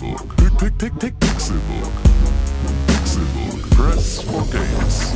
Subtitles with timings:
[0.00, 0.36] Pixelbook.
[0.36, 1.92] Pick, pick, pick, pick, Pixelbook.
[2.86, 3.70] Pixelbook.
[3.70, 5.12] Press for games.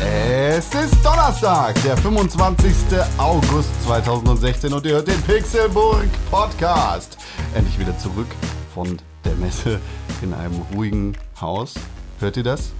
[0.00, 2.72] Es ist Donnerstag, der 25.
[3.18, 7.18] August 2016 und ihr hört den Pixelburg Podcast.
[7.54, 8.28] Endlich wieder zurück
[8.72, 9.80] von der Messe
[10.22, 11.74] in einem ruhigen Haus.
[12.20, 12.72] Hört ihr das?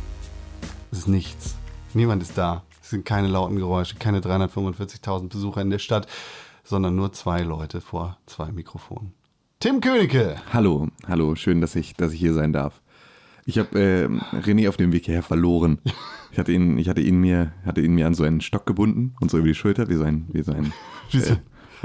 [0.92, 1.56] Es ist nichts.
[1.92, 2.62] Niemand ist da.
[2.82, 6.06] Es sind keine lauten Geräusche, keine 345.000 Besucher in der Stadt,
[6.62, 9.12] sondern nur zwei Leute vor zwei Mikrofonen.
[9.60, 10.36] Tim Königke.
[10.52, 12.82] Hallo, hallo, schön, dass ich, dass ich hier sein darf.
[13.46, 14.06] Ich habe äh,
[14.36, 15.78] René auf dem Weg hierher verloren.
[16.32, 19.14] Ich hatte ihn, ich hatte ihn mir, hatte ihn mir an so einen Stock gebunden
[19.20, 20.72] und so über die Schulter, wie so ein, wie so ein,
[21.12, 21.36] äh,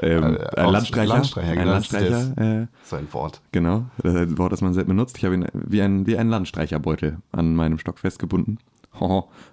[0.02, 1.08] ähm, Äh, ein Landstreicher.
[1.13, 3.41] Landstreicher, ein genau, Landstreicher, äh, Sein Wort.
[3.52, 5.17] genau, das ist ein Wort, das man selten benutzt.
[5.17, 8.59] Ich habe ihn wie ein, wie ein Landstreicherbeutel an meinem Stock festgebunden.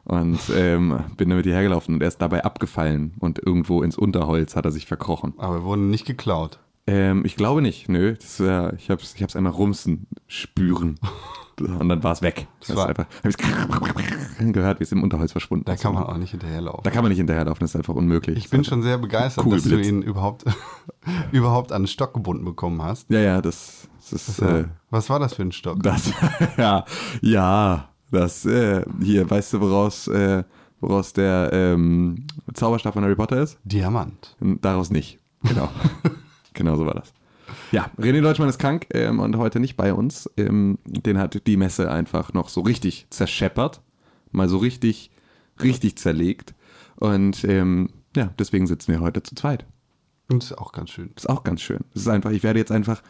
[0.05, 4.57] Und ähm, bin damit hierher gelaufen und er ist dabei abgefallen und irgendwo ins Unterholz
[4.57, 5.35] hat er sich verkrochen.
[5.39, 6.59] Aber wir wurden nicht geklaut.
[6.89, 8.15] Ähm, ich glaube nicht, nö.
[8.15, 10.99] Das, äh, ich hab's, ich hab's einmal rumsen spüren.
[11.61, 12.47] Und dann war es weg.
[12.67, 13.37] Das war- einfach, hab ich's
[14.53, 15.83] gehört, wie es im Unterholz verschwunden Da ist.
[15.83, 16.83] kann man auch nicht hinterherlaufen.
[16.85, 18.37] Da kann man nicht hinterherlaufen, das ist einfach unmöglich.
[18.37, 19.87] Ich bin schon sehr begeistert, Cool, dass du Blitz.
[19.89, 20.45] ihn überhaupt,
[21.33, 23.11] überhaupt an den Stock gebunden bekommen hast.
[23.11, 24.43] Ja, ja, das, das ist.
[24.43, 25.83] Äh, Was war das für ein Stock?
[25.83, 26.13] das,
[26.57, 26.85] ja,
[27.23, 30.45] ja, das, äh, hier, weißt du, woraus, äh,
[30.81, 33.59] woraus der ähm, Zauberstab von Harry Potter ist?
[33.65, 34.37] Diamant.
[34.61, 35.19] Daraus nicht.
[35.43, 35.69] Genau.
[36.53, 37.13] genau so war das.
[37.73, 40.31] Ja, René Deutschmann ist krank ähm, und heute nicht bei uns.
[40.37, 43.83] Ähm, den hat die Messe einfach noch so richtig zerscheppert.
[44.31, 45.11] Mal so richtig,
[45.63, 46.55] richtig zerlegt.
[46.97, 49.67] Und ähm, ja, deswegen sitzen wir heute zu zweit.
[50.29, 51.11] Und ist auch ganz schön.
[51.15, 51.81] Das ist auch ganz schön.
[51.93, 53.03] Das ist einfach, ich werde jetzt einfach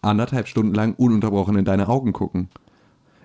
[0.00, 2.48] anderthalb Stunden lang ununterbrochen in deine Augen gucken.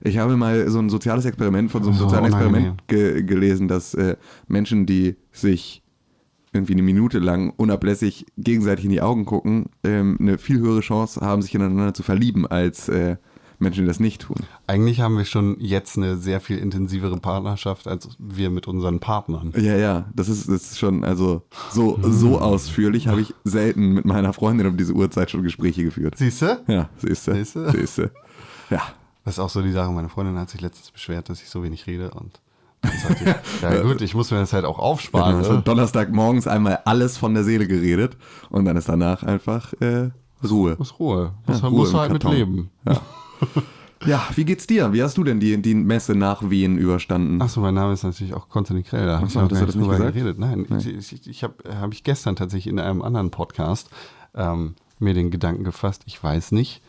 [0.01, 2.25] Ich habe mal so ein soziales Experiment von so einem sozialen.
[2.25, 5.82] Experiment ge gelesen, dass äh, Menschen, die sich
[6.53, 11.21] irgendwie eine Minute lang unablässig gegenseitig in die Augen gucken, ähm, eine viel höhere Chance
[11.21, 13.17] haben, sich ineinander zu verlieben, als äh,
[13.59, 14.37] Menschen, die das nicht tun.
[14.67, 19.53] Eigentlich haben wir schon jetzt eine sehr viel intensivere Partnerschaft als wir mit unseren Partnern.
[19.55, 24.05] Ja, ja, das ist, das ist schon, also so, so ausführlich habe ich selten mit
[24.05, 26.15] meiner Freundin um diese Uhrzeit schon Gespräche geführt.
[26.17, 26.61] Siehst du?
[26.67, 27.33] Ja, siehst du.
[27.33, 27.71] Siehste?
[27.71, 28.11] Siehst du.
[28.69, 28.81] Ja.
[29.25, 29.91] Das ist auch so die Sache.
[29.91, 32.11] Meine Freundin hat sich letztens beschwert, dass ich so wenig rede.
[32.11, 32.41] Und
[33.61, 35.37] ja gut, ich muss mir das halt auch Ja, aufsparen.
[35.37, 35.61] hast am ne?
[35.61, 38.17] Donnerstagmorgens einmal alles von der Seele geredet
[38.49, 40.09] und dann ist danach einfach äh,
[40.47, 40.75] Ruhe.
[40.77, 41.33] Muss Ruhe.
[41.45, 42.69] Muss, Ja, muss halt mit leben.
[44.05, 44.91] Ja, wie geht's dir?
[44.91, 47.41] Wie hast du denn die, die Messe nach Wien überstanden?
[47.41, 49.05] Achso, mein Name ist natürlich auch Konstantin Krell.
[49.05, 50.37] Da habe ich noch gar du nicht drüber geredet.
[50.39, 53.89] Nein, ich, ich, ich habe hab ich gestern tatsächlich in einem anderen Podcast
[54.35, 56.81] ähm, mir den Gedanken gefasst, ich weiß nicht,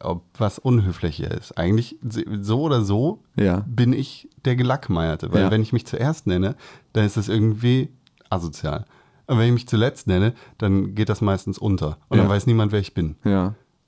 [0.00, 1.56] ob was unhöflicher ist.
[1.58, 1.98] Eigentlich
[2.40, 3.64] so oder so Ja.
[3.66, 5.32] bin ich der Gelackmeierte.
[5.32, 5.50] Weil Ja.
[5.50, 6.54] wenn ich mich zuerst nenne,
[6.92, 7.88] dann ist das irgendwie
[8.30, 8.84] asozial.
[9.26, 11.98] Und wenn ich mich zuletzt nenne, dann geht das meistens unter.
[12.08, 12.24] Und Ja.
[12.24, 13.16] dann weiß niemand, wer ich bin.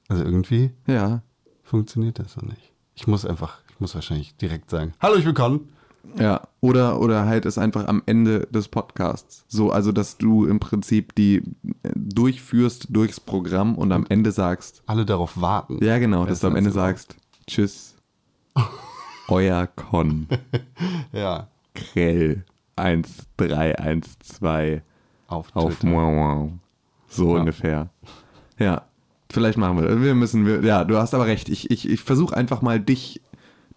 [0.09, 0.71] Also irgendwie
[1.63, 2.73] funktioniert das so nicht.
[2.95, 5.69] Ich muss einfach, ich muss wahrscheinlich direkt sagen, hallo, ich bin Con.
[6.19, 9.45] Ja, oder, oder halt es einfach am Ende des Podcasts.
[9.49, 11.39] So, also dass du im Prinzip die
[11.83, 15.85] äh, durchführst durchs Programm und am Ende sagst, Alle darauf warten.
[15.85, 17.17] ja genau, dass du am Ende sagst,
[17.49, 17.97] tschüss,
[19.29, 20.29] euer Con,
[21.13, 22.45] Ja, Krell,
[22.77, 24.83] 1312.
[25.29, 25.93] auf, auf Twitter.
[25.95, 26.51] wow, wow.
[27.09, 27.41] So Ja.
[27.41, 27.89] ungefähr.
[28.59, 28.83] Ja,
[29.31, 30.01] vielleicht machen wir das.
[30.01, 31.49] Wir müssen, wir, ja, du hast aber recht.
[31.49, 33.21] Ich, ich, ich versuche einfach mal dich,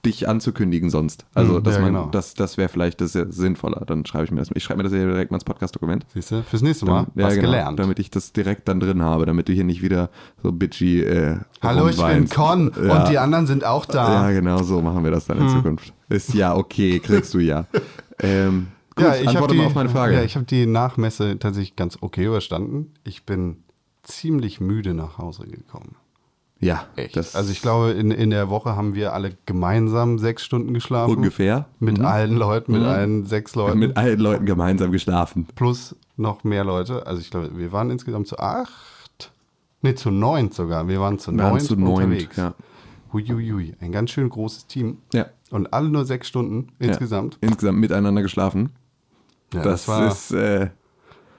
[0.05, 1.25] dich anzukündigen sonst.
[1.33, 2.05] Also, Hm, dass ja, man, genau.
[2.07, 3.83] das, das wäre vielleicht das sinnvoller.
[3.85, 4.49] Dann schreibe ich mir das.
[4.53, 6.05] Ich schreibe mir das hier direkt mal ins Podcast-Dokument.
[6.13, 7.79] Siehst du, fürs nächste Mal Ja, was genau, gelernt.
[7.79, 10.09] Damit ich das direkt dann drin habe, damit du hier nicht wieder
[10.41, 12.29] so bitchy äh, Hallo, ich bin.
[12.29, 12.99] Con Ja.
[13.03, 14.29] und die anderen sind auch da.
[14.29, 15.93] Ja, genau, so machen wir das dann in Zukunft.
[16.09, 17.65] Ist ja okay, kriegst du ja.
[18.19, 20.15] Ähm, gut, Ja, ich habe antworte die, mal auf meine Frage.
[20.15, 22.93] Ja, ich habe die Nachmesse tatsächlich ganz okay überstanden.
[23.03, 23.57] Ich bin
[24.01, 25.95] ziemlich müde nach Hause gekommen.
[26.59, 27.15] Ja, Echt.
[27.15, 31.15] das also ich glaube, in, in der Woche haben wir alle gemeinsam sechs Stunden geschlafen.
[31.15, 33.79] ungefähr Mit allen Leuten, mit allen sechs Leuten.
[33.79, 35.47] mit allen Leuten gemeinsam geschlafen.
[35.55, 37.05] plus noch mehr Leute.
[37.05, 39.31] Also ich glaube, wir waren insgesamt zu acht.
[39.83, 40.87] Nee, zu neun sogar.
[40.87, 42.35] Wir waren zu Wir waren neun zu neunt, unterwegs.
[42.37, 42.55] ja.
[43.13, 43.75] Huiuiui.
[43.79, 44.97] Ein ganz schön großes Team.
[45.13, 45.27] Ja.
[45.51, 47.35] Und alle nur sechs Stunden insgesamt.
[47.41, 48.71] Ja, insgesamt miteinander geschlafen.
[49.53, 50.69] Ja, das, das, war ist, äh,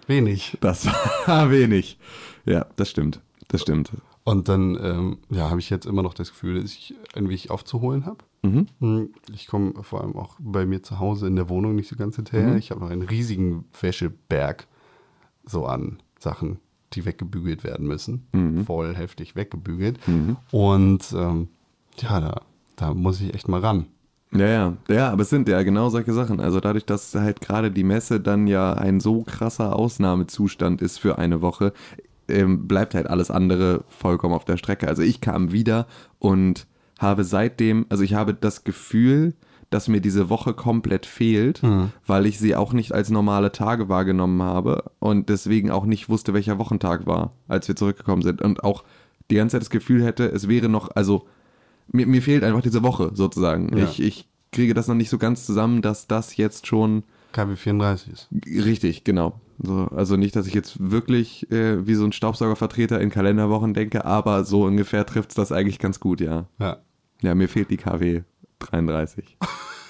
[0.06, 0.56] wenig.
[0.60, 0.86] das
[1.26, 1.98] war wenig.
[2.46, 3.20] Ja, das stimmt.
[3.48, 3.90] Das stimmt.
[4.28, 7.50] Und dann ähm, ja, habe ich jetzt immer noch das Gefühl, dass ich ein wenig
[7.50, 8.18] aufzuholen habe.
[8.42, 9.10] Mhm.
[9.32, 12.16] Ich komme vor allem auch bei mir zu Hause in der Wohnung nicht so ganz
[12.16, 12.48] hinterher.
[12.48, 12.58] Mhm.
[12.58, 14.66] Ich habe noch einen riesigen Wäscheberg
[15.44, 16.58] so an Sachen,
[16.92, 18.26] die weggebügelt werden müssen.
[18.32, 18.64] Mhm.
[18.64, 19.98] Voll heftig weggebügelt.
[20.50, 21.48] Und ähm,
[21.98, 22.42] ja, da
[22.76, 23.86] Da muss ich echt mal ran.
[24.30, 26.38] Ja, ja, ja, aber es sind ja genau solche Sachen.
[26.38, 31.18] Also dadurch, dass halt gerade die Messe dann ja ein so krasser Ausnahmezustand ist für
[31.18, 31.72] eine Woche,
[32.28, 34.88] ähm, bleibt halt alles andere vollkommen auf der Strecke.
[34.88, 35.86] Also ich kam wieder
[36.18, 36.66] und
[36.98, 39.34] habe seitdem, also ich habe das Gefühl,
[39.70, 41.62] dass mir diese Woche komplett fehlt,
[42.06, 46.32] weil ich sie auch nicht als normale Tage wahrgenommen habe und deswegen auch nicht wusste,
[46.32, 48.40] welcher Wochentag war, als wir zurückgekommen sind.
[48.40, 48.84] Und auch
[49.30, 51.26] die ganze Zeit das Gefühl hätte, es wäre noch, also
[51.92, 53.76] mir, mir fehlt einfach diese Woche sozusagen.
[53.76, 53.84] Ja.
[53.84, 57.02] Ich, ich kriege das noch nicht so ganz zusammen, dass das jetzt schon
[57.32, 58.28] KW 34 ist.
[58.46, 59.38] richtig, genau.
[59.60, 64.04] So, also nicht, dass ich jetzt wirklich äh, wie so ein Staubsaugervertreter in Kalenderwochen denke,
[64.04, 66.46] aber so ungefähr trifft es das eigentlich ganz gut, ja.
[66.58, 66.78] Ja.
[67.22, 68.22] Ja, mir fehlt die KW
[68.60, 69.36] 33.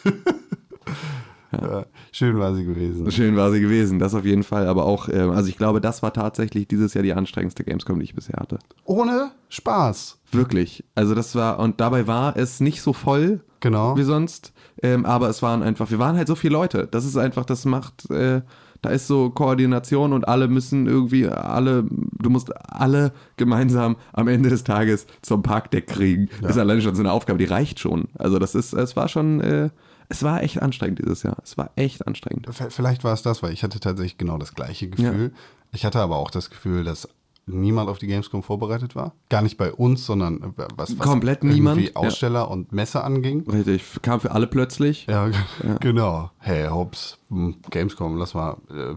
[1.52, 1.86] ja.
[2.12, 3.10] Schön war sie gewesen.
[3.10, 4.66] Schön war sie gewesen, das auf jeden Fall.
[4.66, 8.04] Aber auch, äh, also ich glaube, das war tatsächlich dieses Jahr die anstrengendste Gamescom, die
[8.04, 8.58] ich bisher hatte.
[8.84, 10.20] Ohne Spaß.
[10.32, 10.84] Wirklich.
[10.94, 13.96] Also das war, und dabei war es nicht so voll Genau.
[13.96, 16.86] wie sonst, ähm, aber es waren einfach, wir waren halt so viele Leute.
[16.88, 18.42] Das ist einfach, das macht, äh,
[18.82, 24.50] da ist so Koordination und alle müssen irgendwie, alle, du musst alle gemeinsam am Ende
[24.50, 26.28] des Tages zum Parkdeck kriegen.
[26.40, 28.08] Das ist alleine schon so eine Aufgabe, die reicht schon.
[28.18, 29.70] Also das ist, es war schon, äh,
[30.08, 31.36] es war echt anstrengend dieses Jahr.
[31.42, 32.48] Es war echt anstrengend.
[32.70, 35.32] Vielleicht war es das, weil ich hatte tatsächlich genau das gleiche Gefühl.
[35.72, 37.08] Ich hatte aber auch das Gefühl, dass
[37.48, 39.14] niemand auf die Gamescom vorbereitet war.
[39.28, 41.90] Gar nicht bei uns, sondern äh, was, was Komplett niemand, ja.
[41.94, 43.48] Aussteller und Messe anging.
[43.50, 45.06] Richtig, kam für alle plötzlich.
[45.06, 45.30] Ja,
[45.80, 46.30] genau.
[46.38, 48.56] Hey, Hobbs, hm, Gamescom, lass mal.
[48.70, 48.94] Äh,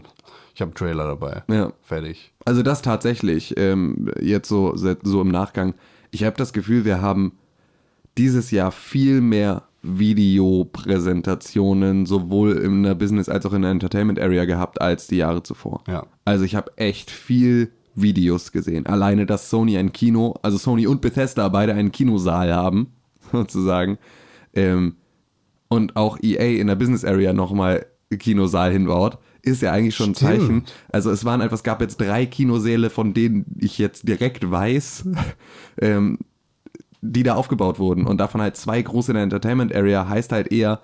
[0.54, 1.42] ich habe einen Trailer dabei.
[1.48, 1.72] Ja.
[1.82, 2.32] Fertig.
[2.44, 5.74] Also das tatsächlich, ähm, jetzt so, so im Nachgang.
[6.10, 7.32] Ich habe das Gefühl, wir haben
[8.18, 14.44] dieses Jahr viel mehr Videopräsentationen sowohl in der Business als auch in der Entertainment Area
[14.44, 15.82] gehabt als die Jahre zuvor.
[15.88, 16.06] Ja.
[16.24, 18.86] Also ich habe echt viel Videos gesehen.
[18.86, 22.92] Alleine, dass Sony ein Kino, also Sony und Bethesda beide einen Kinosaal haben,
[23.32, 23.98] sozusagen.
[24.54, 24.96] Ähm,
[25.68, 27.86] und auch EA in der Business Area nochmal
[28.18, 30.30] Kinosaal hinbaut, ist ja eigentlich schon ein Stimmt.
[30.30, 30.64] Zeichen.
[30.92, 35.08] Also es waren einfach, es gab jetzt drei Kinosäle, von denen ich jetzt direkt weiß,
[35.80, 36.18] ähm,
[37.00, 38.06] die da aufgebaut wurden.
[38.06, 40.80] Und davon halt zwei große in der Entertainment Area heißt halt eher,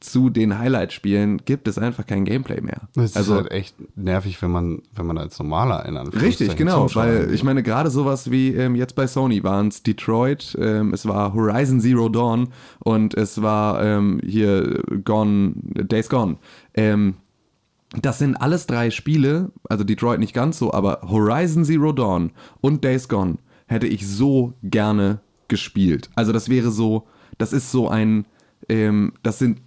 [0.00, 2.82] zu den Highlight-Spielen gibt es einfach kein Gameplay mehr.
[2.94, 6.94] Es also ist halt echt nervig, wenn man, wenn man als normaler in Richtig, genau,
[6.94, 11.06] weil ich meine, gerade sowas wie ähm, jetzt bei Sony waren es Detroit, ähm, es
[11.06, 12.48] war Horizon Zero Dawn
[12.78, 16.36] und es war ähm, hier Gone, Days Gone.
[16.74, 17.14] Ähm,
[18.00, 22.30] das sind alles drei Spiele, also Detroit nicht ganz so, aber Horizon Zero Dawn
[22.60, 26.10] und Days Gone hätte ich so gerne gespielt.
[26.14, 27.06] Also das wäre so,
[27.38, 28.26] das ist so ein,
[28.68, 29.60] ähm, das sind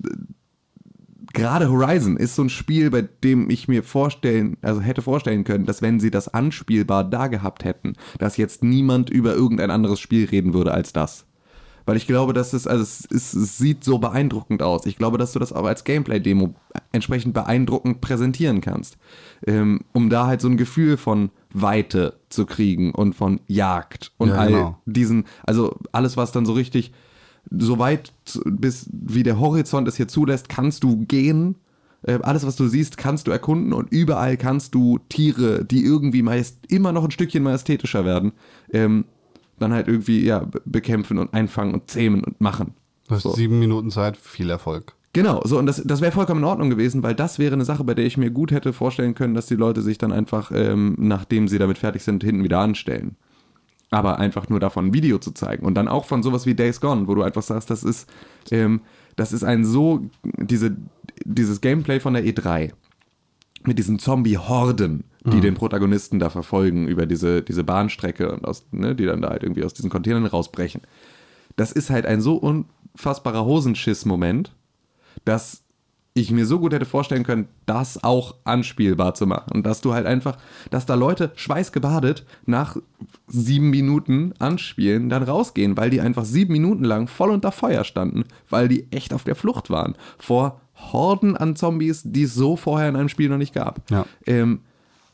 [1.34, 5.66] gerade Horizon ist so ein Spiel, bei dem ich mir vorstellen, also hätte vorstellen können,
[5.66, 10.28] dass wenn sie das anspielbar da gehabt hätten, dass jetzt niemand über irgendein anderes Spiel
[10.28, 11.26] reden würde als das.
[11.86, 14.86] Weil ich glaube, dass es, also es, ist, es sieht so beeindruckend aus.
[14.86, 16.54] Ich glaube, dass du das auch als Gameplay-Demo
[16.92, 18.98] entsprechend beeindruckend präsentieren kannst.
[19.48, 24.30] Ähm, um da halt so ein Gefühl von Weite zu kriegen und von Jagd und
[24.30, 24.82] Ja, all genau.
[24.86, 26.92] diesen, also alles, was dann so richtig,
[27.58, 28.14] so weit
[28.46, 31.56] bis wie der Horizont es hier zulässt, kannst du gehen.
[32.04, 36.24] Äh, Alles, was du siehst, kannst du erkunden und überall kannst du Tiere, die irgendwie
[36.24, 38.32] meist immer noch ein Stückchen majestätischer werden,
[38.72, 39.06] ähm,
[39.60, 42.74] dann halt irgendwie ja, be- bekämpfen und einfangen und zähmen und machen.
[43.08, 43.34] Du hast So.
[43.34, 44.96] sieben Minuten Zeit, viel Erfolg.
[45.14, 47.84] Genau, so und das, das wäre vollkommen in Ordnung gewesen, weil das wäre eine Sache,
[47.84, 50.96] bei der ich mir gut hätte vorstellen können, dass die Leute sich dann einfach, ähm,
[50.98, 53.18] nachdem sie damit fertig sind, hinten wieder anstellen.
[53.92, 56.82] Aber einfach nur davon ein Video zu zeigen und dann auch von sowas wie Days
[56.82, 58.10] Gone, wo du einfach sagst, das ist,
[58.50, 58.82] ähm,
[59.18, 60.78] das ist ein so, diese,
[61.26, 62.72] dieses Gameplay von der E3
[63.64, 68.96] mit diesen Zombie-Horden, die den Protagonisten da verfolgen über diese, diese Bahnstrecke und aus, ne,
[68.96, 70.82] die dann da halt irgendwie aus diesen Containern rausbrechen.
[71.58, 74.56] Das ist halt ein so unfassbarer Hosenschiss-Moment,
[75.24, 75.64] dass
[76.14, 79.52] ich mir so gut hätte vorstellen können, das auch anspielbar zu machen.
[79.54, 80.38] Und dass du halt einfach,
[80.70, 82.76] dass da Leute schweißgebadet nach
[83.28, 88.26] sieben Minuten anspielen, dann rausgehen, weil die einfach sieben Minuten lang voll unter Feuer standen,
[88.50, 89.96] weil die echt auf der Flucht waren.
[90.18, 93.90] Vor Horden an Zombies, die es so vorher in einem Spiel noch nicht gab.
[93.90, 94.06] Ja.
[94.26, 94.62] Ähm,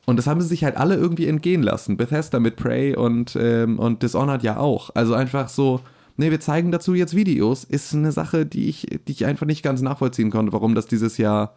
[0.08, 1.98] und das haben sie sich halt alle irgendwie entgehen lassen.
[1.98, 4.90] Bethesda mit Prey und, ähm, und Dishonored ja auch.
[4.96, 5.82] Also einfach so,
[6.18, 9.64] nee, wir zeigen dazu jetzt Videos, ist eine Sache, die ich, die ich einfach nicht
[9.64, 11.56] ganz nachvollziehen konnte, warum das dieses Jahr,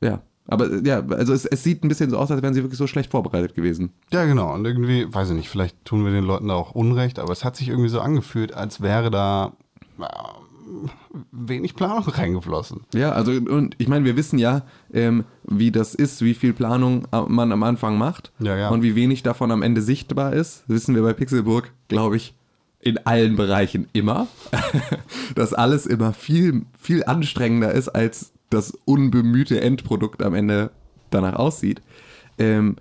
[0.00, 0.20] ja.
[0.48, 2.86] Aber ja, also es, es sieht ein bisschen so aus, als wären sie wirklich so
[2.86, 3.90] schlecht vorbereitet gewesen.
[4.12, 4.54] Ja, genau.
[4.54, 7.44] Und irgendwie, weiß ich nicht, vielleicht tun wir den Leuten da auch Unrecht, aber es
[7.44, 9.54] hat sich irgendwie so angefühlt, als wäre da
[9.98, 10.04] äh,
[11.32, 12.82] wenig Planung reingeflossen.
[12.94, 14.62] Ja, also und ich meine, wir wissen ja,
[14.92, 18.68] ähm, wie das ist, wie viel Planung man am Anfang macht Ja, ja.
[18.68, 20.62] und wie wenig davon am Ende sichtbar ist.
[20.68, 22.34] Wissen wir bei Pixelburg, glaube ich,
[22.86, 24.28] in allen Bereichen immer.
[25.34, 30.70] dass alles immer viel, viel anstrengender ist, als das unbemühte Endprodukt am Ende
[31.10, 31.82] danach aussieht.
[32.38, 32.76] Ähm,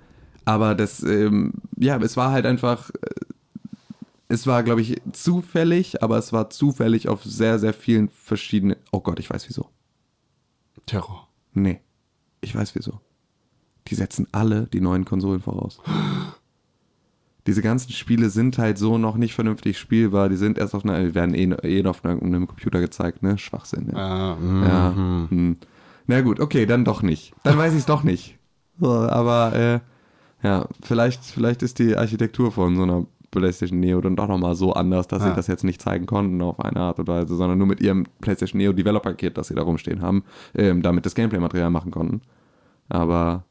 [0.45, 3.25] aber das, ähm, ja, es war halt einfach, äh,
[4.27, 8.77] es war, glaube ich, zufällig, aber es war zufällig auf sehr, sehr vielen verschiedenen.
[8.91, 9.69] Oh Gott, ich weiß wieso.
[10.85, 11.27] Terror.
[11.53, 11.81] Nee,
[12.41, 13.01] ich weiß wieso.
[13.87, 15.81] Die setzen alle die neuen Konsolen voraus.
[17.47, 20.29] Diese ganzen Spiele sind halt so noch nicht vernünftig spielbar.
[20.29, 21.43] Die sind erst auf einer, werden eh,
[21.79, 23.37] eh auf einem Computer gezeigt, ne?
[23.37, 23.89] Schwachsinn.
[23.93, 23.97] Ja.
[23.97, 24.93] Ah, mm, Ja.
[25.29, 25.57] Hm.
[26.07, 27.33] Na gut, okay, dann doch nicht.
[27.43, 28.37] Dann weiß ich es doch nicht.
[28.79, 29.79] So, aber äh,
[30.47, 34.73] ja, vielleicht, vielleicht ist die Architektur von so einer PlayStation Neo dann doch nochmal so
[34.73, 35.29] anders, dass Ja.
[35.29, 38.05] sie das jetzt nicht zeigen konnten auf eine Art und Weise, sondern nur mit ihrem
[38.21, 40.23] PlayStation Neo Developer Kit, das sie da rumstehen haben,
[40.55, 42.21] ähm, damit das Gameplay-Material machen konnten.
[42.89, 43.43] Aber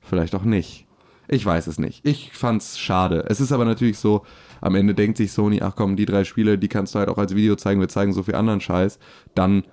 [0.00, 0.86] vielleicht auch nicht.
[1.32, 2.04] Ich weiß es nicht.
[2.06, 3.24] Ich fand's schade.
[3.28, 4.26] Es ist aber natürlich so,
[4.60, 7.16] am Ende denkt sich Sony, ach komm, die drei Spiele, die kannst du halt auch
[7.16, 8.98] als Video zeigen, wir zeigen so viel anderen Scheiß.
[9.34, 9.64] Dann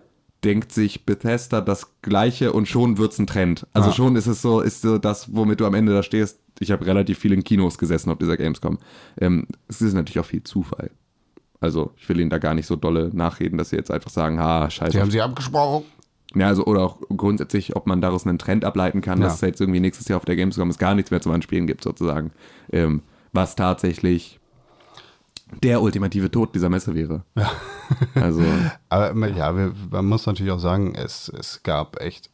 [0.46, 3.68] denkt sich Bethesda das Gleiche und schon wird's ein Trend.
[3.74, 3.96] Also Ja.
[3.96, 6.40] schon ist es so, ist so das, womit du am Ende da stehst.
[6.60, 8.78] Ich habe relativ viel in Kinos gesessen auf dieser Gamescom.
[9.20, 10.92] Ähm, es ist natürlich auch viel Zufall.
[11.60, 14.40] Also ich will ihnen da gar nicht so dolle nachreden, dass sie jetzt einfach sagen,
[14.40, 14.92] ha, scheiße.
[14.94, 15.84] Die haben sie abgesprochen.
[16.36, 19.26] Ja, also oder auch grundsätzlich, ob man daraus einen Trend ableiten kann, Ja.
[19.26, 21.66] dass es jetzt irgendwie nächstes Jahr auf der Gamescom es gar nichts mehr zum Anspielen
[21.68, 22.32] gibt, sozusagen.
[22.72, 23.02] Ähm,
[23.34, 24.40] was tatsächlich
[25.64, 27.24] der ultimative Tod dieser Messe wäre.
[27.36, 27.52] Ja.
[28.14, 28.44] Also,
[28.90, 32.30] Aber man- ja, wir, man muss natürlich auch sagen, es, es gab echt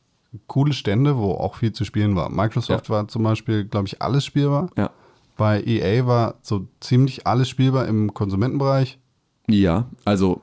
[0.48, 2.30] coole Stände, wo auch viel zu spielen war.
[2.30, 4.70] Microsoft war zum Beispiel, glaube ich, alles spielbar.
[4.78, 4.90] ja.
[5.38, 9.00] Bei EA war so ziemlich alles spielbar im Konsumentenbereich.
[9.50, 10.42] Ja, also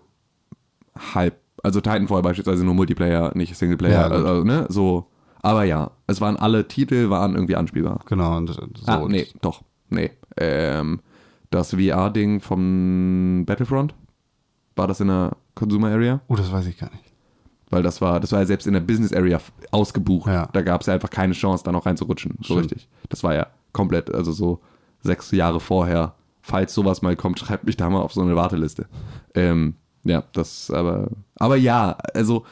[1.15, 1.39] halb.
[1.63, 3.93] Also Titanfall beispielsweise nur Multiplayer, nicht Singleplayer.
[3.93, 5.07] Ja, also, ne, so.
[5.43, 8.01] Aber ja, es waren alle Titel, waren irgendwie anspielbar.
[8.07, 8.37] Genau.
[8.37, 8.63] Und so.
[8.87, 9.63] ah, nee, doch.
[9.91, 10.11] Nee.
[10.37, 11.01] Ähm,
[11.51, 13.95] das VR-Ding vom Battlefront,
[14.77, 16.21] war das in der Consumer Area?
[16.29, 17.05] Oh, das weiß ich gar nicht.
[17.71, 19.41] Weil das war, das war ja selbst in der Business Area
[19.71, 20.29] ausgebucht.
[20.29, 20.49] Ja.
[20.53, 22.37] Da gab es ja einfach keine Chance, da noch reinzurutschen.
[22.39, 22.61] So Stimmt.
[22.61, 22.89] richtig.
[23.09, 24.61] Das war ja komplett, also so
[25.01, 26.15] sechs Jahre vorher.
[26.43, 28.87] Falls sowas mal kommt, schreibt mich da mal auf so eine Warteliste.
[29.35, 31.09] Ähm, ja, das aber.
[31.43, 32.45] Aber ja, also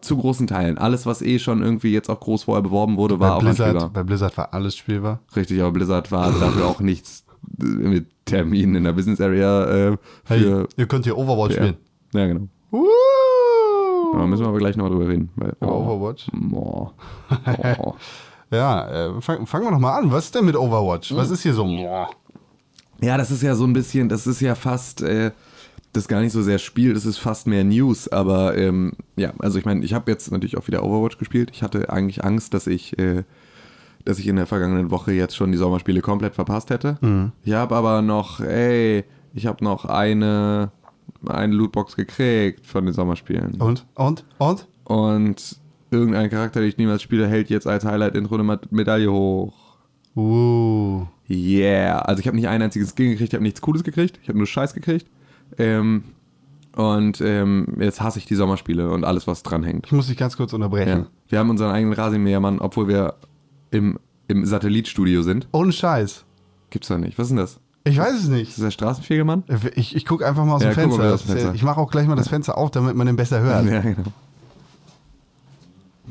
[0.00, 0.78] zu großen Teilen.
[0.78, 3.68] Alles, was eh schon irgendwie jetzt auch groß vorher beworben wurde, war Bei auch Blizzard,
[3.70, 3.90] anspielbar.
[3.92, 5.20] bei Blizzard war alles spielbar.
[5.34, 7.24] Richtig, aber Blizzard war dafür auch nichts
[7.60, 10.68] äh, mit Terminen in der Business Area äh, Hey, für.
[10.76, 11.62] ihr könnt hier Overwatch ja.
[11.62, 11.76] spielen.
[12.12, 12.48] ja, genau.
[12.70, 12.86] Woo!
[14.12, 15.30] Da müssen wir aber gleich noch drüber reden.
[15.34, 16.26] Weil, Über Overwatch?
[16.54, 16.90] Oh.
[17.80, 17.94] Oh.
[18.50, 20.12] Ja, äh, fang, fangen wir doch mal an.
[20.12, 21.10] Was ist denn mit Overwatch?
[21.10, 21.16] Hm.
[21.16, 21.66] Was ist hier so?
[21.66, 25.32] Ja, das ist ja so ein bisschen, das ist ja fast, äh,
[25.94, 29.32] das ist gar nicht so sehr Spiel, das ist fast mehr News, aber ähm, ja,
[29.38, 31.50] also ich meine, ich habe jetzt natürlich auch wieder Overwatch gespielt.
[31.52, 33.22] Ich hatte eigentlich Angst, dass ich, äh,
[34.04, 36.98] dass ich in der vergangenen Woche jetzt schon die Sommerspiele komplett verpasst hätte.
[37.44, 40.72] Ich habe aber noch, ey, ich habe noch eine,
[41.24, 43.60] eine Lootbox gekriegt von den Sommerspielen.
[43.60, 43.86] Und?
[43.94, 44.24] Und?
[44.38, 44.66] Und?
[44.82, 45.58] Und
[45.92, 49.54] irgendein Charakter, den ich niemals spiele, hält jetzt als Highlight-Intro eine Medaille hoch.
[50.16, 51.06] Uh.
[51.30, 52.00] Yeah.
[52.00, 54.38] Also ich habe nicht einen einzigen Skin gekriegt, ich habe nichts Cooles gekriegt, ich habe
[54.38, 55.06] nur Scheiß gekriegt.
[55.58, 56.04] Ähm,
[56.76, 59.86] und ähm, jetzt hasse ich die Sommerspiele und alles, was dranhängt.
[59.86, 60.88] Ich muss dich ganz kurz unterbrechen.
[60.88, 61.06] Ja.
[61.28, 63.14] Wir haben unseren eigenen Rasenmähermann, obwohl wir
[63.70, 63.98] im,
[64.28, 65.46] im Satellitstudio sind.
[65.52, 66.24] Ohne Scheiß.
[66.70, 67.16] Gibt's doch nicht.
[67.18, 67.60] Was ist denn das?
[67.84, 68.50] Ich weiß es Ist nicht.
[68.52, 69.44] das der Straßenfegemann?
[69.76, 71.14] Ich, ich gucke einfach mal aus Ja, dem Fenster.
[71.14, 71.54] aus dem Fenster.
[71.54, 73.66] Ich mache auch gleich mal das Fenster auf, damit man den besser hört.
[73.66, 74.04] Ja, genau.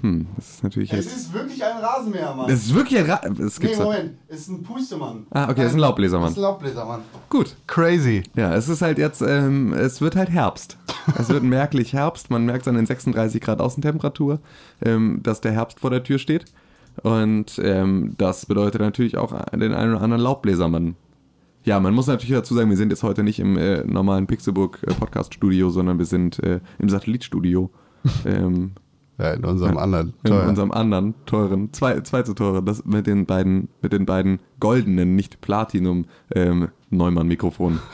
[0.04, 1.16] Hm, das ist natürlich jetzt.
[1.16, 2.50] ist wirklich ein Rasenmähermann.
[2.50, 3.96] Das ist wirklich ein Ra das gibt's doch.
[4.28, 5.26] Es ist ein Pustemann.
[5.30, 6.28] Ah, okay, das ist ein Laubbläsermann.
[6.28, 7.02] Das ist ein Laubbläsermann.
[7.30, 7.56] Gut.
[7.68, 8.24] Crazy.
[8.36, 10.78] Ja, es ist halt jetzt, ähm, es wird halt Herbst.
[11.18, 12.30] Es wird merklich Herbst.
[12.30, 14.40] Man merkt es an den 36 Grad Außentemperatur,
[14.84, 16.46] ähm, dass der Herbst vor der Tür steht.
[17.02, 20.98] Und ähm, das bedeutet natürlich auch den einen oder anderen Laubbläsermann.
[21.64, 24.80] Ja, man muss natürlich dazu sagen, wir sind jetzt heute nicht im äh, normalen Pixelburg
[24.86, 27.70] äh, Podcast Studio, sondern wir sind äh, im Satellitstudio.
[28.26, 28.74] ähm,
[29.20, 30.14] Ja, in unserem anderen.
[30.24, 30.48] in Teuer.
[30.48, 35.16] unserem anderen teuren, zwei, zwei zu teuren, das mit den beiden, mit den beiden goldenen,
[35.16, 37.80] nicht Platinum ähm, Neumann-Mikrofonen.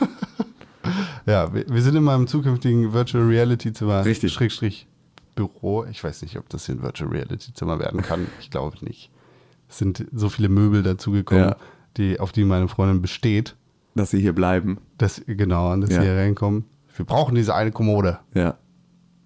[1.26, 4.04] Ja, wir, wir sind in meinem zukünftigen Virtual Reality Zimmer.
[4.04, 4.32] Richtig.
[4.32, 4.86] Schrägstrich
[5.34, 5.84] Büro.
[5.84, 8.26] Ich weiß nicht, ob das hier ein Virtual Reality Zimmer werden kann.
[8.40, 9.10] Ich glaube nicht.
[9.68, 11.56] Es sind so viele Möbel dazugekommen, Ja.
[11.98, 13.56] die, auf die meine Freundin besteht,
[13.94, 14.78] dass sie hier bleiben.
[14.98, 16.00] dass genau, dass Ja.
[16.00, 16.64] sie hier reinkommen.
[16.96, 18.18] Wir brauchen diese eine Kommode.
[18.34, 18.56] Ja.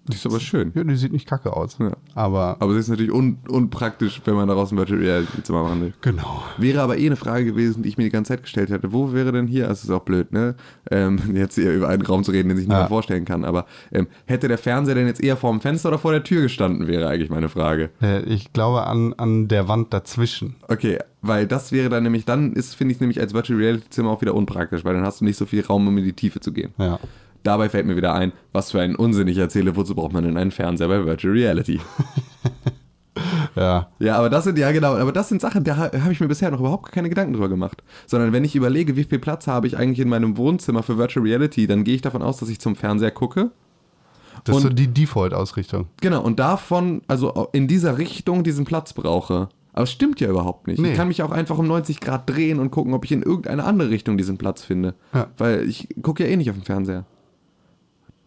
[0.07, 0.71] Die ist aber schön.
[0.75, 1.77] Ja, die sieht nicht kacke aus.
[1.79, 1.91] Ja.
[2.13, 5.81] Aber, Aber es ist natürlich un unpraktisch, wenn man daraus ein Virtual Reality Zimmer machen
[5.81, 5.93] will.
[6.01, 6.43] genau.
[6.57, 8.93] Wäre aber eh eine Frage gewesen, die ich mir die ganze Zeit gestellt hätte.
[8.93, 10.55] Wo wäre denn hier, das ist auch blöd, ne?
[10.91, 14.07] Ähm, jetzt hier über einen Raum zu reden, den sich niemand vorstellen kann, aber ähm,
[14.25, 17.07] hätte der Fernseher denn jetzt eher vor dem Fenster oder vor der Tür gestanden, wäre
[17.07, 17.89] eigentlich meine Frage.
[18.01, 20.55] Äh, Ich glaube an, an der Wand dazwischen.
[20.67, 24.11] Okay, weil das wäre dann nämlich, dann ist, finde ich nämlich als Virtual Reality Zimmer
[24.11, 26.39] auch wieder unpraktisch, weil dann hast du nicht so viel Raum, um in die Tiefe
[26.39, 26.73] zu gehen.
[26.77, 26.99] Ja.
[27.45, 30.35] Dabei fällt mir wieder ein, was für einen Unsinn ich erzähle, wozu braucht man denn
[30.35, 31.79] einen Fernseher bei Virtual Reality?
[33.55, 33.87] Ja.
[33.99, 36.27] Ja, aber das sind, ja genau, aber das sind Sachen, da ha- habe ich mir
[36.27, 37.81] bisher noch überhaupt keine Gedanken drüber gemacht.
[38.07, 41.25] Sondern wenn ich überlege, wie viel Platz habe ich eigentlich in meinem Wohnzimmer für Virtual
[41.25, 43.51] Reality, dann gehe ich davon aus, dass ich zum Fernseher gucke.
[44.43, 45.87] Das ist Und- so die Default-Ausrichtung.
[46.01, 49.47] Genau, und davon, also in dieser Richtung diesen Platz brauche.
[49.71, 50.79] Aber es stimmt ja überhaupt nicht.
[50.81, 50.89] Nee.
[50.91, 53.63] Ich kann mich auch einfach um 90 Grad drehen und gucken, ob ich in irgendeine
[53.63, 54.93] andere Richtung diesen Platz finde.
[55.13, 55.27] Ja.
[55.37, 57.05] Weil ich gucke ja eh nicht auf dem Fernseher.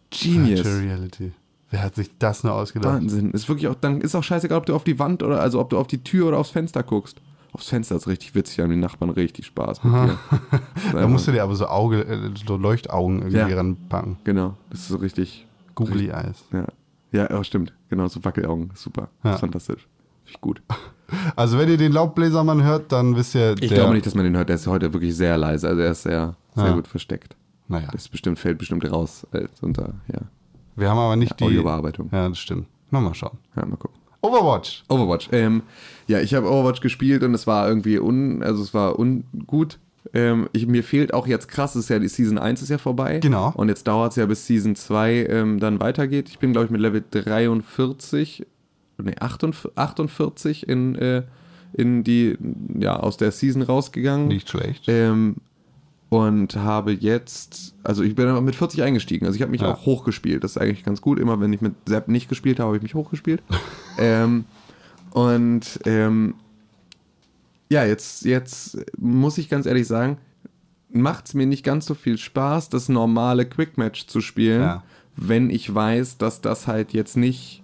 [0.09, 0.59] Genius.
[0.65, 1.31] Virtual Reality.
[1.71, 2.95] Wer hat sich das nur ausgedacht?
[2.95, 3.31] Wahnsinn.
[3.31, 5.69] Ist wirklich auch, dann ist auch scheißegal, ob du auf die Wand oder also ob
[5.69, 7.21] du auf die Tür oder aufs Fenster guckst.
[7.51, 10.19] Aufs Fenster ist richtig witzig, haben die Nachbarn richtig Spaß mit dir.
[10.93, 13.47] Da musst du dir aber so Auge, äh, so Leuchtaugen irgendwie Ja.
[13.47, 14.17] ranpacken.
[14.23, 15.45] Genau, das ist so richtig.
[15.75, 16.43] Googly Eyes.
[16.51, 16.65] Ja,
[17.11, 17.73] ja oh, stimmt.
[17.89, 18.71] Genau, so Wackelaugen.
[18.75, 19.09] Super.
[19.23, 19.37] Ja.
[19.37, 19.87] Fantastisch.
[20.23, 20.61] Finde ich gut.
[21.35, 24.37] Also wenn ihr den Laubbläsermann hört, dann wisst ihr, Ich glaube nicht, dass man den
[24.37, 24.47] hört.
[24.49, 25.67] Der ist heute wirklich sehr leise.
[25.67, 26.73] Also er ist sehr, sehr Ja.
[26.75, 27.35] gut versteckt.
[27.69, 30.21] Naja, Das bestimmt, fällt bestimmt raus als unter ja,
[30.75, 31.43] wir haben aber nicht die...
[31.43, 32.09] Audiobearbeitung.
[32.11, 32.67] Ja, das stimmt.
[32.89, 33.37] Nochmal schauen.
[33.55, 33.99] Ja, mal gucken.
[34.21, 34.83] Overwatch.
[34.89, 35.29] Overwatch.
[35.31, 35.63] Ähm,
[36.07, 39.77] ja, ich habe Overwatch gespielt und es war irgendwie un, also es war ungut.
[40.13, 42.77] Ähm, ich, mir fehlt auch jetzt krass, es ist ja die Season 1 ist ja
[42.77, 43.19] vorbei.
[43.19, 43.51] Genau.
[43.55, 46.29] Und jetzt dauert es ja bis Season 2 ähm, dann weitergeht.
[46.29, 48.45] Ich bin, glaube ich, mit Level 43,
[48.97, 51.23] nee, 48, 48 in, äh,
[51.73, 52.37] in die,
[52.79, 54.29] ja, aus der Season rausgegangen.
[54.29, 54.85] Nicht schlecht.
[54.87, 55.35] Ähm,
[56.09, 59.25] und habe jetzt, also ich bin mit 40 eingestiegen.
[59.25, 59.71] Also ich habe mich Ja.
[59.71, 60.43] auch hochgespielt.
[60.43, 61.19] Das ist eigentlich ganz gut.
[61.19, 63.43] Immer wenn ich mit Sepp nicht gespielt habe, habe ich mich hochgespielt.
[63.99, 64.45] ähm,
[65.11, 66.33] und ähm,
[67.71, 70.17] ja, jetzt, jetzt muss ich ganz ehrlich sagen,
[70.91, 74.83] macht es mir nicht ganz so viel Spaß, das normale Quick-Match zu spielen, Ja.
[75.15, 77.61] wenn ich weiß, dass das halt jetzt nicht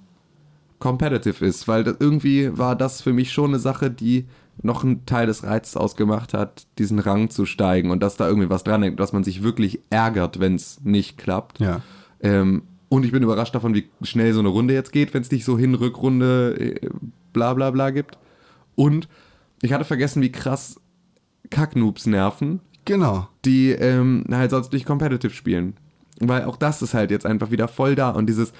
[0.77, 4.25] competitive ist, weil das, irgendwie war das für mich schon eine Sache, die
[4.61, 8.49] noch einen Teil des Reizes ausgemacht hat, diesen Rang zu steigen und dass da irgendwie
[8.49, 11.59] was dran hängt, dass man sich wirklich ärgert, wenn es nicht klappt.
[11.59, 11.81] Ja.
[12.21, 15.31] Ähm, und ich bin überrascht davon, wie schnell so eine Runde jetzt geht, wenn es
[15.31, 16.89] nicht so hin, Rückrunde, äh,
[17.33, 18.17] bla bla bla gibt.
[18.75, 19.07] Und
[19.61, 20.79] ich hatte vergessen, wie krass
[21.49, 23.27] Kacknoobs nerven, Genau.
[23.43, 25.75] die ähm, halt sonst nicht competitive spielen.
[26.19, 28.53] Weil auch das ist halt jetzt einfach wieder voll da und dieses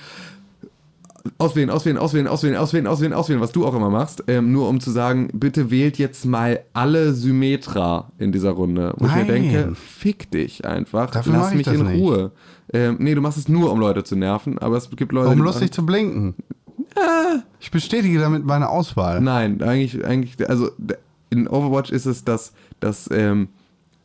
[1.38, 4.80] Auswählen, auswählen, auswählen, auswählen, auswählen, auswählen, auswählen, was du auch immer machst, ähm, nur um
[4.80, 8.94] zu sagen, bitte wählt jetzt mal alle Symmetra in dieser Runde.
[8.98, 9.28] Wo ich mir Nein.
[9.28, 12.00] denke, fick dich einfach, Dafür lass ich mich in nicht.
[12.00, 12.32] Ruhe.
[12.72, 15.40] Ähm, nee, du machst es nur, um Leute zu nerven, aber es gibt Leute, Um
[15.40, 16.36] lustig zu blinken.
[17.60, 19.20] Ich bestätige damit meine Auswahl.
[19.22, 20.70] Nein, eigentlich, eigentlich, also
[21.30, 23.50] in Overwatch ist es das, das ähm,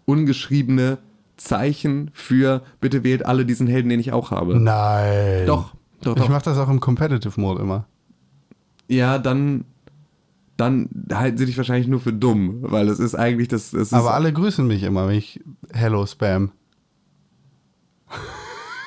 [0.07, 0.99] ungeschriebene
[1.37, 4.59] Zeichen für bitte wählt alle diesen Helden, den ich auch habe.
[4.59, 5.47] Nein.
[5.47, 7.87] Doch, doch, Ich mache das auch im Competitive Mode immer.
[8.89, 9.65] Ja, dann,
[10.57, 13.73] dann halten sie dich wahrscheinlich nur für dumm, weil es ist eigentlich das.
[13.73, 15.41] Ist Aber alle grüßen mich immer, wenn ich
[15.73, 16.53] Hello Spam.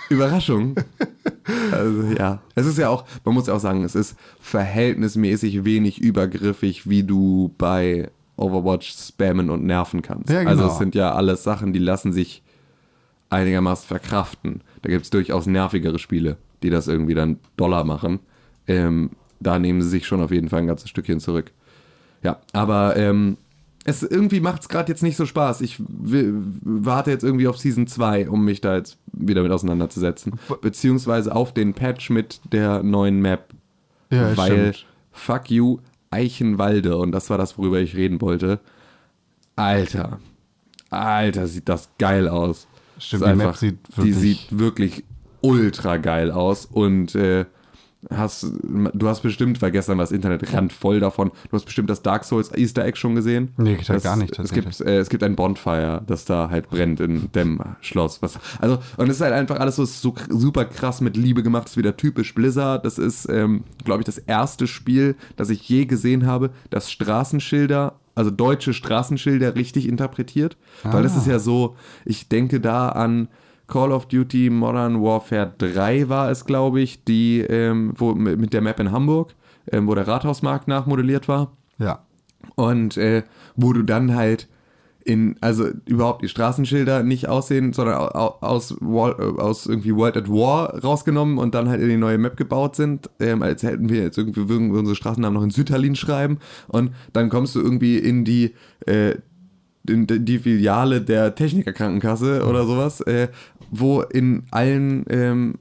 [0.10, 0.76] Überraschung.
[1.72, 6.02] also ja, es ist ja auch, man muss ja auch sagen, es ist verhältnismäßig wenig
[6.02, 10.30] übergriffig, wie du bei Overwatch spammen und nerven kannst.
[10.30, 10.52] Ja, genau.
[10.52, 12.44] Also es sind ja alles Sachen, die lassen sich
[13.30, 14.62] einigermaßen verkraften.
[14.82, 18.20] Da gibt es durchaus nervigere Spiele, die das irgendwie dann Dollar machen.
[18.68, 21.52] Ähm, da nehmen sie sich schon auf jeden Fall ein ganzes Stückchen zurück.
[22.24, 23.38] Ja, aber ähm,
[23.86, 25.60] es irgendwie macht es gerade jetzt nicht so Spaß.
[25.60, 30.40] Ich warte jetzt irgendwie auf Season 2, um mich da jetzt wieder mit auseinanderzusetzen.
[30.62, 33.50] Beziehungsweise auf den Patch mit der neuen Map.
[34.10, 34.86] Ja, weil stimmt.
[35.12, 35.80] fuck you,
[36.12, 36.96] Eichenwalde.
[36.98, 38.62] Und das war das, worüber ich reden wollte.
[39.58, 40.20] Alter.
[40.90, 42.68] Alter, sieht das geil aus.
[43.00, 45.04] Stimmt, die Map sieht die wirklich- sieht wirklich
[45.44, 46.66] ultra geil aus.
[46.66, 47.46] Und äh,
[48.10, 52.02] hast, du hast bestimmt, weil gestern war das Internet randvoll davon, du hast bestimmt das
[52.02, 53.54] Dark Souls Easter Egg schon gesehen.
[53.58, 56.70] Nee, ich das, gar nicht Es gibt, äh, es gibt ein Bonfire, das da halt
[56.70, 58.22] brennt in dem Schloss.
[58.22, 61.66] Was, also, und es ist halt einfach alles so, so super krass mit Liebe gemacht.
[61.66, 62.86] Das ist wieder typisch Blizzard.
[62.86, 67.96] Das ist, ähm, glaube ich, das erste Spiel, das ich je gesehen habe, das Straßenschilder,
[68.16, 70.58] also deutsche Straßenschilder richtig interpretiert.
[70.84, 71.76] Weil das ist ja so,
[72.06, 73.28] ich denke da an
[73.74, 78.62] Call of Duty Modern Warfare 3 war es, glaube ich, die, ähm, wo, mit der
[78.62, 79.34] Map in Hamburg,
[79.72, 81.54] ähm, wo der Rathausmarkt nachmodelliert war.
[81.80, 82.06] Ja.
[82.54, 83.24] Und äh,
[83.56, 84.48] wo du dann halt
[85.06, 89.96] in, also überhaupt die Straßenschilder nicht aussehen, sondern au- au- aus, Wall, äh, aus irgendwie
[89.96, 93.64] World at War rausgenommen und dann halt in die neue Map gebaut sind, ähm, als
[93.64, 97.60] hätten wir jetzt irgendwie würden unsere Straßennamen noch in Sütterlin schreiben und dann kommst du
[97.62, 98.54] irgendwie in die
[98.86, 99.16] äh,
[99.88, 103.28] in die Filiale der Technikerkrankenkasse oder sowas, äh,
[103.72, 105.56] wo in allen ähm,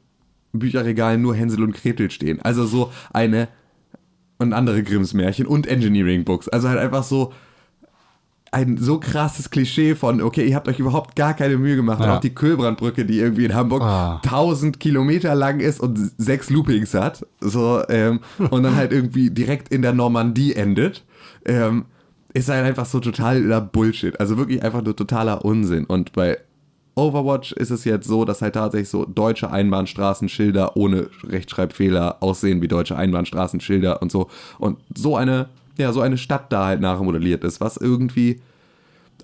[0.52, 2.40] Bücherregalen nur Hänsel und Gretel stehen.
[2.42, 3.48] Also so eine
[4.38, 6.48] und andere Grimms Märchen und Engineering Books.
[6.48, 7.32] Also halt einfach so
[8.54, 12.00] ein so krasses Klischee von, okay, ihr habt euch überhaupt gar keine Mühe gemacht.
[12.00, 12.16] Und Ja.
[12.16, 14.20] auch die Köhlbrandbrücke, die irgendwie in Hamburg Ah.
[14.22, 17.26] 1000 Kilometer lang ist und sechs Loopings hat.
[17.40, 21.02] So, ähm, und dann halt irgendwie direkt in der Normandie endet.
[21.46, 21.87] Ähm,
[22.35, 24.18] ist halt einfach so totaler Bullshit.
[24.18, 25.85] Also wirklich einfach nur totaler Unsinn.
[25.85, 26.38] Und bei
[26.95, 32.68] Overwatch ist es jetzt so, dass halt tatsächlich so deutsche Einbahnstraßenschilder ohne Rechtschreibfehler aussehen wie
[32.68, 34.29] deutsche Einbahnstraßenschilder und so.
[34.59, 38.40] Und so eine, ja, so eine Stadt da halt nachmodelliert ist, was irgendwie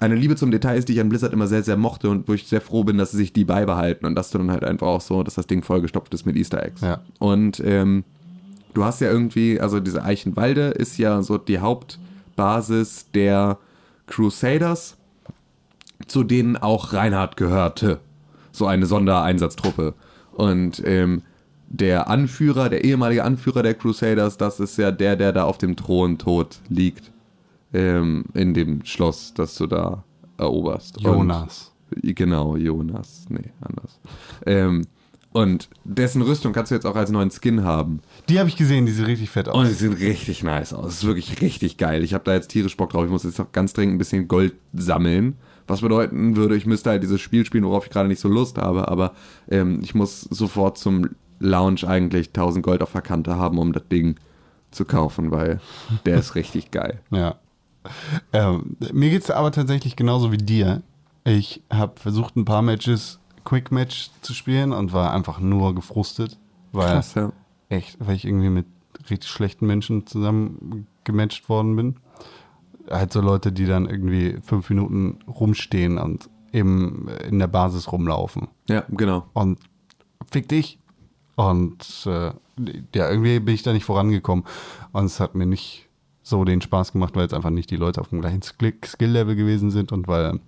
[0.00, 2.34] eine Liebe zum Detail ist, die ich an Blizzard immer sehr, sehr mochte und wo
[2.34, 4.86] ich sehr froh bin, dass sie sich die beibehalten und dass du dann halt einfach
[4.86, 6.80] auch so, dass das Ding vollgestopft ist mit Easter Eggs.
[6.82, 7.00] Ja.
[7.18, 8.04] Und ähm,
[8.74, 11.58] du hast ja irgendwie, also diese Eichenwalde ist ja so die
[12.38, 13.58] Hauptbasis der
[14.06, 14.96] Crusaders,
[16.06, 18.00] zu denen auch Reinhard gehörte.
[18.52, 19.94] So eine Sondereinsatztruppe.
[20.32, 21.22] Und ähm,
[21.68, 25.76] der Anführer, der ehemalige Anführer der Crusaders, das ist ja der, der da auf dem
[25.76, 27.10] Thron tot liegt.
[27.74, 30.04] Ähm, in dem Schloss, das du da
[30.38, 31.00] eroberst.
[31.00, 31.72] Jonas.
[31.94, 33.26] Und, genau, Jonas.
[33.28, 34.00] Nee, anders.
[34.46, 34.86] Ähm,
[35.42, 38.00] und dessen Rüstung kannst du jetzt auch als neuen Skin haben.
[38.28, 39.68] Die habe ich gesehen, die sieht richtig fett Und aus.
[39.68, 40.86] sie sehen richtig nice aus.
[40.88, 42.02] Es ist wirklich richtig geil.
[42.04, 43.04] Ich habe da jetzt tierisch Bock drauf.
[43.04, 45.36] Ich muss jetzt noch ganz dringend ein bisschen Gold sammeln.
[45.66, 48.58] Was bedeuten würde, ich müsste halt dieses Spiel spielen, worauf ich gerade nicht so Lust
[48.58, 48.88] habe.
[48.88, 49.12] Aber
[49.50, 53.86] ähm, ich muss sofort zum Launch eigentlich 1000 Gold auf der Kante haben, um das
[53.90, 54.16] Ding
[54.70, 55.60] zu kaufen, weil
[56.06, 57.00] der ist richtig geil.
[57.10, 57.36] Ja.
[58.32, 60.82] Ähm, mir geht es aber tatsächlich genauso wie dir.
[61.24, 63.17] Ich habe versucht, ein paar Matches
[63.48, 66.38] Quick Match zu spielen und war einfach nur gefrustet,
[66.72, 67.32] weil Krass, ja.
[67.70, 68.66] echt, weil ich irgendwie mit
[69.08, 71.96] richtig schlechten Menschen zusammen gematcht worden bin.
[72.90, 78.48] Halt so Leute, die dann irgendwie fünf Minuten rumstehen und eben in der Basis rumlaufen.
[78.68, 79.26] Ja, genau.
[79.32, 79.58] Und
[80.30, 80.78] fick dich.
[81.36, 82.32] Und äh,
[82.94, 84.44] ja, irgendwie bin ich da nicht vorangekommen.
[84.92, 85.88] Und es hat mir nicht
[86.22, 89.36] so den Spaß gemacht, weil es einfach nicht die Leute auf dem gleichen Skill- Skill-Level
[89.36, 90.40] gewesen sind und weil,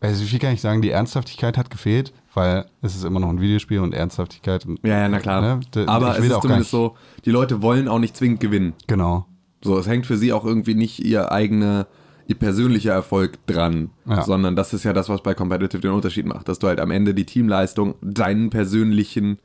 [0.00, 3.28] also ich will gar nicht sagen, die Ernsthaftigkeit hat gefehlt, weil es ist immer noch
[3.30, 4.66] ein Videospiel und Ernsthaftigkeit.
[4.66, 5.40] Und, Ja, ja, na klar.
[5.40, 8.74] Ne, d- Aber es ist zumindest so, die Leute wollen auch nicht zwingend gewinnen.
[8.86, 9.26] Genau.
[9.62, 11.86] So, es hängt für sie auch irgendwie nicht ihr eigener,
[12.28, 14.22] ihr persönlicher Erfolg dran, Ja.
[14.22, 16.90] sondern das ist ja das, was bei Competitive den Unterschied macht, dass du halt am
[16.90, 19.38] Ende die Teamleistung deinen persönlichen,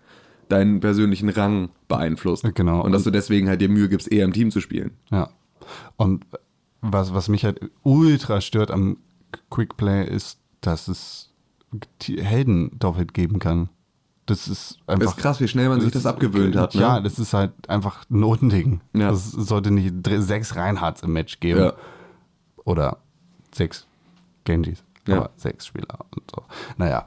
[0.50, 2.44] deinen persönlichen Rang beeinflusst.
[2.56, 2.82] Genau.
[2.84, 4.92] Und dass du deswegen halt dir Mühe gibst, eher im Team zu spielen.
[5.12, 5.30] Ja.
[5.96, 6.26] Und
[6.82, 8.98] was, was mich halt ultra stört am
[9.50, 11.30] Quickplay ist, dass es
[12.02, 13.70] Helden doppelt geben kann.
[14.26, 15.12] Das ist einfach.
[15.12, 16.82] ist krass, wie schnell man sich das abgewöhnt hat, ne?
[16.82, 18.82] Ja, das ist halt einfach ein Notending.
[18.94, 19.10] Ja.
[19.10, 21.60] Es sollte nicht sechs Reinhards im Match geben.
[21.60, 21.74] Ja.
[22.64, 22.98] Oder
[23.54, 23.88] sechs
[24.44, 24.84] Genjis.
[25.08, 25.18] Ja.
[25.18, 26.44] Aber sechs Spieler und so.
[26.78, 27.06] Naja.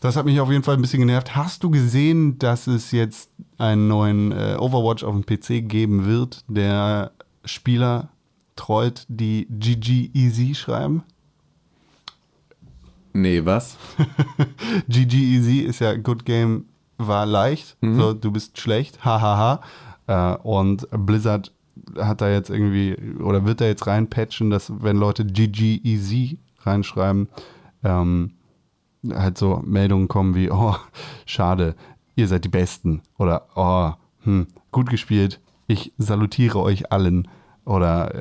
[0.00, 1.34] Das hat mich auf jeden Fall ein bisschen genervt.
[1.34, 6.44] Hast du gesehen, dass es jetzt einen neuen äh, Overwatch auf dem PC geben wird,
[6.46, 7.10] der
[7.44, 8.08] Spieler
[8.54, 11.02] trollt, die GG Easy schreiben?
[13.20, 13.76] Nee, was?
[14.88, 16.66] GG Easy ist ja Good Game
[16.98, 19.60] war leicht, so du bist schlecht, hahaha.
[20.06, 21.52] Äh, und Blizzard
[21.96, 27.28] hat da jetzt irgendwie oder wird da jetzt reinpatchen, dass wenn Leute GG Easy reinschreiben,
[27.82, 28.34] ähm,
[29.08, 30.76] halt so Meldungen kommen wie, oh,
[31.26, 31.74] schade,
[32.14, 33.02] ihr seid die Besten.
[33.18, 33.92] Oder oh,
[34.24, 37.26] hm, gut gespielt, ich salutiere euch allen
[37.68, 38.14] oder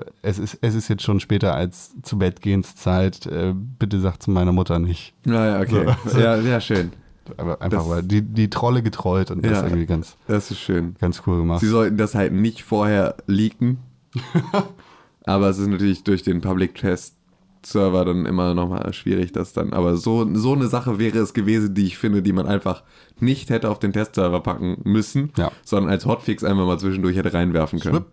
[0.00, 2.40] äh, es, ist, es ist jetzt schon später als zu Bett
[2.76, 5.12] Zeit, äh, bitte sagt zu meiner Mutter nicht.
[5.24, 5.94] Naja, okay.
[6.06, 6.18] So.
[6.18, 6.92] Ja, sehr schön.
[7.36, 9.58] Aber einfach Das- weil die, die Trolle getrollt und das Ja.
[9.58, 10.96] ist irgendwie ganz, Das ist schön.
[10.98, 11.60] ganz cool gemacht.
[11.60, 13.78] Sie sollten das halt nicht vorher leaken.
[15.24, 17.16] aber es ist natürlich durch den Public Test
[17.62, 19.74] Server dann immer nochmal schwierig, das dann.
[19.74, 22.82] Aber so, so eine Sache wäre es gewesen, die ich finde, die man einfach
[23.20, 25.52] nicht hätte auf den Testserver packen müssen, Ja.
[25.62, 28.06] sondern als Hotfix einfach mal zwischendurch hätte reinwerfen können.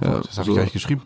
[0.00, 0.52] Ja, das habe so.
[0.52, 1.02] ich gleich geschrieben.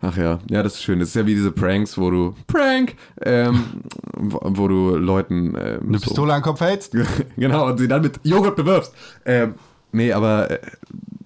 [0.00, 0.98] Ach ja, ja, das ist schön.
[1.00, 3.82] Das ist ja wie diese Pranks, wo du Prank, ähm,
[4.16, 6.94] wo, wo du Leuten ähm, Eine so- Pistole an den Kopf hältst?
[7.36, 8.92] genau, und sie dann mit Joghurt bewirfst.
[9.24, 9.54] Ähm,
[9.92, 10.60] nee, aber äh,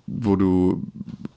[0.07, 0.83] wo du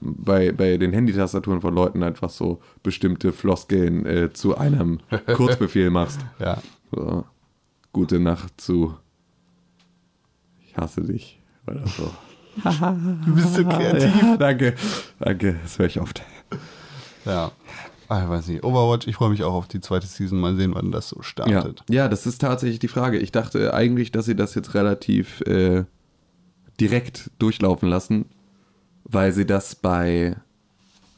[0.00, 5.00] bei, bei den Handytastaturen von Leuten einfach so bestimmte Floskeln äh, zu einem
[5.34, 6.20] Kurzbefehl machst.
[6.38, 6.58] Ja.
[6.92, 7.24] So,
[7.92, 8.94] gute Nacht zu
[10.66, 11.40] Ich hasse dich.
[11.66, 12.10] Oder so.
[12.56, 14.22] Du bist so kreativ.
[14.22, 14.74] Ja, danke,
[15.18, 16.22] danke, das höre ich oft.
[17.24, 17.52] Ja.
[18.08, 18.62] Ah, ich weiß nicht.
[18.64, 20.38] Overwatch, ich freue mich auch auf die zweite Season.
[20.38, 21.22] Mal sehen, wann das so Ja.
[21.22, 21.82] startet.
[21.88, 23.18] ja, das ist tatsächlich die Frage.
[23.18, 25.84] Ich dachte eigentlich, dass sie das jetzt relativ äh,
[26.78, 28.26] direkt durchlaufen lassen,
[29.04, 30.36] weil sie das bei.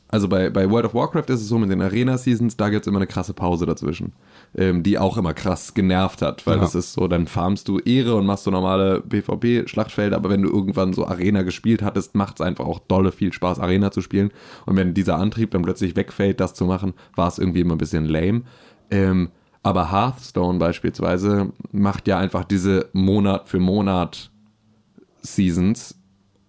[0.09, 2.87] Also bei, bei World of Warcraft ist es so mit den Arena-Seasons, da gibt es
[2.87, 4.13] immer eine krasse Pause dazwischen,
[4.57, 6.63] ähm, die auch immer krass genervt hat, weil Ja.
[6.63, 10.51] das ist so, dann farmst du Ehre und machst so normale PvP-Schlachtfelder, aber wenn du
[10.51, 14.31] irgendwann so Arena gespielt hattest, macht es einfach auch dolle viel Spaß, Arena zu spielen.
[14.67, 17.79] Und wenn dieser Antrieb dann plötzlich wegfällt, das zu machen, war es irgendwie immer ein
[17.79, 18.43] bisschen lame.
[18.91, 19.31] Ähm,
[19.63, 24.31] aber Hearthstone beispielsweise macht ja einfach diese Monat für Monat
[25.23, 25.99] Seasons.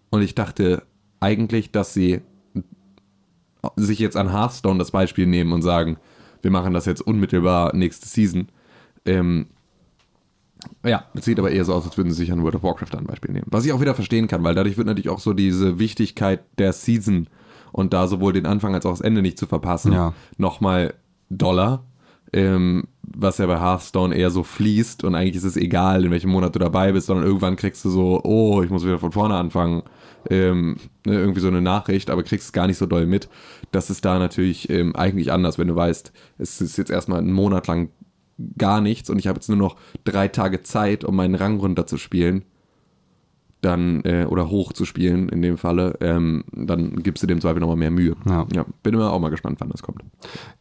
[0.09, 0.83] Und ich dachte
[1.21, 2.21] eigentlich, dass sie
[3.77, 5.97] sich jetzt an Hearthstone das Beispiel nehmen und sagen,
[6.45, 8.49] wir machen das jetzt unmittelbar nächste Season.
[9.03, 9.47] Ähm,
[10.85, 12.95] ja, es sieht aber eher so aus, als würden sie sich an World of Warcraft
[12.97, 13.47] ein Beispiel nehmen.
[13.49, 16.71] Was ich auch wieder verstehen kann, weil dadurch wird natürlich auch so diese Wichtigkeit der
[16.71, 17.27] Season
[17.71, 20.13] und da sowohl den Anfang als auch das Ende nicht zu verpassen, Ja.
[20.37, 20.93] nochmal
[21.29, 21.83] doller.
[22.33, 26.29] Ähm, was ja bei Hearthstone eher so fließt und eigentlich ist es egal, in welchem
[26.31, 29.35] Monat du dabei bist, sondern irgendwann kriegst du so, oh, ich muss wieder von vorne
[29.35, 29.83] anfangen.
[30.29, 33.29] Ähm, ne, irgendwie so eine Nachricht, aber kriegst es gar nicht so doll mit.
[33.71, 37.33] Das ist da natürlich ähm, eigentlich anders, wenn du weißt, es ist jetzt erstmal einen
[37.33, 37.89] Monat lang
[38.57, 42.43] gar nichts und ich habe jetzt nur noch drei Tage Zeit, um meinen Rang runterzuspielen,
[43.61, 47.59] dann, äh, oder hoch zu spielen in dem Falle, ähm, dann gibst du dem Zweifel
[47.59, 48.15] nochmal mehr Mühe.
[48.25, 48.45] Ja.
[48.83, 50.03] bin immer auch mal gespannt, wann das kommt.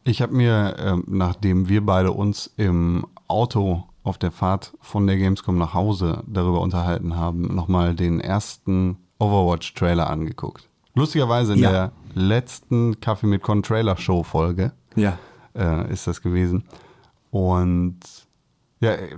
[0.03, 5.17] Ich habe mir, ähm, nachdem wir beide uns im Auto auf der Fahrt von der
[5.17, 10.67] Gamescom nach Hause darüber unterhalten haben, nochmal den ersten Overwatch-Trailer angeguckt.
[10.93, 11.71] Lustigerweise in Ja.
[11.71, 15.17] der letzten Kaffee mit Con Trailer Show Folge Ja.
[15.55, 16.63] äh, ist das gewesen.
[17.31, 17.99] Und
[18.79, 19.17] ja, äh,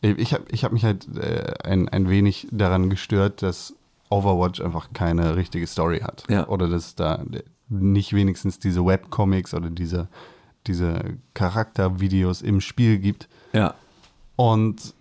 [0.00, 3.74] ich habe ich hab mich halt äh, ein, ein wenig daran gestört, dass
[4.10, 6.24] Overwatch einfach keine richtige Story hat.
[6.28, 6.46] Ja.
[6.48, 7.22] Oder dass da
[7.68, 10.08] nicht wenigstens diese Webcomics oder diese,
[10.66, 13.28] diese Charaktervideos im Spiel gibt.
[13.52, 13.74] Ja.
[14.36, 14.93] Und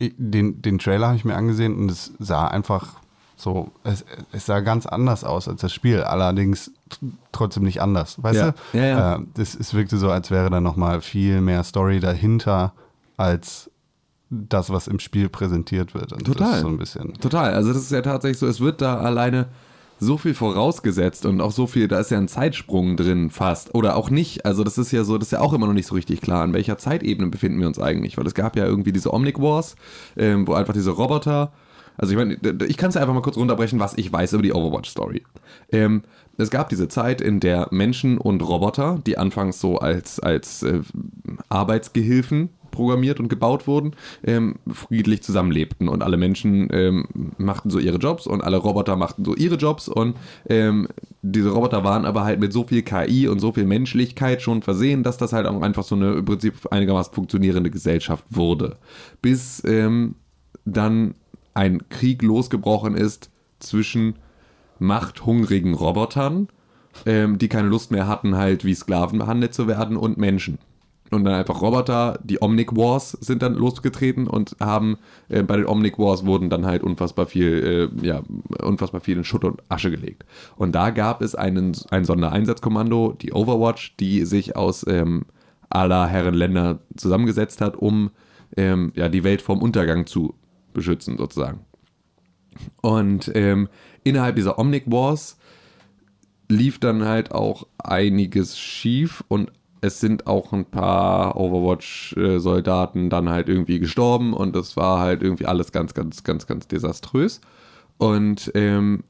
[0.00, 2.94] den, den Trailer habe ich mir angesehen und es sah einfach
[3.36, 6.72] so, es, es sah ganz anders aus als das Spiel, allerdings
[7.30, 8.20] trotzdem nicht anders.
[8.22, 8.50] Weißt Ja.
[8.72, 8.78] du?
[8.78, 9.16] Ja, ja.
[9.16, 12.72] Äh, das, es wirkte so, als wäre da nochmal viel mehr Story dahinter
[13.16, 13.70] als
[14.30, 16.12] das, was im Spiel präsentiert wird.
[16.12, 16.60] Und Total.
[16.60, 17.14] so ein bisschen.
[17.14, 17.54] Total.
[17.54, 19.46] Also das ist ja tatsächlich so, es wird da alleine
[19.98, 23.74] so viel vorausgesetzt und auch so viel, da ist ja ein Zeitsprung drin fast.
[23.74, 24.44] Oder auch nicht.
[24.44, 26.42] Also das ist ja so, das ist ja auch immer noch nicht so richtig klar,
[26.42, 28.16] an welcher Zeitebene befinden wir uns eigentlich.
[28.16, 29.76] Weil es gab ja irgendwie diese Omnic Wars,
[30.16, 31.52] ähm, wo einfach diese Roboter.
[31.96, 34.42] Also ich meine, ich kann es ja einfach mal kurz runterbrechen, was ich weiß über
[34.42, 35.24] die Overwatch-Story.
[35.72, 36.02] Ähm,
[36.36, 40.80] es gab diese Zeit, in der Menschen und Roboter, die anfangs so als, als äh,
[41.48, 43.92] Arbeitsgehilfen programmiert und gebaut wurden,
[44.24, 47.06] ähm, friedlich zusammenlebten und alle Menschen ähm,
[47.38, 50.16] machten so ihre Jobs und alle Roboter machten so ihre Jobs und
[50.48, 50.88] ähm,
[51.22, 55.02] diese Roboter waren aber halt mit so viel KI und so viel Menschlichkeit schon versehen,
[55.02, 58.76] dass das halt auch einfach so eine im Prinzip einigermaßen funktionierende Gesellschaft wurde.
[59.20, 60.14] Bis ähm,
[60.64, 61.14] dann
[61.54, 64.14] ein Krieg losgebrochen ist zwischen
[64.78, 66.48] machthungrigen Robotern,
[67.06, 70.58] ähm, die keine Lust mehr hatten, halt wie Sklaven behandelt zu werden und Menschen.
[71.10, 75.66] Und dann einfach Roboter, die Omnic Wars sind dann losgetreten und haben äh, bei den
[75.66, 78.22] Omnic Wars wurden dann halt unfassbar viel, äh, ja,
[78.62, 80.24] unfassbar viel in Schutt und Asche gelegt.
[80.56, 85.24] Und da gab es einen, ein Sondereinsatzkommando, die Overwatch, die sich aus ähm,
[85.70, 88.10] aller Herren Länder zusammengesetzt hat, um
[88.56, 90.34] ähm, ja, die Welt vom Untergang zu
[90.74, 91.60] beschützen, sozusagen.
[92.82, 93.68] Und ähm,
[94.04, 95.38] innerhalb dieser Omnic Wars
[96.48, 103.48] lief dann halt auch einiges schief und es sind auch ein paar Overwatch-Soldaten dann halt
[103.48, 107.40] irgendwie gestorben und das war halt irgendwie alles ganz, ganz, ganz, ganz desaströs.
[107.96, 109.04] Und ähm,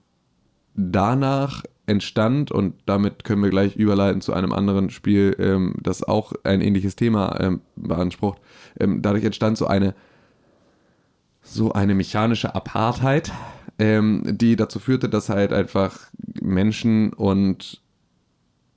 [0.75, 6.33] danach entstand, und damit können wir gleich überleiten zu einem anderen Spiel, ähm, das auch
[6.45, 8.41] ein ähnliches Thema ähm, beansprucht,
[8.79, 9.95] ähm, dadurch entstand so eine
[11.41, 13.33] so eine mechanische Apartheid,
[13.79, 15.99] ähm, die dazu führte, dass halt einfach
[16.43, 17.81] Menschen und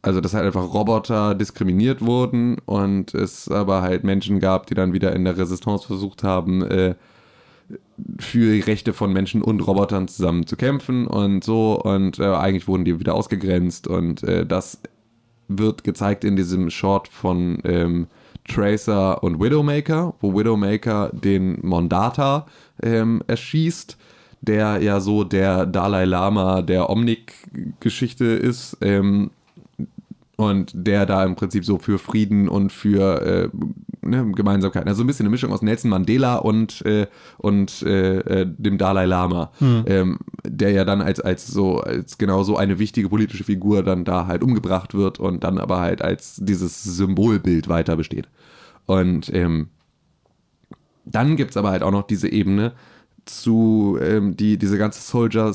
[0.01, 4.93] also dass halt einfach Roboter diskriminiert wurden und es aber halt Menschen gab, die dann
[4.93, 6.95] wieder in der Resistance versucht haben, äh,
[8.19, 12.67] für die Rechte von Menschen und Robotern zusammen zu kämpfen und so und äh, eigentlich
[12.67, 14.81] wurden die wieder ausgegrenzt und äh, das
[15.47, 18.07] wird gezeigt in diesem Short von ähm,
[18.47, 22.47] Tracer und Widowmaker, wo Widowmaker den Mondata
[22.81, 23.97] ähm, erschießt,
[24.41, 28.77] der ja so der Dalai Lama der Omnic-Geschichte ist.
[28.81, 29.29] Ähm,
[30.41, 33.49] Und der da im Prinzip so für Frieden und für äh,
[34.01, 37.05] ne, Gemeinsamkeiten, also ein bisschen eine Mischung aus Nelson Mandela und, äh,
[37.37, 39.51] und äh, äh, dem Dalai Lama,
[39.85, 44.03] ähm, der ja dann als, als so, als genau so eine wichtige politische Figur dann
[44.03, 48.27] da halt umgebracht wird und dann aber halt als dieses Symbolbild weiter besteht.
[48.87, 49.67] Und ähm,
[51.05, 52.73] dann gibt es aber halt auch noch diese Ebene
[53.25, 55.53] zu ähm, die, diese ganze Soldier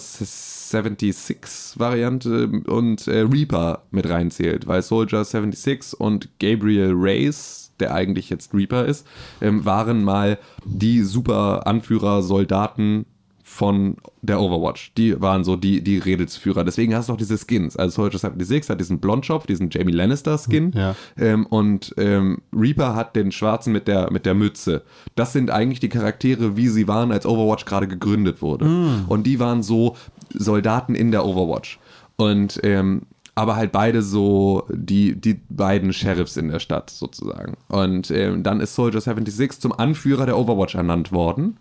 [0.71, 8.55] 76-Variante und äh, Reaper mit reinzählt, weil Soldier 76 und Gabriel Reyes, der eigentlich jetzt
[8.55, 9.07] Reaper ist,
[9.41, 13.07] ähm, waren mal die super Anführer, Soldaten
[13.47, 14.93] von der Overwatch.
[14.99, 16.65] Die waren so die, die Redelsführer.
[16.65, 17.77] Deswegen hast du auch diese Skins.
[17.77, 20.73] Also Soldier 76 hat diesen Blondschopf, diesen Jamie Lannister-Skin.
[20.75, 20.97] Ja.
[21.17, 24.83] Ähm, und ähm, Reaper hat den schwarzen mit der, mit der Mütze.
[25.15, 28.67] Das sind eigentlich die Charaktere, wie sie waren, als Overwatch gerade gegründet wurde.
[29.07, 29.97] Und die waren so
[30.33, 31.79] Soldaten in der Overwatch.
[32.17, 33.03] Und ähm,
[33.35, 37.59] aber halt beide so die, die beiden Sheriffs in der Stadt sozusagen.
[37.69, 41.59] Und ähm, dann ist Soldier 76 zum Anführer der Overwatch ernannt worden,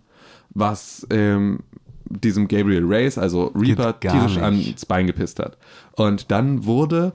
[0.52, 1.60] was ähm,
[2.06, 4.44] diesem Gabriel Reyes, also Reaper, tierisch nicht.
[4.44, 5.58] ans Bein gepisst hat.
[5.98, 7.12] Und dann wurde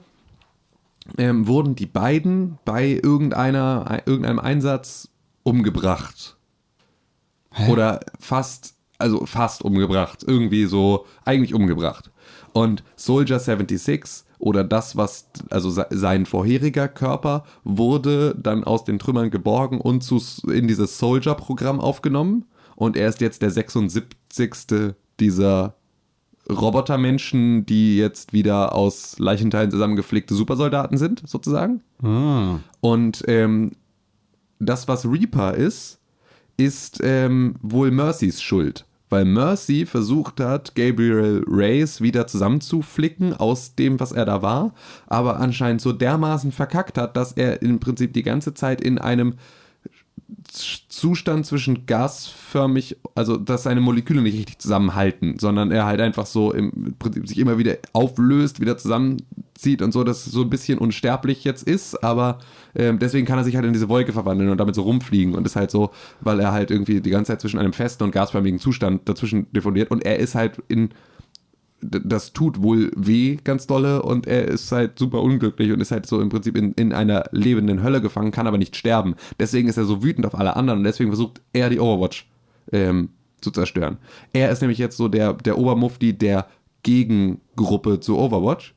[1.17, 5.09] ähm, wurden die beiden bei irgendeiner, irgendeinem Einsatz
[5.43, 6.37] umgebracht.
[7.67, 10.23] Oder fast, also fast umgebracht.
[10.25, 12.09] Irgendwie so, eigentlich umgebracht.
[12.53, 18.97] Und Soldier 76 oder das, was, also se- sein vorheriger Körper, wurde dann aus den
[18.99, 22.45] Trümmern geborgen und zu, in dieses Soldier-Programm aufgenommen.
[22.75, 24.93] Und er ist jetzt der 76.
[25.19, 25.75] dieser
[26.49, 31.81] Robotermenschen, die jetzt wieder aus Leichenteilen zusammengepflegte Supersoldaten sind, sozusagen.
[32.81, 33.71] Und ähm,
[34.59, 35.99] das, was Reaper ist,
[36.57, 38.85] ist ähm, wohl Mercys Schuld.
[39.11, 44.73] Weil Mercy versucht hat, Gabriel Reyes wieder zusammenzuflicken aus dem, was er da war,
[45.05, 49.33] aber anscheinend so dermaßen verkackt hat, dass er im Prinzip die ganze Zeit in einem
[50.87, 56.53] Zustand zwischen gasförmig, also dass seine Moleküle nicht richtig zusammenhalten, sondern er halt einfach so
[56.53, 60.77] im Prinzip sich immer wieder auflöst, wieder zusammenzieht und so, dass es so ein bisschen
[60.77, 62.39] unsterblich jetzt ist, aber
[62.75, 65.45] ähm, deswegen kann er sich halt in diese Wolke verwandeln und damit so rumfliegen und
[65.45, 65.91] ist halt so,
[66.21, 69.91] weil er halt irgendwie die ganze Zeit zwischen einem festen und gasförmigen Zustand dazwischen diffundiert
[69.91, 70.89] und er ist halt in
[71.81, 76.05] das tut wohl weh ganz dolle und er ist halt super unglücklich und ist halt
[76.05, 79.15] so im Prinzip in, in einer lebenden Hölle gefangen, kann aber nicht sterben.
[79.39, 82.29] Deswegen ist er so wütend auf alle anderen und deswegen versucht er die Overwatch
[82.71, 83.09] ähm,
[83.41, 83.97] zu zerstören.
[84.33, 86.47] Er ist nämlich jetzt so der, der Obermufti der
[86.83, 88.75] Gegengruppe zu Overwatch.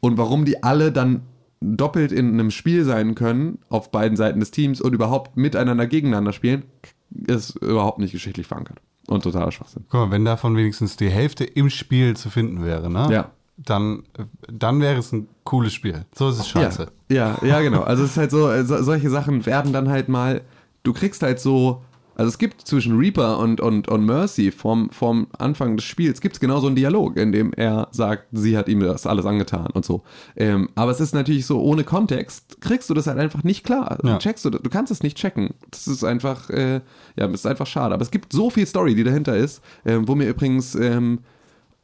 [0.00, 1.22] Und warum die alle dann
[1.60, 6.32] doppelt in einem Spiel sein können, auf beiden Seiten des Teams und überhaupt miteinander gegeneinander
[6.32, 6.64] spielen,
[7.10, 8.80] ist überhaupt nicht geschichtlich verankert.
[9.08, 9.84] Und totaler Schwachsinn.
[9.88, 13.08] Guck mal, wenn davon wenigstens die Hälfte im Spiel zu finden wäre, ne?
[13.10, 13.30] Ja.
[13.56, 14.04] Dann,
[14.46, 16.04] dann wäre es ein cooles Spiel.
[16.14, 16.92] So ist es scheiße.
[17.10, 17.80] Ja, ja, ja, genau.
[17.80, 20.42] Also es ist halt so, äh, so, solche Sachen werden dann halt mal,
[20.84, 21.82] du kriegst halt so,
[22.18, 26.34] also es gibt zwischen Reaper und, und, und Mercy vom, vom Anfang des Spiels, gibt
[26.34, 29.68] es genau so einen Dialog, in dem er sagt, sie hat ihm das alles angetan
[29.72, 30.02] und so.
[30.36, 33.98] Ähm, aber es ist natürlich so, ohne Kontext kriegst du das halt einfach nicht klar.
[34.02, 34.18] Ja.
[34.18, 35.54] Checkst du, du kannst es nicht checken.
[35.70, 36.80] Das ist einfach, äh,
[37.16, 37.94] ja, ist einfach schade.
[37.94, 40.74] Aber es gibt so viel Story, die dahinter ist, ähm, wo mir übrigens...
[40.74, 41.20] Ähm,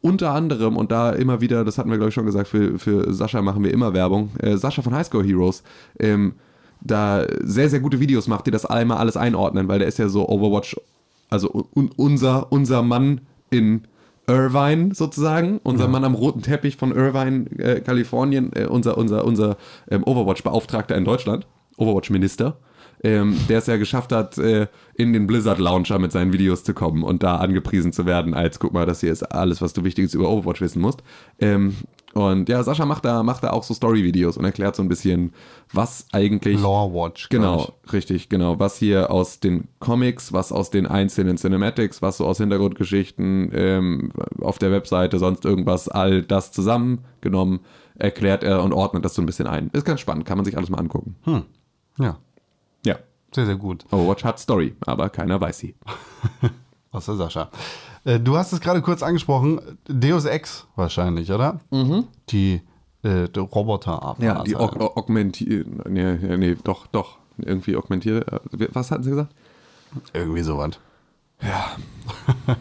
[0.00, 3.10] unter anderem, und da immer wieder, das hatten wir glaube ich schon gesagt, für, für
[3.14, 5.62] Sascha machen wir immer Werbung, äh, Sascha von Highscore Heroes,
[5.98, 6.34] ähm,
[6.84, 10.08] da sehr, sehr gute Videos macht, die das einmal alles einordnen, weil der ist ja
[10.08, 10.76] so Overwatch,
[11.30, 13.82] also un, unser, unser Mann in
[14.26, 19.56] Irvine sozusagen, unser Mann am roten Teppich von Irvine, äh, Kalifornien, äh, unser, unser, unser
[19.90, 22.56] ähm, Overwatch-Beauftragter in Deutschland, Overwatch-Minister,
[23.04, 26.72] ähm, der es ja geschafft hat, äh, in den Blizzard Launcher mit seinen Videos zu
[26.72, 29.84] kommen und da angepriesen zu werden, als guck mal, das hier ist alles, was du
[29.84, 31.02] Wichtiges über Overwatch wissen musst.
[31.38, 31.76] Ähm,
[32.14, 35.32] und ja, Sascha macht da, macht da auch so Story-Videos und erklärt so ein bisschen,
[35.72, 36.60] was eigentlich.
[36.60, 37.28] Lore Watch.
[37.28, 38.58] Genau, richtig, genau.
[38.58, 44.12] Was hier aus den Comics, was aus den einzelnen Cinematics, was so aus Hintergrundgeschichten ähm,
[44.40, 47.60] auf der Webseite, sonst irgendwas, all das zusammengenommen,
[47.96, 49.68] erklärt er und ordnet das so ein bisschen ein.
[49.72, 51.16] Ist ganz spannend, kann man sich alles mal angucken.
[51.26, 51.42] Ja,
[51.98, 52.18] Ja.
[53.34, 53.84] Sehr, sehr gut.
[53.90, 55.74] Overwatch hat Story, aber keiner weiß sie.
[56.92, 57.50] Außer Sascha.
[58.04, 59.60] Äh, Du hast es gerade kurz angesprochen.
[59.88, 61.60] Deus Ex wahrscheinlich, oder?
[61.70, 62.04] Mhm.
[62.30, 62.60] Die,
[63.02, 65.64] äh, die Roboter Ja, die aug aug- augmentier...
[65.88, 67.18] Nee, nee, nee, doch, doch.
[67.38, 68.24] Irgendwie augmentier...
[68.32, 69.34] äh, Was hatten sie gesagt?
[70.12, 70.78] Irgendwie sowas.
[71.42, 71.76] Ja.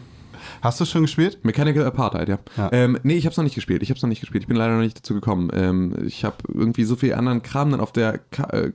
[0.62, 1.44] Hast du schon gespielt?
[1.44, 2.38] Mechanical Apartheid, ja.
[2.56, 2.72] Ja.
[2.72, 3.82] Ähm, nee, ich hab's noch nicht gespielt.
[3.82, 4.44] Ich hab's noch nicht gespielt.
[4.44, 5.50] Ich bin leider noch nicht dazu gekommen.
[5.52, 8.18] Ähm, ich habe irgendwie so viel anderen Kram dann auf der.
[8.18, 8.72] Ka äh,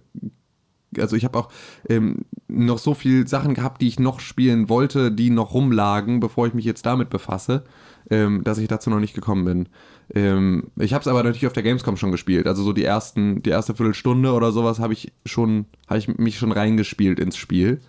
[0.98, 1.50] also ich habe auch
[1.88, 6.48] ähm, noch so viel Sachen gehabt, die ich noch spielen wollte, die noch rumlagen, bevor
[6.48, 7.64] ich mich jetzt damit befasse.
[8.10, 9.70] ähm, dass ich dazu noch nicht gekommen bin.
[10.14, 12.48] Ähm, ich habe es aber natürlich auf der Gamescom schon gespielt.
[12.48, 16.38] Also so die ersten, die erste Viertelstunde oder sowas habe ich schon, habe ich mich
[16.38, 17.82] schon reingespielt ins Spiel.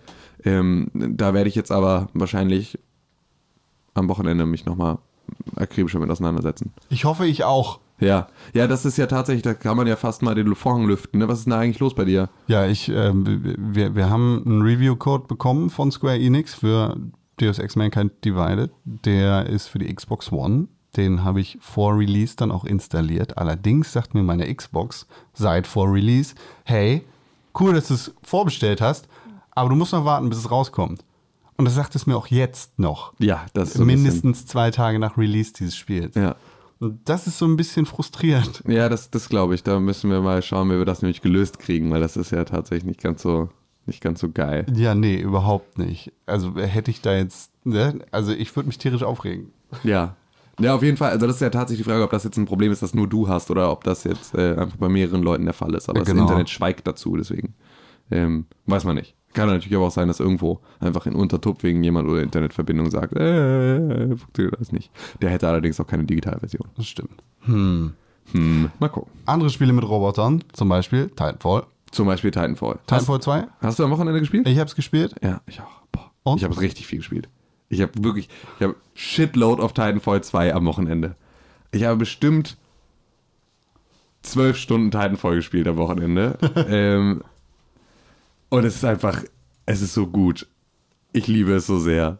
[0.43, 2.79] Ähm, da werde ich jetzt aber wahrscheinlich
[3.93, 4.99] am Wochenende mich nochmal
[5.55, 6.71] akribischer mit auseinandersetzen.
[6.89, 7.79] Ich hoffe, ich auch.
[8.01, 11.19] Ja, ja, das ist ja tatsächlich, da kann man ja fast mal den Vorhang lüften.
[11.19, 11.27] Ne?
[11.27, 12.29] Was ist denn da eigentlich los bei dir?
[12.47, 16.97] Ja, ich, ähm, wir, wir haben einen Review-Code bekommen von Square Enix für
[17.37, 18.71] Deus Ex Mankind Divided.
[18.83, 20.67] Der ist für die Xbox One.
[20.97, 23.37] Den habe ich vor Release dann auch installiert.
[23.37, 26.35] Allerdings sagt mir meine Xbox seit vor Release,
[26.65, 27.05] hey,
[27.59, 29.07] cool, dass du es vorbestellt hast,
[29.51, 31.05] aber du musst noch warten, bis es rauskommt.
[31.57, 33.13] Und das sagt es mir auch jetzt noch.
[33.19, 36.15] Ja, das ist so Mindestens zwei Tage nach Release dieses Spiels.
[36.15, 36.35] Ja.
[37.05, 38.63] Das ist so ein bisschen frustrierend.
[38.67, 39.63] Ja, das, das glaube ich.
[39.63, 42.43] Da müssen wir mal schauen, wie wir das nämlich gelöst kriegen, weil das ist ja
[42.43, 43.49] tatsächlich nicht ganz so,
[43.85, 44.65] nicht ganz so geil.
[44.75, 46.11] Ja, nee, überhaupt nicht.
[46.25, 47.99] Also hätte ich da jetzt, ne?
[48.11, 49.51] also ich würde mich tierisch aufregen.
[49.83, 50.15] Ja.
[50.59, 51.11] Ja, auf jeden Fall.
[51.11, 53.07] Also das ist ja tatsächlich die Frage, ob das jetzt ein Problem ist, das nur
[53.07, 55.87] du hast oder ob das jetzt äh, einfach bei mehreren Leuten der Fall ist.
[55.89, 56.21] Aber Genau.
[56.23, 57.53] das Internet schweigt dazu, deswegen
[58.11, 59.15] ähm, weiß man nicht.
[59.33, 64.15] Kann natürlich aber auch sein, dass irgendwo einfach in Untertupfingen jemand oder Internetverbindung sagt, äh,
[64.17, 64.91] funktioniert das nicht.
[65.21, 66.67] Der hätte allerdings auch keine Digitalversion.
[66.75, 67.23] Das stimmt.
[67.45, 67.93] Hm,
[68.79, 69.11] mal gucken.
[69.25, 71.63] Andere Spiele mit Robotern, zum Beispiel Titanfall.
[71.91, 72.79] Zum Beispiel Titanfall.
[72.87, 74.47] Titanfall 2, Hast, du am Wochenende gespielt?
[74.47, 75.15] ich habe es gespielt.
[75.21, 75.81] Ja, ich auch.
[75.91, 76.11] Boah.
[76.23, 76.37] Und?
[76.37, 77.29] Ich habe richtig viel gespielt.
[77.69, 81.15] Ich habe wirklich, ich habe Shitload auf Titanfall 2 am Wochenende.
[81.71, 82.57] Ich habe bestimmt
[84.23, 86.37] zwölf Stunden Titanfall gespielt am Wochenende.
[86.69, 87.23] ähm,
[88.51, 89.23] und es ist einfach,
[89.65, 90.45] es ist so gut.
[91.13, 92.19] Ich liebe es so sehr.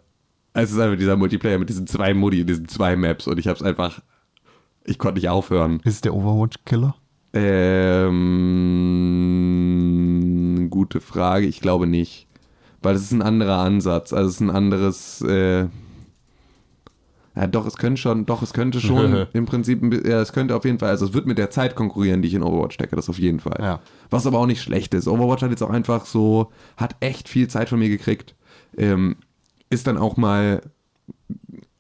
[0.54, 3.58] Es ist einfach dieser Multiplayer mit diesen zwei Modi, diesen zwei Maps und ich habe
[3.58, 4.02] es einfach,
[4.84, 5.82] ich konnte nicht aufhören.
[5.84, 6.96] Ist der Overwatch-Killer?
[7.34, 8.18] Ähm,
[10.70, 11.46] gute Frage.
[11.46, 12.28] Ich glaube nicht.
[12.82, 14.12] Weil es ist ein anderer Ansatz.
[14.12, 15.22] Also es ist ein anderes.
[15.22, 15.68] Äh,
[17.42, 20.64] ja, doch, es könnte schon, doch, es könnte schon im Prinzip, ja, es könnte auf
[20.64, 23.10] jeden Fall, also es wird mit der Zeit konkurrieren, die ich in Overwatch stecke, das
[23.10, 23.58] auf jeden Fall.
[23.60, 23.80] Ja.
[24.12, 25.08] Was aber auch nicht schlecht ist.
[25.08, 28.36] Overwatch hat jetzt auch einfach so, hat echt viel Zeit von mir gekriegt.
[28.78, 29.16] Ähm,
[29.72, 30.62] ist dann auch mal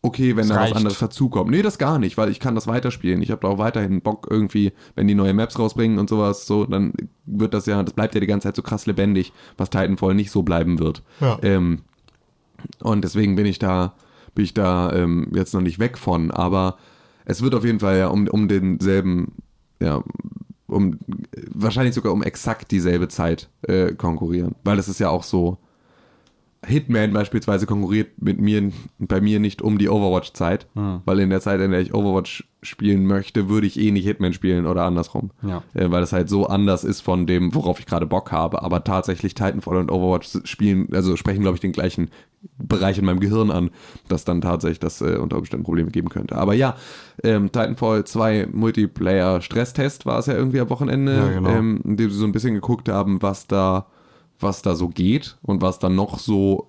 [0.01, 0.75] okay, wenn Es da was reicht.
[0.75, 1.51] anderes dazukommt.
[1.51, 3.21] Nee, das gar nicht, weil ich kann das weiterspielen.
[3.21, 6.65] Ich habe da auch weiterhin Bock irgendwie, wenn die neue Maps rausbringen und sowas, so,
[6.65, 6.93] dann
[7.25, 10.31] wird das ja, das bleibt ja die ganze Zeit so krass lebendig, was Titanfall nicht
[10.31, 11.03] so bleiben wird.
[11.19, 11.37] Ja.
[11.43, 11.81] Ähm,
[12.81, 13.93] und deswegen bin ich da,
[14.35, 16.77] bin ich da ähm, jetzt noch nicht weg von, aber
[17.25, 19.33] es wird auf jeden Fall ja um, um denselben,
[19.79, 20.03] ja,
[20.67, 20.97] um
[21.53, 24.55] wahrscheinlich sogar um exakt dieselbe Zeit äh, konkurrieren.
[24.63, 25.57] Weil es ist ja auch so,
[26.63, 31.59] Hitman beispielsweise konkurriert mit mir, bei mir nicht um die Overwatch-Zeit, weil in der Zeit,
[31.59, 35.31] in der ich Overwatch spielen möchte, würde ich eh nicht Hitman spielen oder andersrum.
[35.41, 35.63] Ja.
[35.73, 38.61] Äh, weil es halt so anders ist von dem, worauf ich gerade Bock habe.
[38.61, 42.11] Aber tatsächlich Titanfall und Overwatch spielen, also sprechen, glaube ich, den gleichen
[42.59, 43.71] Bereich in meinem Gehirn an,
[44.07, 46.35] dass dann tatsächlich das äh, unter Umständen Probleme geben könnte.
[46.35, 46.75] Aber ja,
[47.23, 51.49] ähm, Titanfall 2 Multiplayer-Stresstest war es ja irgendwie am Wochenende, Ja, genau.
[51.49, 53.87] ähm, in dem sie so ein bisschen geguckt haben, was da
[54.43, 56.67] was da so geht und was dann noch so,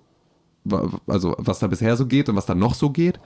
[1.07, 3.19] also was da bisher so geht und was da noch so geht.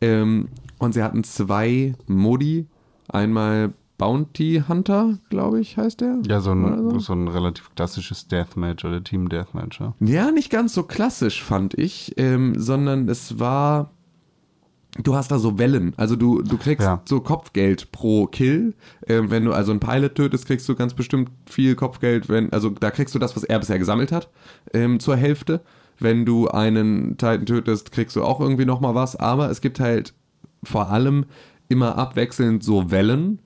[0.00, 0.48] Ähm,
[0.78, 2.66] und sie hatten zwei Modi.
[3.08, 6.20] Einmal Bounty Hunter, glaube ich, heißt der.
[6.26, 9.80] Ja, so ein, so ein relativ klassisches Deathmatch oder Team Deathmatch.
[9.80, 9.94] Ja.
[10.00, 13.90] Ja, nicht ganz so klassisch, fand ich, ähm, sondern es war.
[15.02, 15.94] Du hast da so Wellen.
[15.96, 17.00] Also du, du kriegst Ja.
[17.04, 18.74] so Kopfgeld pro Kill.
[19.06, 22.28] Ähm, wenn du also einen Pilot tötest, kriegst du ganz bestimmt viel Kopfgeld.
[22.28, 24.28] Wenn, also da kriegst du das, was er bisher gesammelt hat,
[24.74, 25.60] ähm, zur Hälfte.
[26.00, 29.16] Wenn du einen Titan tötest, kriegst du auch irgendwie nochmal was.
[29.16, 30.12] Aber es gibt halt
[30.64, 31.26] vor allem
[31.68, 33.38] immer abwechselnd so Wellen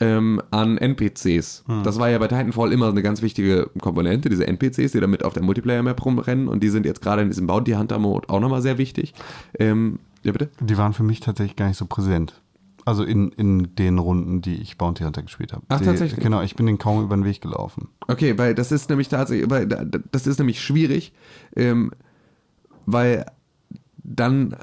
[0.00, 1.64] ähm, an NPCs.
[1.84, 5.32] Das war ja bei Titanfall immer eine ganz wichtige Komponente, diese NPCs, die damit auf
[5.32, 8.78] der Multiplayer-Map rumrennen und die sind jetzt gerade in diesem Bounty Hunter-Mode auch nochmal sehr
[8.78, 9.12] wichtig.
[9.58, 10.50] Ähm, ja, bitte?
[10.60, 12.40] Die waren für mich tatsächlich gar nicht so präsent.
[12.84, 15.62] Also in, in den Runden, die ich Bounty Hunter gespielt habe.
[15.68, 16.20] Ach, die, tatsächlich?
[16.20, 17.88] Genau, ich bin den kaum über den Weg gelaufen.
[18.06, 21.12] Okay, weil das ist nämlich tatsächlich, weil da- da- das ist nämlich schwierig,
[21.54, 21.92] ähm,
[22.86, 23.26] weil
[24.02, 24.56] dann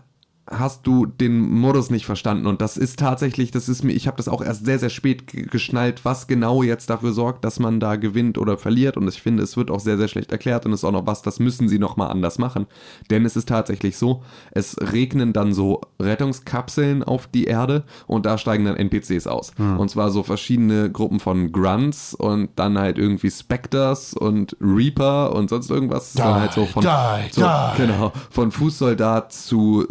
[0.47, 2.45] hast du den Modus nicht verstanden.
[2.45, 5.25] Und das ist tatsächlich, das ist mir, ich habe das auch erst sehr, sehr spät
[5.27, 8.95] ge- geschnallt, was genau jetzt dafür sorgt, dass man da gewinnt oder verliert.
[8.95, 11.07] Und ich finde, es wird auch sehr, sehr schlecht erklärt und es ist auch noch
[11.07, 12.67] was, das müssen sie nochmal anders machen,
[13.09, 14.21] denn es ist tatsächlich so,
[14.51, 19.51] es regnen dann so Rettungskapseln auf die Erde und da steigen dann NPCs aus.
[19.57, 25.49] Und zwar so verschiedene Gruppen von Grunts und dann halt irgendwie Spectres und Reaper und
[25.49, 27.81] sonst irgendwas, Die, dann halt so von, die, so, die.
[27.81, 29.85] genau, von Fußsoldat zu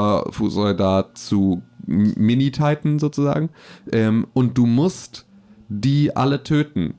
[0.00, 3.50] Super-Fußsoldat zu Mini-Titan sozusagen.
[3.92, 5.26] Ähm, und du musst
[5.68, 6.94] die alle töten.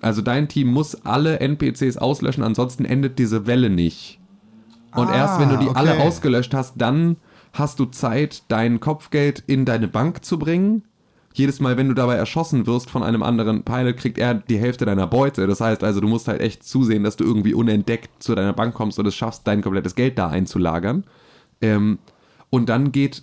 [0.00, 4.20] Also dein Team muss alle NPCs auslöschen, ansonsten endet diese Welle nicht.
[4.94, 6.02] Und Ah, erst wenn du die alle okay.
[6.02, 7.16] ausgelöscht hast, dann
[7.52, 10.84] hast du Zeit, dein Kopfgeld in deine Bank zu bringen.
[11.32, 14.84] Jedes Mal, wenn du dabei erschossen wirst von einem anderen Pilot, kriegt er die Hälfte
[14.84, 15.48] deiner Beute.
[15.48, 18.74] Das heißt also, du musst halt echt zusehen, dass du irgendwie unentdeckt zu deiner Bank
[18.74, 21.04] kommst und es schaffst, dein komplettes Geld da einzulagern.
[21.64, 21.98] Ähm,
[22.50, 23.22] und dann geht,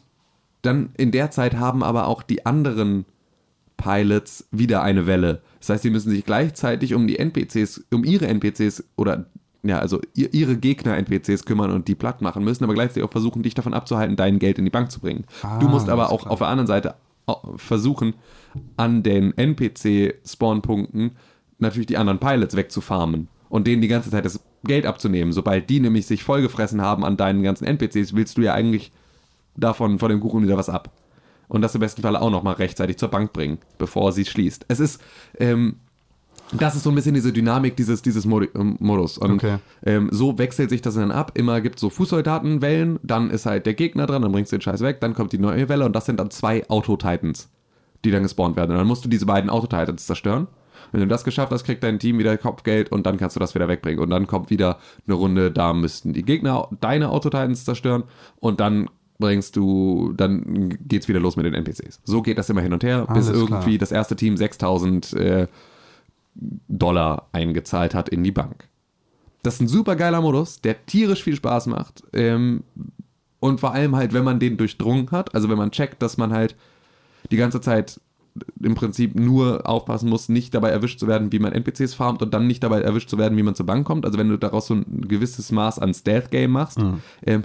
[0.61, 3.05] dann in der Zeit haben aber auch die anderen
[3.77, 5.41] Pilots wieder eine Welle.
[5.59, 9.25] Das heißt, sie müssen sich gleichzeitig um die NPCs, um ihre NPCs oder
[9.63, 13.43] ja, also ihr- ihre Gegner-NPCs kümmern und die platt machen müssen, aber gleichzeitig auch versuchen,
[13.43, 15.25] dich davon abzuhalten, dein Geld in die Bank zu bringen.
[15.59, 16.31] du musst aber auch klar.
[16.33, 16.95] auf der anderen Seite
[17.27, 18.15] au- versuchen,
[18.77, 21.11] an den NPC-Spawnpunkten
[21.59, 25.33] natürlich die anderen Pilots wegzufarmen und denen die ganze Zeit das Geld abzunehmen.
[25.33, 28.91] Sobald die nämlich sich vollgefressen haben an deinen ganzen NPCs, willst du ja eigentlich
[29.55, 30.91] davon, von dem Kuchen wieder was ab.
[31.47, 34.65] Und das im besten Fall auch nochmal rechtzeitig zur Bank bringen, bevor sie schließt.
[34.69, 35.01] Es ist,
[35.37, 35.75] ähm,
[36.53, 39.17] das ist so ein bisschen diese Dynamik dieses, dieses Modi ähm, Modus.
[39.17, 39.57] Und Okay.
[39.85, 41.31] ähm, so wechselt sich das dann ab.
[41.35, 44.61] Immer gibt es so Fußsoldatenwellen, dann ist halt der Gegner dran, dann bringst du den
[44.61, 47.49] Scheiß weg, dann kommt die neue Welle und das sind dann zwei Auto-Titans,
[48.05, 48.71] die dann gespawnt werden.
[48.71, 50.47] Und dann musst du diese beiden Auto-Titans zerstören.
[50.91, 53.55] Wenn du das geschafft hast, kriegt dein Team wieder Kopfgeld und dann kannst du das
[53.55, 54.01] wieder wegbringen.
[54.03, 58.03] Und dann kommt wieder eine Runde, da müssten die Gegner deine Auto-Titans zerstören
[58.39, 58.89] und dann
[59.19, 62.01] bringst du, dann geht's wieder los mit den NPCs.
[62.03, 63.79] So geht das immer hin und her, bis Alles irgendwie klar.
[63.79, 65.47] das erste Team 6000 äh,
[66.67, 68.67] Dollar eingezahlt hat in die Bank.
[69.43, 72.03] Das ist ein super geiler Modus, der tierisch viel Spaß macht.
[72.13, 72.63] Ähm,
[73.39, 76.31] und vor allem halt, wenn man den durchdrungen hat, also wenn man checkt, dass man
[76.31, 76.55] halt
[77.31, 77.99] die ganze Zeit
[78.61, 82.33] im Prinzip nur aufpassen muss, nicht dabei erwischt zu werden, wie man NPCs farmt und
[82.33, 84.05] dann nicht dabei erwischt zu werden, wie man zur Bank kommt.
[84.05, 86.79] Also wenn du daraus so ein gewisses Maß an Stealth-Game machst,
[87.25, 87.43] ähm,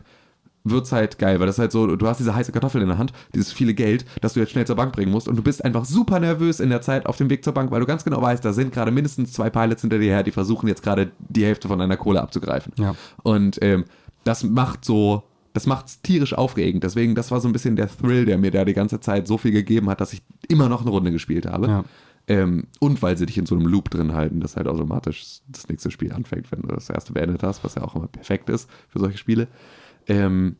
[0.70, 2.98] wird's halt geil, weil das ist halt so, du hast diese heiße Kartoffel in der
[2.98, 5.64] Hand, dieses viele Geld, das du jetzt schnell zur Bank bringen musst und du bist
[5.64, 8.20] einfach super nervös in der Zeit auf dem Weg zur Bank, weil du ganz genau
[8.20, 11.44] weißt, da sind gerade mindestens zwei Pilots hinter dir her, die versuchen jetzt gerade die
[11.44, 12.72] Hälfte von deiner Kohle abzugreifen.
[12.76, 12.94] Ja.
[13.22, 13.84] Und ähm,
[14.24, 15.22] das macht so,
[15.56, 16.84] das macht's tierisch aufregend.
[16.84, 19.38] Deswegen, das war so ein bisschen der Thrill, der mir da die ganze Zeit so
[19.38, 21.66] viel gegeben hat, dass ich immer noch eine Runde gespielt habe.
[21.66, 21.84] Ja.
[22.28, 25.68] Ähm, und weil sie dich in so einem Loop drin halten, dass halt automatisch das
[25.68, 28.68] nächste Spiel anfängt, wenn du das erste beendet hast, was ja auch immer perfekt ist
[28.88, 29.48] für solche Spiele.
[30.08, 30.56] Ähm,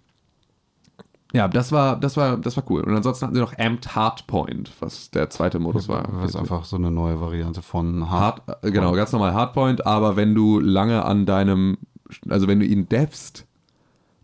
[1.35, 2.81] ja, das war, das war, das war cool.
[2.83, 6.09] Und ansonsten hatten sie noch Amped Hardpoint, was der zweite Modus war.
[6.13, 8.43] Was einfach so eine neue Variante von Hard.
[8.47, 11.77] Hard, äh, genau, ganz normal Hardpoint, aber wenn du lange an deinem,
[12.31, 13.46] also wenn du ihn devst,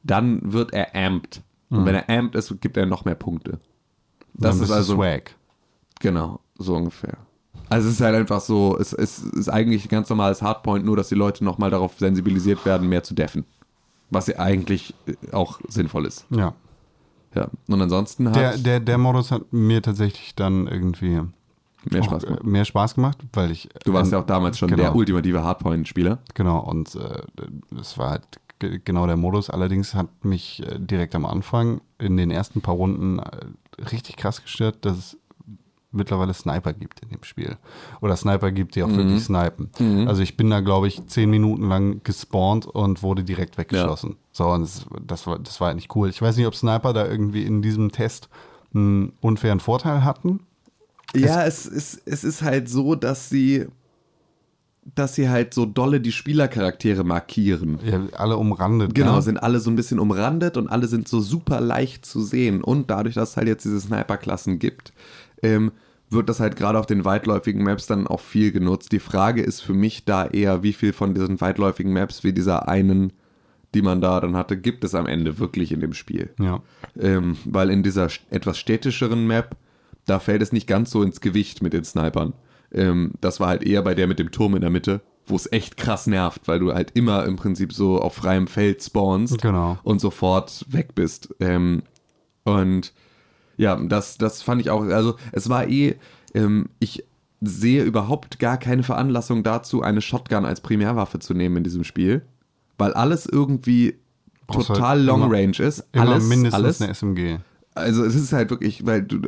[0.02, 1.42] dann wird er amped.
[1.70, 3.58] Und wenn er amped ist, gibt er noch mehr Punkte.
[4.34, 5.34] Das ist also, Swag.
[6.00, 7.16] genau, so ungefähr.
[7.68, 10.96] Also es ist halt einfach so, es, es ist eigentlich ein ganz normales Hardpoint, nur
[10.96, 13.46] dass die Leute nochmal darauf sensibilisiert werden, mehr zu deffen.
[14.10, 16.26] Was ja eigentlich äh, auch sinnvoll ist.
[16.28, 16.52] Ja.
[17.34, 17.48] Ja.
[17.66, 21.22] Und ansonsten hat Der, der, der Modus hat mir tatsächlich dann irgendwie
[21.90, 22.44] mehr Spaß äh, gemacht.
[22.44, 23.70] mehr Spaß gemacht, weil ich.
[23.84, 24.82] Du warst äh, ja auch damals schon genau.
[24.82, 26.18] der ultimative Hardpoint-Spieler.
[26.34, 27.22] Genau, und äh,
[27.70, 28.26] das war halt
[28.84, 29.50] genau der Modus.
[29.50, 33.30] Allerdings hat mich äh, direkt am Anfang in den ersten paar Runden äh,
[33.90, 35.16] richtig krass gestört, dass es
[35.92, 37.56] mittlerweile Sniper gibt in dem Spiel.
[38.00, 39.70] Oder Sniper gibt, die auch wirklich snipen.
[40.08, 44.16] Also ich bin da, glaube ich, zehn Minuten lang gespawnt und wurde direkt weggeschossen.
[44.32, 46.08] So, und das, das, war, das war halt nicht cool.
[46.08, 48.28] Ich weiß nicht, ob Sniper da irgendwie in diesem Test
[48.74, 50.40] einen unfairen Vorteil hatten.
[51.14, 53.66] Ja, es ist, es ist halt so, dass sie,
[54.84, 57.78] dass sie halt so dolle die Spielercharaktere markieren.
[57.84, 58.94] Ja, alle umrandet.
[58.94, 59.22] Genau, ne?
[59.22, 62.62] sind alle so ein bisschen umrandet und alle sind so super leicht zu sehen.
[62.62, 64.92] Und dadurch, dass es halt jetzt diese Sniper-Klassen gibt,
[65.42, 65.70] ähm,
[66.10, 68.92] wird das halt gerade auf den weitläufigen Maps dann auch viel genutzt.
[68.92, 72.68] Die Frage ist für mich da eher, wie viel von diesen weitläufigen Maps wie dieser
[72.68, 73.12] einen,
[73.74, 76.30] die man da dann hatte, gibt es am Ende wirklich in dem Spiel.
[76.38, 76.60] Ja.
[77.00, 79.56] Ähm, weil in dieser etwas städtischeren Map,
[80.06, 82.34] da fällt es nicht ganz so ins Gewicht mit den Snipern.
[82.74, 85.50] Ähm, das war halt eher bei der mit dem Turm in der Mitte, wo es
[85.52, 89.78] echt krass nervt, weil du halt immer im Prinzip so auf freiem Feld spawnst Genau.
[89.82, 91.34] und sofort weg bist.
[91.40, 91.82] Ähm,
[92.44, 92.92] und
[93.56, 95.94] ja, das, das fand ich auch, also es war eh,
[96.34, 97.04] ähm, ich
[97.40, 102.22] sehe überhaupt gar keine Veranlassung dazu, eine Shotgun als Primärwaffe zu nehmen in diesem Spiel,
[102.78, 103.98] weil alles irgendwie
[104.48, 105.84] halt total long immer- range ist.
[105.92, 106.80] Immer alles, mindestens alles.
[106.82, 107.38] eine SMG.
[107.74, 109.20] Also es ist halt wirklich, weil du,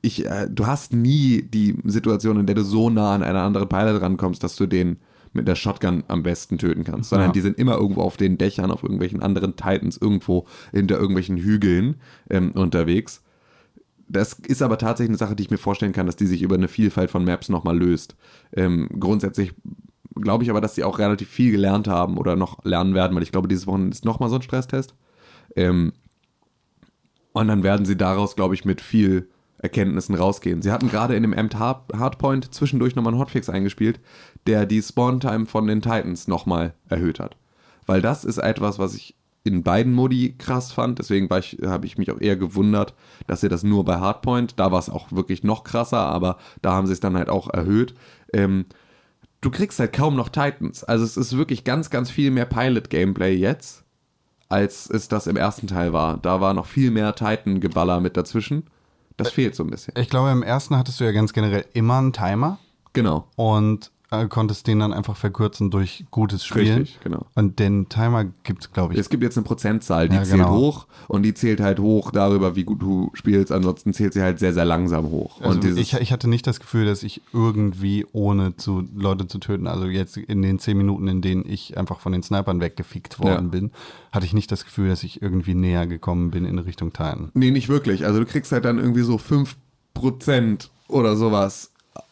[0.00, 3.68] ich, äh, du hast nie die Situation, in der du so nah an einer anderen
[3.68, 4.98] Pilot rankommst, dass du den
[5.32, 7.32] mit der Shotgun am besten töten kannst, sondern Ja.
[7.32, 11.96] die sind immer irgendwo auf den Dächern, auf irgendwelchen anderen Titans, irgendwo hinter irgendwelchen Hügeln
[12.30, 13.22] ähm, unterwegs.
[14.08, 16.56] Das ist aber tatsächlich eine Sache, die ich mir vorstellen kann, dass die sich über
[16.56, 18.16] eine Vielfalt von Maps nochmal löst.
[18.52, 19.52] Ähm, grundsätzlich
[20.16, 23.22] glaube ich aber, dass sie auch relativ viel gelernt haben oder noch lernen werden, weil
[23.22, 24.94] ich glaube, dieses Wochenende ist nochmal so ein Stresstest.
[25.54, 25.92] Ähm,
[27.32, 29.28] und dann werden sie daraus, glaube ich, mit viel
[29.58, 30.62] Erkenntnissen rausgehen.
[30.62, 34.00] Sie hatten gerade in dem Amt Hard Hardpoint zwischendurch nochmal einen Hotfix eingespielt,
[34.46, 37.36] der die Spawn-Time von den Titans nochmal erhöht hat.
[37.86, 40.98] Weil das ist etwas, was ich in beiden Modi krass fand.
[40.98, 42.94] Deswegen habe ich mich auch eher gewundert,
[43.26, 46.72] dass sie das nur bei Hardpoint, da war es auch wirklich noch krasser, aber da
[46.72, 47.94] haben sie es dann halt auch erhöht.
[48.32, 48.66] Ähm,
[49.40, 50.84] du kriegst halt kaum noch Titans.
[50.84, 53.84] Also es ist wirklich ganz, ganz viel mehr Pilot-Gameplay jetzt,
[54.50, 56.18] als es das im ersten Teil war.
[56.18, 58.66] Da war noch viel mehr Titan-Geballer mit dazwischen.
[59.16, 59.94] Das fehlt so ein bisschen.
[59.96, 62.58] Ich glaube, im ersten hattest du ja ganz generell immer einen Timer
[62.92, 63.28] Genau.
[63.36, 63.90] und
[64.28, 66.78] konntest den dann einfach verkürzen durch gutes Spielen.
[66.78, 67.26] Richtig, genau.
[67.36, 70.38] Und den Timer gibt es, glaube ich, Es gibt jetzt eine Prozentzahl, die Ja, zählt
[70.38, 70.50] genau.
[70.56, 73.52] hoch und die zählt halt hoch darüber, wie gut du spielst.
[73.52, 75.40] Ansonsten zählt sie halt sehr, sehr langsam hoch.
[75.40, 79.38] Also und ich, ich hatte nicht das Gefühl, dass ich irgendwie ohne zu Leute zu
[79.38, 83.20] töten, also jetzt in den zehn Minuten, in denen ich einfach von den Snipern weggefickt
[83.20, 83.50] worden Ja.
[83.50, 83.70] bin,
[84.10, 87.30] hatte ich nicht das Gefühl, dass ich irgendwie näher gekommen bin in Richtung Titan.
[87.34, 88.04] Nee, nicht wirklich.
[88.06, 89.18] Also du kriegst halt dann irgendwie so
[89.96, 91.70] 5% oder sowas.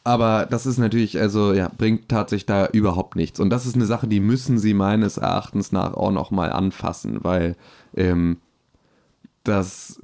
[0.09, 3.40] Aber das ist natürlich, also ja, bringt tatsächlich da überhaupt nichts.
[3.40, 7.56] Und das ist eine Sache, die müssen sie meines Erachtens nach auch nochmal anfassen, weil
[7.94, 8.38] ähm,
[9.44, 10.00] das,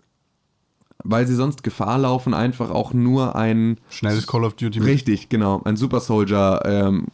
[1.02, 5.62] weil sie sonst Gefahr laufen, einfach auch nur ein Schnelles Call of Duty Richtig, genau.
[5.64, 7.06] Ein Super Soldier ähm,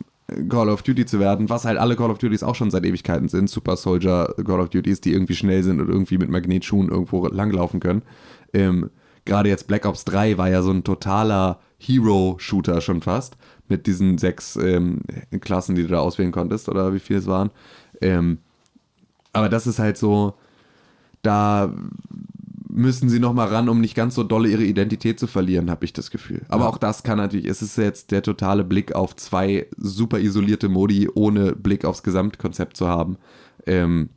[0.49, 3.29] Call of Duty zu werden, was halt alle Call of Duties auch schon seit Ewigkeiten
[3.29, 3.49] sind.
[3.49, 7.79] Super Soldier Call of Duties, die irgendwie schnell sind und irgendwie mit Magnetschuhen irgendwo langlaufen
[7.79, 8.03] können.
[8.53, 8.91] Ähm,
[9.27, 13.37] Gerade jetzt Black Ops 3 war ja so ein totaler Hero-Shooter schon fast.
[13.69, 15.01] Mit diesen sechs ähm,
[15.41, 17.51] Klassen, die du da auswählen konntest, oder wie viele es waren.
[18.01, 18.39] Ähm,
[19.33, 20.35] aber das ist halt so,
[21.23, 21.73] da
[22.69, 25.85] müssen sie noch mal ran, um nicht ganz so dolle ihre Identität zu verlieren, habe
[25.85, 26.43] ich das Gefühl.
[26.49, 30.69] Aber auch das kann natürlich, es ist jetzt der totale Blick auf zwei super isolierte
[30.69, 33.19] Modi, ohne Blick aufs Gesamtkonzept zu haben.
[33.67, 34.11] Ähm,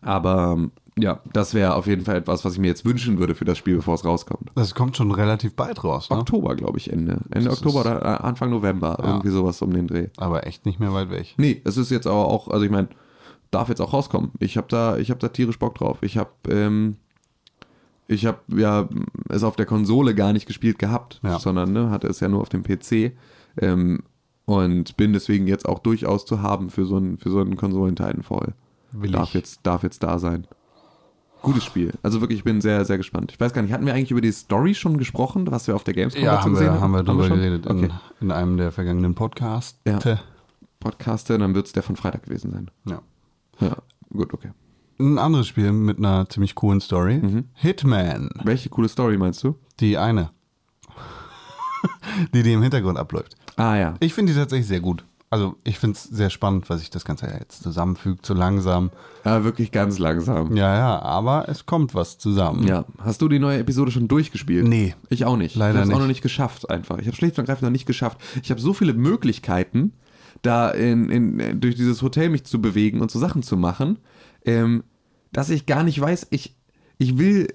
[0.00, 3.44] aber ja, das wäre auf jeden Fall etwas, was ich mir jetzt wünschen würde für
[3.46, 4.50] das Spiel, bevor es rauskommt.
[4.54, 6.18] Das kommt schon relativ bald raus, ne?
[6.18, 7.20] Oktober, glaube ich, Ende.
[7.30, 10.08] Ende Das Oktober oder äh, Anfang November, irgendwie sowas um den Dreh.
[10.18, 11.34] aber echt nicht mehr weit weg.
[11.38, 12.88] Nee, es ist jetzt aber auch, also ich meine,
[13.50, 14.32] darf jetzt auch rauskommen.
[14.38, 15.98] Ich habe da, ich habe da tierisch Bock drauf.
[16.02, 16.96] Ich habe, ähm,
[18.08, 18.88] ich habe ja
[19.30, 21.38] es auf der Konsole gar nicht gespielt gehabt, Ja.
[21.38, 23.12] sondern ne, hatte es ja nur auf dem PC
[23.58, 24.02] ähm,
[24.44, 28.54] und bin deswegen jetzt auch durchaus zu haben für so einen für so einen Konsolentitanfall.
[28.92, 29.34] Will Darf ich.
[29.34, 30.46] jetzt, darf jetzt da sein.
[31.42, 31.92] Gutes Spiel.
[32.02, 33.32] Also wirklich, ich bin sehr, sehr gespannt.
[33.32, 35.84] Ich weiß gar nicht, hatten wir eigentlich über die Story schon gesprochen, was wir auf
[35.84, 37.36] der Gamescom Ja, dazu haben gesehen wir, haben wir drüber schon?
[37.38, 37.84] geredet Okay.
[38.20, 39.78] in, in einem der vergangenen Podcasts.
[39.86, 39.98] Ja.
[40.80, 42.70] Podcaste, dann wird es der von Freitag gewesen sein.
[42.88, 43.00] ja.
[43.60, 43.76] Ja,
[44.12, 44.50] gut, okay.
[44.98, 47.18] Ein anderes Spiel mit einer ziemlich coolen Story.
[47.18, 47.44] Mhm.
[47.54, 48.30] Hitman.
[48.44, 49.56] Welche coole Story meinst du?
[49.78, 50.30] Die eine.
[52.34, 53.36] die, die im Hintergrund abläuft.
[53.56, 53.94] Ah ja.
[54.00, 55.04] Ich finde die tatsächlich sehr gut.
[55.32, 58.90] Also ich finde es sehr spannend, was sich das Ganze jetzt zusammenfügt, so langsam.
[59.24, 60.54] Ja, wirklich ganz langsam.
[60.54, 62.66] Ja, ja, aber es kommt was zusammen.
[62.68, 62.84] Ja.
[62.98, 64.68] Hast du die neue Episode schon durchgespielt?
[64.68, 64.94] Nee.
[65.08, 65.56] Ich auch nicht.
[65.56, 66.00] Leider ich habe es auch nicht.
[66.02, 66.98] noch nicht geschafft einfach.
[66.98, 68.18] Ich habe schlicht und ergreifend noch nicht geschafft.
[68.42, 69.94] Ich habe so viele Möglichkeiten,
[70.42, 74.00] da in, in, durch dieses Hotel mich zu bewegen und so Sachen zu machen,
[74.44, 74.84] ähm,
[75.32, 76.56] dass ich gar nicht weiß, ich,
[76.98, 77.48] ich will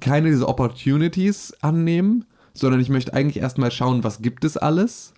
[0.00, 5.14] keine dieser Opportunities annehmen, sondern ich möchte eigentlich erstmal schauen, was gibt es alles.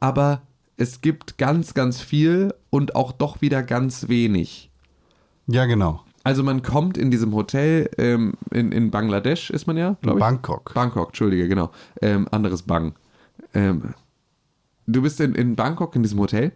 [0.00, 0.42] Aber
[0.78, 4.70] es gibt ganz, ganz viel und auch doch wieder ganz wenig.
[5.46, 6.04] Ja, genau.
[6.24, 10.24] Also man kommt in diesem Hotel, ähm, in, in Bangladesch ist man ja, glaube ich.
[10.24, 10.72] Bangkok.
[10.74, 11.70] Bangkok, entschuldige, genau.
[12.00, 12.94] Ähm, anderes Bang.
[13.54, 13.94] Ähm,
[14.86, 16.52] du bist in, in Bangkok in diesem Hotel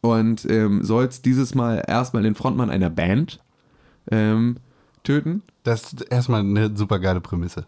[0.00, 3.40] und ähm, sollst dieses Mal erstmal den Frontmann einer Band
[4.10, 4.58] ähm,
[5.02, 5.42] töten.
[5.64, 7.66] Das ist erstmal eine super geile Prämisse.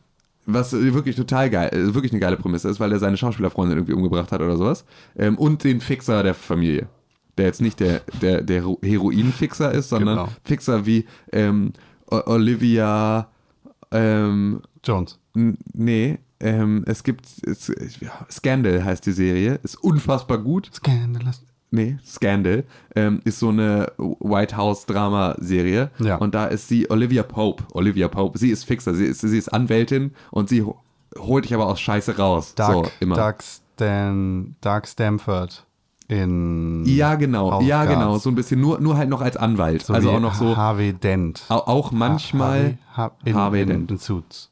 [0.48, 3.94] Was wirklich total geil, äh, wirklich eine geile Prämisse ist, weil er seine Schauspielerfreundin irgendwie
[3.94, 4.84] umgebracht hat oder sowas.
[5.16, 6.88] Ähm, und den Fixer der Familie.
[7.36, 10.28] Der jetzt nicht der, der, der Hero- Heroin-Fixer ist, sondern Genau.
[10.44, 11.72] Fixer wie ähm,
[12.06, 13.28] Olivia,
[13.90, 15.18] ähm, Jones.
[15.34, 17.68] Nee, ähm, es gibt es,
[18.00, 20.70] ja, Scandal heißt die Serie, ist unfassbar gut.
[20.72, 21.42] Scandalous.
[21.76, 22.64] Nee, Scandal
[22.94, 26.16] ähm, ist so eine White House Drama Serie Ja.
[26.16, 27.64] und da ist sie Olivia Pope.
[27.74, 30.76] Olivia Pope, sie ist Fixer, sie ist, sie ist Anwältin und sie ho-
[31.18, 32.54] holt dich aber aus Scheiße raus.
[32.54, 33.16] Dark, so immer.
[33.16, 35.64] Dark, Stan, Dark Stamford
[36.08, 36.84] in.
[36.86, 37.90] ja, genau, House ja Cards.
[37.98, 40.56] genau, so ein bisschen nur nur halt noch als Anwalt, So also auch noch so
[40.56, 41.42] Harvey Dent.
[41.48, 43.90] au- auch manchmal Ha in, Harvey in, Dent.
[43.90, 44.50] in Suits.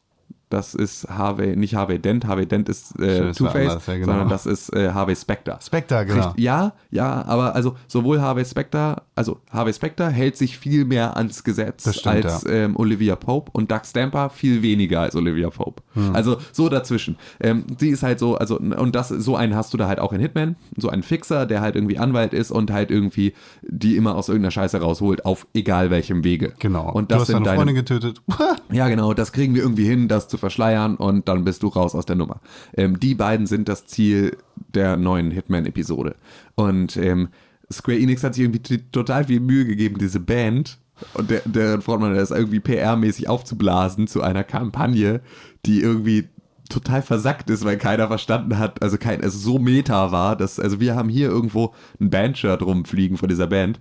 [0.51, 2.27] Das ist Harvey, nicht Harvey Dent.
[2.27, 4.07] Harvey Dent ist äh, Two-Face, ja, genau.
[4.07, 5.59] sondern das ist äh, Harvey Specter.
[5.63, 6.27] Spectre, genau.
[6.27, 11.17] Richtig, ja, ja, aber also sowohl Harvey Specter, also Harvey Specter hält sich viel mehr
[11.17, 15.83] ans Gesetz stimmt, als ähm, Olivia Pope und Doug Stamper viel weniger als Olivia Pope.
[15.95, 16.15] Hm.
[16.15, 17.17] Also so dazwischen.
[17.41, 20.13] Ähm, sie ist halt so, also und das so einen hast du da halt auch
[20.13, 23.33] in Hitman, so einen Fixer, der halt irgendwie Anwalt ist und halt irgendwie
[23.63, 26.53] die immer aus irgendeiner Scheiße rausholt auf egal welchem Wege.
[26.59, 26.93] Genau.
[26.93, 28.23] Und du das hast sind deine deine Freundin getötet.
[28.73, 31.95] ja, genau, das kriegen wir irgendwie hin, das zu verschleiern und dann bist du raus
[31.95, 32.41] aus der Nummer.
[32.77, 34.37] Ähm, die beiden sind das Ziel
[34.75, 36.17] der neuen Hitman-Episode.
[36.55, 37.29] Und ähm,
[37.73, 40.79] Square Enix hat sich irgendwie total viel Mühe gegeben, diese Band
[41.15, 45.21] Und der, der Frontmann, ist irgendwie PR-mäßig aufzublasen zu einer Kampagne,
[45.67, 46.29] die irgendwie
[46.69, 50.81] total versackt ist, weil keiner verstanden hat, also kein, also so meta war, dass, also
[50.81, 53.81] wir haben hier irgendwo ein Bandshirt rumfliegen von dieser Band,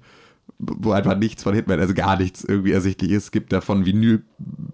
[0.58, 3.26] wo einfach nichts von Hitman, also gar nichts irgendwie ersichtlich ist.
[3.26, 4.24] Es gibt davon Vinyl,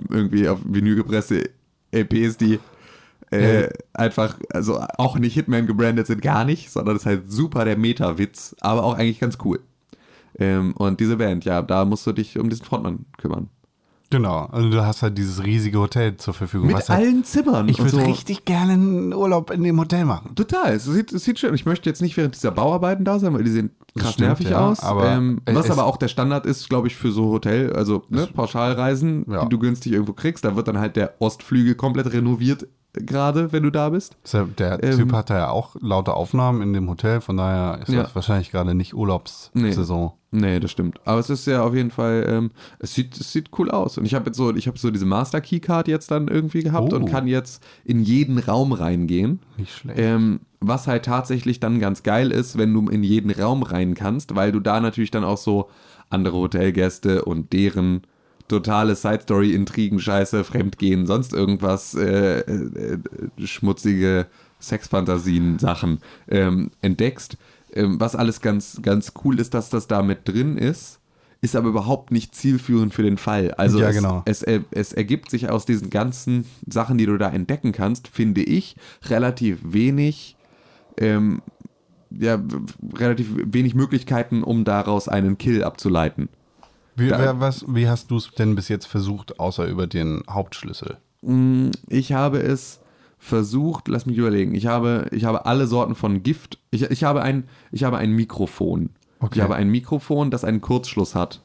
[0.10, 1.50] irgendwie auf Vinyl gepresste
[1.92, 2.60] LPs, die
[3.32, 7.66] äh, einfach, also auch nicht Hitman gebrandet sind, gar nicht, sondern das ist halt super
[7.66, 9.60] der Meta-Witz, aber auch eigentlich ganz cool.
[10.38, 13.50] Ähm, und diese Band, ja, da musst du dich um diesen Frontmann kümmern.
[14.12, 16.68] Genau, also du hast halt dieses riesige Hotel zur Verfügung.
[16.68, 17.70] Mit was halt, allen Zimmern.
[17.70, 18.02] ich würde so.
[18.02, 20.34] richtig gerne einen Urlaub in dem Hotel machen.
[20.34, 21.54] Total, es sieht, es sieht schön.
[21.54, 24.50] Ich möchte jetzt nicht während dieser Bauarbeiten da sein, weil die sehen krass stimmt, nervig
[24.50, 24.80] ja, aus.
[24.80, 28.28] aber ähm, was aber auch der Standard ist, glaube ich, für so Hotel, also ne,
[28.28, 29.44] Pauschalreisen, Ja.
[29.44, 30.44] die du günstig irgendwo kriegst.
[30.44, 34.18] Da wird dann halt der Ostflügel komplett renoviert, gerade wenn du da bist.
[34.58, 38.04] Der, Ähm, Typ hatte ja auch laute Aufnahmen in dem Hotel, von daher ist Ja.
[38.04, 40.14] das wahrscheinlich gerade nicht Urlaubssaison.
[40.32, 41.00] Nee, das stimmt.
[41.06, 43.98] Aber es ist ja auf jeden Fall, ähm, es, sieht, es sieht cool aus.
[43.98, 46.94] Und ich habe jetzt so, ich habe so diese Master Keycard jetzt dann irgendwie gehabt
[46.94, 46.96] Oh.
[46.96, 49.40] und kann jetzt in jeden Raum reingehen.
[49.58, 50.00] Nicht schlecht.
[50.00, 54.36] Ähm, was halt tatsächlich dann ganz geil ist, wenn du in jeden Raum rein kannst,
[54.36, 55.70] weil du da natürlich dann auch so
[56.12, 58.02] andere Hotelgäste und deren
[58.50, 62.94] totale Side-Story, Intrigen, Scheiße, Fremdgehen, sonst irgendwas, äh, äh,
[63.40, 64.26] äh, schmutzige
[64.62, 67.38] Sexfantasien, Sachen ähm, entdeckst.
[67.74, 71.00] Ähm, was alles ganz, ganz cool ist, dass das da mit drin ist,
[71.42, 73.52] ist aber überhaupt nicht zielführend für den Fall.
[73.52, 74.24] Also Ja, es, genau.
[74.26, 78.42] es, er- es ergibt sich aus diesen ganzen Sachen, die du da entdecken kannst, finde
[78.44, 78.76] ich,
[79.08, 80.36] relativ wenig,
[80.98, 81.42] ähm,
[82.12, 82.42] ja,
[82.98, 86.28] relativ wenig Möglichkeiten, um daraus einen Kill abzuleiten.
[87.00, 90.98] Wie, wer, was, wie hast du es denn bis jetzt versucht, außer über den Hauptschlüssel?
[91.88, 92.80] Ich habe es
[93.18, 97.22] versucht, lass mich überlegen, ich habe, ich habe alle Sorten von Gift, ich, ich, habe,
[97.22, 98.92] ein, ich habe ein Mikrofon.
[99.20, 99.36] Okay.
[99.36, 101.42] Ich habe ein Mikrofon, das einen Kurzschluss hat.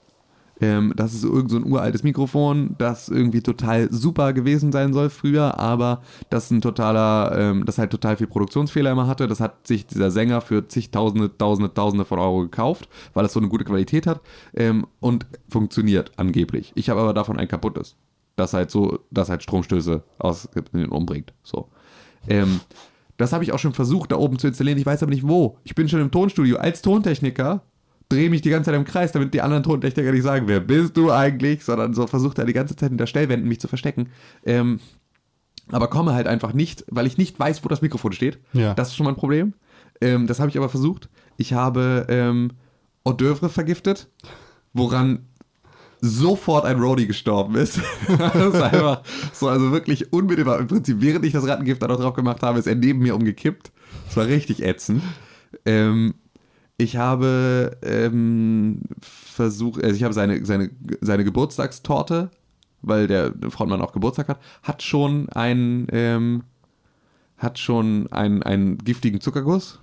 [0.60, 5.10] Ähm, das ist irgend so ein uraltes Mikrofon, das irgendwie total super gewesen sein soll
[5.10, 9.26] früher, aber das ein totaler, ähm, das halt total viel Produktionsfehler immer hatte.
[9.26, 13.40] Das hat sich dieser Sänger für zigtausende, tausende, tausende von Euro gekauft, weil es so
[13.40, 14.20] eine gute Qualität hat
[14.54, 16.72] ähm, und funktioniert angeblich.
[16.76, 17.96] Ich habe aber davon ein kaputtes,
[18.36, 21.32] das halt so, das halt Stromstöße und umbringt.
[21.42, 21.68] So.
[22.28, 22.60] Ähm,
[23.16, 24.78] das habe ich auch schon versucht, da oben zu installieren.
[24.78, 25.58] Ich weiß aber nicht wo.
[25.62, 27.62] Ich bin schon im Tonstudio als Tontechniker,
[28.08, 30.96] drehe mich die ganze Zeit im Kreis, damit die anderen Tontechniker nicht sagen, wer bist
[30.96, 34.10] du eigentlich, sondern so versucht er die ganze Zeit hinter Stellwänden mich zu verstecken.
[34.44, 34.80] Ähm,
[35.68, 38.38] aber komme halt einfach nicht, weil ich nicht weiß, wo das Mikrofon steht.
[38.52, 38.74] Ja.
[38.74, 39.54] Das ist schon mal ein Problem.
[40.00, 41.08] Ähm, das habe ich aber versucht.
[41.36, 42.52] Ich habe ähm,
[43.04, 44.08] Hors d'oeuvre vergiftet,
[44.72, 45.26] woran
[46.00, 47.80] sofort ein Roadie gestorben ist.
[48.18, 49.02] das ist einfach
[49.32, 50.58] so, also wirklich unmittelbar.
[50.58, 53.14] Im Prinzip, während ich das Rattengift da noch drauf gemacht habe, ist er neben mir
[53.14, 53.72] umgekippt.
[54.06, 55.02] Das war richtig ätzend.
[55.64, 56.14] Ähm,
[56.76, 60.70] ich habe ähm, versucht, also ich habe seine, seine,
[61.00, 62.30] seine Geburtstagstorte,
[62.82, 66.42] weil der Frontmann auch Geburtstag hat, hat schon einen, ähm,
[67.38, 69.78] hat schon einen, einen giftigen Zuckerguss.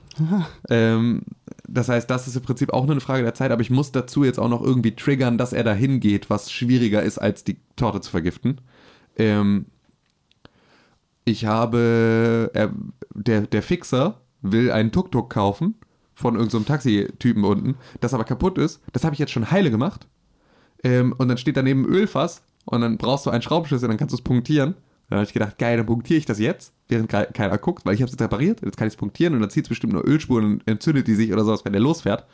[0.70, 1.22] Ähm,
[1.68, 3.94] das heißt, das ist im Prinzip auch nur eine Frage der Zeit, aber ich muss
[3.94, 7.58] dazu jetzt auch noch irgendwie triggern, dass er dahin geht, was schwieriger ist, als die
[7.78, 8.60] Torte zu vergiften.
[9.16, 9.68] Ähm,
[11.24, 12.74] ich habe, er,
[13.14, 15.76] der, der Fixer will einen Tuk-Tuk kaufen
[16.22, 18.82] von irgendeinem Taxitypen unten, das aber kaputt ist.
[18.94, 20.08] Das habe ich jetzt schon heile gemacht.
[20.84, 24.14] Ähm, und dann steht daneben ein Ölfass und dann brauchst du einen Schraubenschlüssel, dann kannst
[24.14, 24.76] du es punktieren.
[25.10, 27.96] Dann habe ich gedacht, geil, dann punktiere ich das jetzt, während ke- keiner guckt, weil
[27.96, 28.62] ich habe es jetzt repariert.
[28.64, 31.16] Jetzt kann ich es punktieren und dann zieht es bestimmt nur Ölspuren und entzündet die
[31.16, 32.26] sich oder sowas, wenn der losfährt.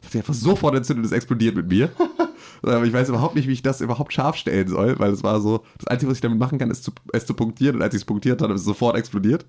[0.00, 1.90] Das hat sich einfach sofort entzündet, es explodiert mit mir.
[2.62, 5.40] Aber ich weiß überhaupt nicht, wie ich das überhaupt scharf stellen soll, weil es war
[5.40, 7.94] so, das Einzige, was ich damit machen kann, ist zu, es zu punktieren und als
[7.94, 9.46] ich es punktiert habe, ist es sofort explodiert.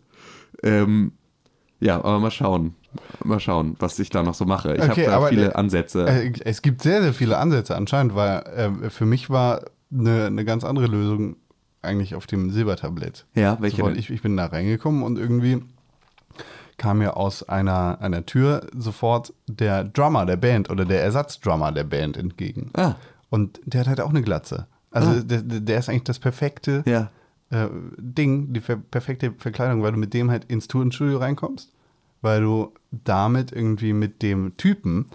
[0.64, 1.12] Ähm,
[1.80, 2.76] ja, aber mal schauen.
[3.24, 4.76] Mal schauen, was ich da noch so mache.
[4.76, 6.08] Ich Okay, habe da viele äh, Ansätze.
[6.08, 8.40] Äh, Es gibt sehr, sehr viele Ansätze anscheinend, weil
[8.84, 9.62] äh, für mich war
[9.92, 11.36] eine, eine ganz andere Lösung
[11.82, 13.26] eigentlich auf dem Silbertablett.
[13.36, 15.64] ja, welche Sofort, ich, ich bin da reingekommen und irgendwie
[16.78, 21.84] kam mir aus einer, einer Tür sofort der Drummer der Band oder der Ersatzdrummer der
[21.84, 22.72] Band entgegen.
[22.76, 22.96] Ah.
[23.30, 24.68] Und der hat halt auch eine Glatze.
[24.92, 25.22] Also Ah.
[25.24, 27.12] der, der ist eigentlich das perfekte Ja.
[27.52, 31.72] Äh, Ding, die perfekte Verkleidung, weil du mit dem halt ins Tonstudio reinkommst,
[32.22, 35.08] weil du damit irgendwie mit dem Typen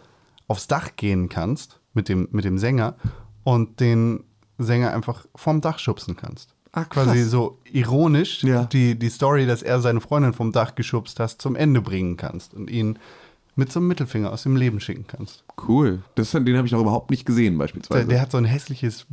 [0.48, 2.96] aufs Dach gehen kannst, mit dem, mit dem Sänger
[3.44, 4.24] und den
[4.58, 6.54] Sänger einfach vom Dach schubsen kannst.
[6.72, 6.88] Krass.
[6.88, 8.64] Quasi so ironisch Ja.
[8.64, 12.52] die, die Story, dass er seine Freundin vom Dach geschubst hast, zum Ende bringen kannst
[12.52, 12.98] und ihn
[13.54, 15.44] mit so einem Mittelfinger aus dem Leben schicken kannst.
[15.68, 16.02] Cool.
[16.16, 18.00] Das, den habe ich noch überhaupt nicht gesehen, beispielsweise.
[18.00, 19.06] Der, der hat so ein hässliches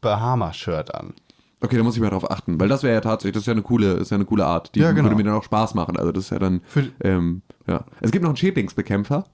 [0.00, 1.14] Bahama-Shirt an.
[1.60, 3.52] Okay, da muss ich mal drauf achten, weil das wäre ja tatsächlich, das ist ja
[3.52, 4.74] eine coole, ist ja eine coole Art.
[4.74, 5.04] Die Ja, genau.
[5.04, 5.96] würde mir dann auch Spaß machen.
[5.96, 6.60] Also das ist ja dann.
[6.66, 7.84] Für- ähm, ja.
[8.00, 9.24] Es gibt noch einen Schädlingsbekämpfer,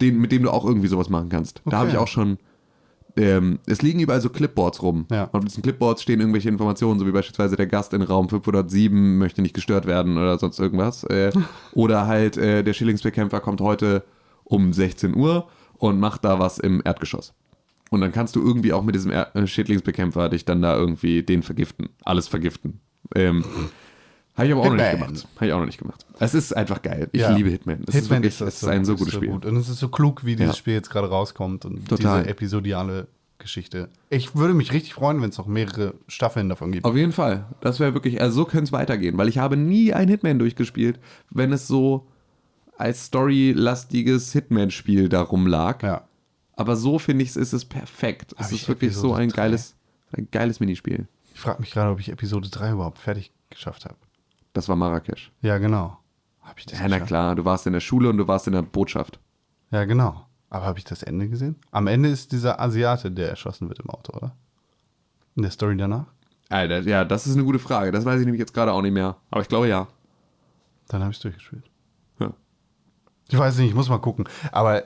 [0.00, 1.58] den, mit dem du auch irgendwie sowas machen kannst.
[1.64, 1.76] Da Okay.
[1.76, 2.38] habe ich auch schon.
[3.16, 5.04] ähm, es liegen überall so Clipboards rum.
[5.10, 5.24] Ja.
[5.24, 9.18] Und auf diesen Clipboards stehen irgendwelche Informationen, so wie beispielsweise der Gast in Raum 507
[9.18, 11.04] möchte nicht gestört werden oder sonst irgendwas.
[11.04, 11.30] Äh,
[11.74, 14.02] oder halt äh, der Schillingsbekämpfer kommt heute
[14.44, 17.34] um 16 Uhr und macht da was im Erdgeschoss.
[17.92, 21.42] Und dann kannst du irgendwie auch mit diesem äh, Schädlingsbekämpfer dich dann da irgendwie den
[21.42, 21.90] vergiften.
[22.04, 22.80] Alles vergiften.
[23.14, 23.44] Ähm,
[24.34, 25.08] habe ich aber auch noch nicht Hitman.
[25.08, 25.28] gemacht.
[25.36, 26.06] Habe ich auch noch nicht gemacht.
[26.18, 27.10] Es ist einfach geil.
[27.12, 27.36] Ich Ja.
[27.36, 27.82] liebe Hitman.
[27.86, 29.28] Es ist Hitman wirklich, das es ist ein so gutes Spiel.
[29.28, 29.44] Gut.
[29.44, 30.58] Und es ist so klug, wie dieses Ja.
[30.58, 32.20] Spiel jetzt gerade rauskommt und Total.
[32.22, 33.90] diese episodiale Geschichte.
[34.08, 36.86] Ich würde mich richtig freuen, wenn es noch mehrere Staffeln davon gibt.
[36.86, 37.44] Auf jeden Fall.
[37.60, 40.98] Das wäre wirklich, also so könnte es weitergehen, weil ich habe nie ein Hitman durchgespielt,
[41.28, 42.06] wenn es so
[42.78, 45.82] als storylastiges Hitman-Spiel darum lag.
[45.82, 46.04] Ja.
[46.54, 48.32] Aber so finde ich es, ist es perfekt.
[48.38, 49.36] Es Hab ist wirklich so Episode ein drei?
[49.36, 49.74] geiles,
[50.12, 51.08] ein geiles Minispiel.
[51.34, 53.96] Ich frage mich gerade, ob ich Episode 3 überhaupt fertig geschafft habe.
[54.52, 55.32] Das war Marrakesch.
[55.40, 55.96] Ja, genau.
[56.42, 57.08] Habe ich das Ja, na geschafft?
[57.08, 59.18] klar, du warst in der Schule und du warst in der Botschaft.
[59.70, 60.26] Ja, genau.
[60.50, 61.56] Aber habe ich das Ende gesehen?
[61.70, 64.36] Am Ende ist dieser Asiate, der erschossen wird im Auto, oder?
[65.34, 66.04] In der Story danach?
[66.50, 67.90] Alter, ja, das ist eine gute Frage.
[67.92, 69.16] Das weiß ich nämlich jetzt gerade auch nicht mehr.
[69.30, 69.88] Aber ich glaube ja.
[70.88, 71.64] Dann habe ich es durchgespielt.
[72.20, 72.34] ja.
[73.30, 74.28] Ich weiß nicht, ich muss mal gucken.
[74.50, 74.82] Aber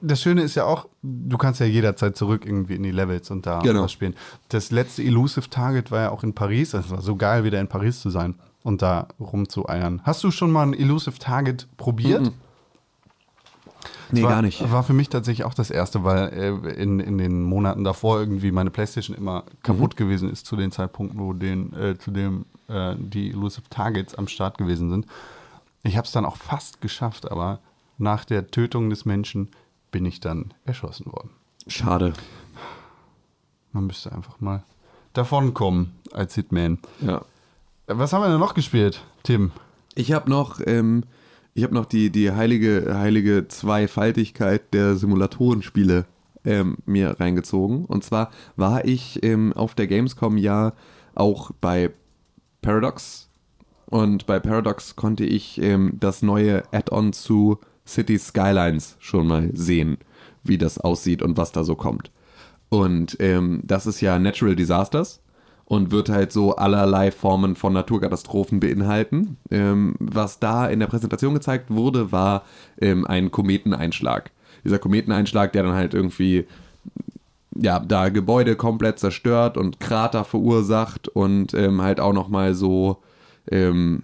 [0.00, 3.46] das Schöne ist ja auch, du kannst ja jederzeit zurück irgendwie in die Levels und
[3.46, 3.82] da Genau.
[3.82, 4.14] was spielen.
[4.48, 6.72] Das letzte Elusive Target war ja auch in Paris.
[6.74, 10.00] Es war so geil, wieder in Paris zu sein und da rumzueiern.
[10.04, 12.22] Hast du schon mal ein Elusive Target probiert?
[12.22, 12.32] Mhm.
[14.12, 14.70] Nee, war, gar nicht.
[14.70, 18.52] War für mich tatsächlich auch das erste, weil äh, in, in den Monaten davor irgendwie
[18.52, 19.96] meine Playstation immer kaputt Mhm.
[20.04, 24.28] gewesen ist zu den Zeitpunkten, wo den, äh, zu dem äh, die Elusive Targets am
[24.28, 25.06] Start gewesen sind.
[25.82, 27.58] Ich habe es dann auch fast geschafft, aber
[27.98, 29.48] nach der Tötung des Menschen
[29.96, 31.30] bin ich dann erschossen worden.
[31.68, 32.12] Schade.
[33.72, 34.62] Man müsste einfach mal
[35.14, 36.80] davonkommen als Hitman.
[37.00, 37.24] Ja.
[37.86, 39.52] Was haben wir denn noch gespielt, Tim?
[39.94, 41.04] Ich habe noch, ähm,
[41.54, 46.04] ich habe noch die, die heilige, heilige Zweifaltigkeit der Simulatorenspiele
[46.44, 47.86] ähm, mir reingezogen.
[47.86, 50.74] Und zwar war ich ähm, auf der Gamescom ja
[51.14, 51.90] auch bei
[52.60, 53.30] Paradox.
[53.86, 59.98] Und bei Paradox konnte ich ähm, das neue Add-on zu City Skylines schon mal sehen,
[60.42, 62.10] wie das aussieht und was da so kommt.
[62.68, 65.20] Und ähm, das ist ja Natural Disasters
[65.64, 69.36] und wird halt so allerlei Formen von Naturkatastrophen beinhalten.
[69.50, 72.44] Ähm, was da in der Präsentation gezeigt wurde, war
[72.80, 74.30] ähm, ein Kometeneinschlag.
[74.64, 76.46] Dieser Kometeneinschlag, der dann halt irgendwie
[77.60, 82.98] ja, da Gebäude komplett zerstört und Krater verursacht und ähm, halt auch nochmal so,
[83.50, 84.02] ähm,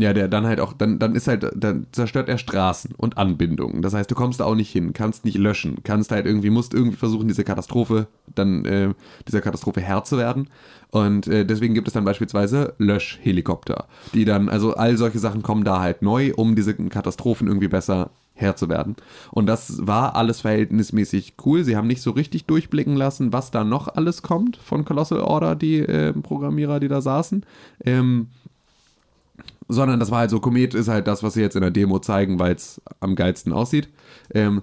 [0.00, 3.82] ja, der dann halt auch, dann, dann ist halt, dann zerstört er Straßen und Anbindungen.
[3.82, 6.72] Das heißt, du kommst da auch nicht hin, kannst nicht löschen, kannst halt irgendwie, musst
[6.72, 8.94] irgendwie versuchen, diese Katastrophe, dann, äh,
[9.26, 10.50] dieser Katastrophe Herr zu werden.
[10.92, 15.64] Und äh, deswegen gibt es dann beispielsweise Löschhelikopter, die dann, also all solche Sachen kommen
[15.64, 18.94] da halt neu, um diese Katastrophen irgendwie besser Herr zu werden.
[19.32, 21.64] Und das war alles verhältnismäßig cool.
[21.64, 25.56] Sie haben nicht so richtig durchblicken lassen, was da noch alles kommt von Colossal Order,
[25.56, 27.44] die äh, Programmierer, die da saßen.
[27.84, 28.28] Ähm,
[29.68, 31.98] sondern das war halt so, Komet ist halt das, was sie jetzt in der Demo
[31.98, 33.88] zeigen, weil es am geilsten aussieht.
[34.34, 34.62] Ähm,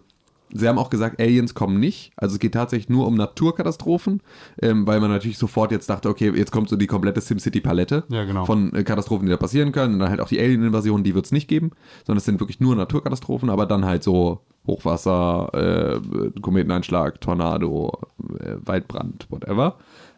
[0.53, 2.11] sie haben auch gesagt, Aliens kommen nicht.
[2.15, 4.21] Also es geht tatsächlich nur um Naturkatastrophen,
[4.61, 8.23] ähm, weil man natürlich sofort jetzt dachte, okay, jetzt kommt so die komplette SimCity-Palette Ja,
[8.23, 8.45] genau.
[8.45, 9.93] von äh, Katastrophen, die da passieren können.
[9.95, 11.71] Und dann halt auch die Alien-Invasion, die wird es nicht geben,
[12.05, 17.91] sondern es sind wirklich nur Naturkatastrophen, aber dann halt so Hochwasser, äh, Kometeneinschlag, Tornado,
[18.39, 19.77] äh, Waldbrand, whatever.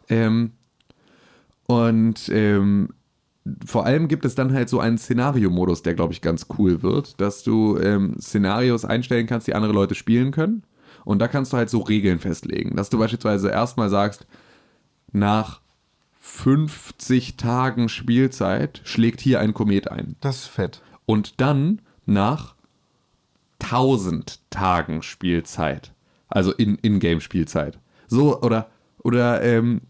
[0.09, 0.51] Ähm,
[1.67, 2.89] und ähm,
[3.65, 7.19] vor allem gibt es dann halt so einen Szenario-Modus, der, glaube ich, ganz cool wird,
[7.21, 10.63] dass du ähm, Szenarios einstellen kannst, die andere Leute spielen können.
[11.05, 14.27] Und da kannst du halt so Regeln festlegen, dass du beispielsweise erstmal sagst,
[15.11, 15.61] nach
[16.19, 20.15] 50 Tagen Spielzeit schlägt hier ein Komet ein.
[20.19, 20.81] Das ist fett.
[21.05, 22.55] Und dann nach
[23.59, 25.93] 1000 Tagen Spielzeit,
[26.27, 27.79] also in In-Game-Spielzeit.
[28.07, 28.69] So, oder,
[29.03, 29.81] oder ähm,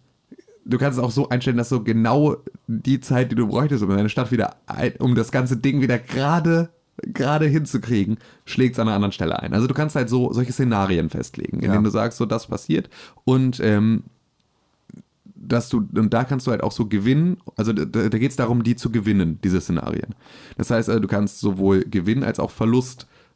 [0.68, 2.38] du kannst es auch so einstellen, dass so genau
[2.68, 5.98] die Zeit, die du bräuchtest, um deine Stadt wieder, ein, um das ganze Ding wieder
[5.98, 6.70] gerade
[7.14, 9.54] gerade hinzukriegen, schlägt es an einer anderen Stelle ein.
[9.54, 11.74] Also du kannst halt so solche Szenarien festlegen, in Ja.
[11.74, 12.90] denen du sagst, so das passiert
[13.24, 14.04] und ähm,
[15.36, 18.36] dass du, und da kannst du halt auch so gewinnen, also da, da geht es
[18.38, 20.16] darum, die zu gewinnen, diese Szenarien.
[20.58, 22.50] Das heißt, also, du kannst sowohl Gewinn als auch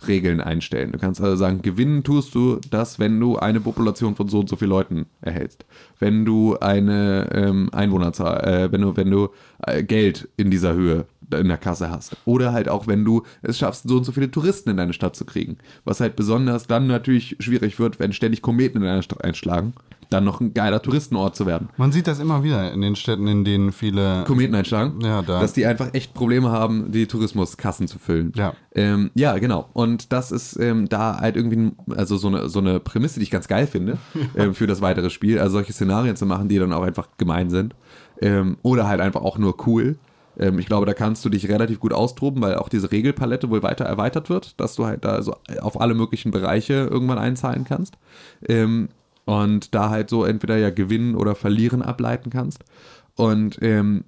[0.01, 0.91] Verlustregeln einstellen.
[0.91, 4.49] Du kannst also sagen, gewinnen tust du das, wenn du eine Population von so und
[4.49, 5.65] so vielen Leuten erhältst.
[5.99, 9.29] Wenn du eine ähm, Einwohnerzahl, äh, wenn du, wenn du
[9.65, 12.17] äh, Geld in dieser Höhe in der Kasse hast.
[12.25, 15.15] Oder halt auch, wenn du es schaffst, so und so viele Touristen in deine Stadt
[15.15, 15.57] zu kriegen.
[15.85, 19.73] Was halt besonders dann natürlich schwierig wird, wenn ständig Kometen in deiner Stadt einschlagen
[20.12, 21.70] dann noch ein geiler Touristenort zu werden.
[21.78, 24.24] Man sieht das immer wieder in den Städten, in denen viele.
[24.26, 25.39] Kometen einschlagen, Ja, da.
[25.39, 28.34] dass die einfach echt Probleme haben, die Tourismuskassen zu füllen.
[28.36, 28.53] Ja.
[28.76, 29.70] Ähm, ja, genau.
[29.74, 33.32] Und das ist ähm, da halt irgendwie, also so eine, so eine Prämisse, die ich
[33.32, 33.97] ganz geil finde
[34.36, 35.39] ähm, für das weitere Spiel.
[35.39, 37.74] Also solche Szenarien zu machen, die dann auch einfach gemein sind.
[38.22, 39.97] Ähm, oder halt einfach auch nur cool.
[40.38, 43.64] Ähm, ich glaube, da kannst du dich relativ gut austoben, weil auch diese Regelpalette wohl
[43.64, 47.97] weiter erweitert wird, dass du halt da so auf alle möglichen Bereiche irgendwann einzahlen kannst.
[49.26, 52.63] Und da halt so entweder ja gewinnen oder verlieren ableiten kannst.
[53.15, 54.05] Und ähm,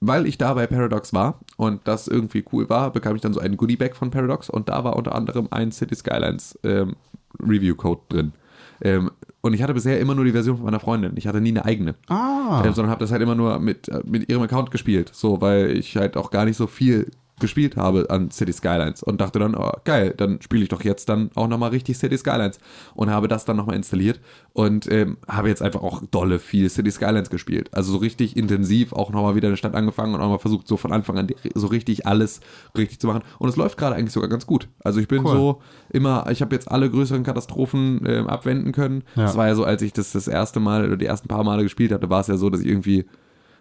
[0.00, 3.40] weil ich da bei Paradox war und das irgendwie cool war, bekam ich dann so
[3.40, 6.94] einen Goodie-Bag von Paradox und da war unter anderem ein City Skylines ähm,
[7.40, 8.32] Review-Code drin.
[8.80, 11.12] Ähm, und ich hatte bisher immer nur die Version von meiner Freundin.
[11.16, 11.94] Ich hatte nie eine eigene.
[12.08, 12.62] Ah.
[12.64, 15.10] Ähm, sondern habe das halt immer nur mit, äh, mit ihrem Account gespielt.
[15.12, 19.20] So, weil ich halt auch gar nicht so viel gespielt habe an City Skylines und
[19.20, 22.58] dachte dann, oh, geil, dann spiele ich doch jetzt dann auch nochmal richtig City Skylines
[22.94, 24.20] und habe das dann nochmal installiert
[24.52, 27.68] und ähm, habe jetzt einfach auch dolle viel City Skylines gespielt.
[27.72, 30.66] Also so richtig intensiv auch nochmal wieder in der Stadt angefangen und auch mal versucht,
[30.68, 32.40] so von Anfang an so richtig alles
[32.76, 33.22] richtig zu machen.
[33.38, 34.68] Und es läuft gerade eigentlich sogar ganz gut.
[34.82, 35.36] Also ich bin Cool.
[35.36, 39.04] so immer, ich habe jetzt alle größeren Katastrophen ähm, abwenden können.
[39.16, 39.22] Ja.
[39.24, 41.62] Das war ja so, als ich das das erste Mal oder die ersten paar Male
[41.62, 43.06] gespielt hatte, war es ja so, dass ich irgendwie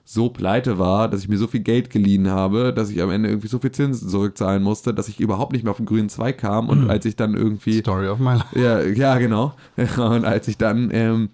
[0.09, 3.27] so pleite war, dass ich mir so viel Geld geliehen habe, dass ich am Ende
[3.27, 6.37] irgendwie so viel Zinsen zurückzahlen musste, dass ich überhaupt nicht mehr auf den grünen Zweig
[6.37, 6.69] kam.
[6.69, 8.57] Und als ich dann irgendwie Story of my life.
[8.57, 9.53] ja, ja, genau.
[9.97, 11.27] Und als ich dann ähm,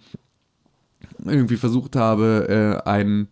[1.23, 3.27] irgendwie versucht habe, äh, ein,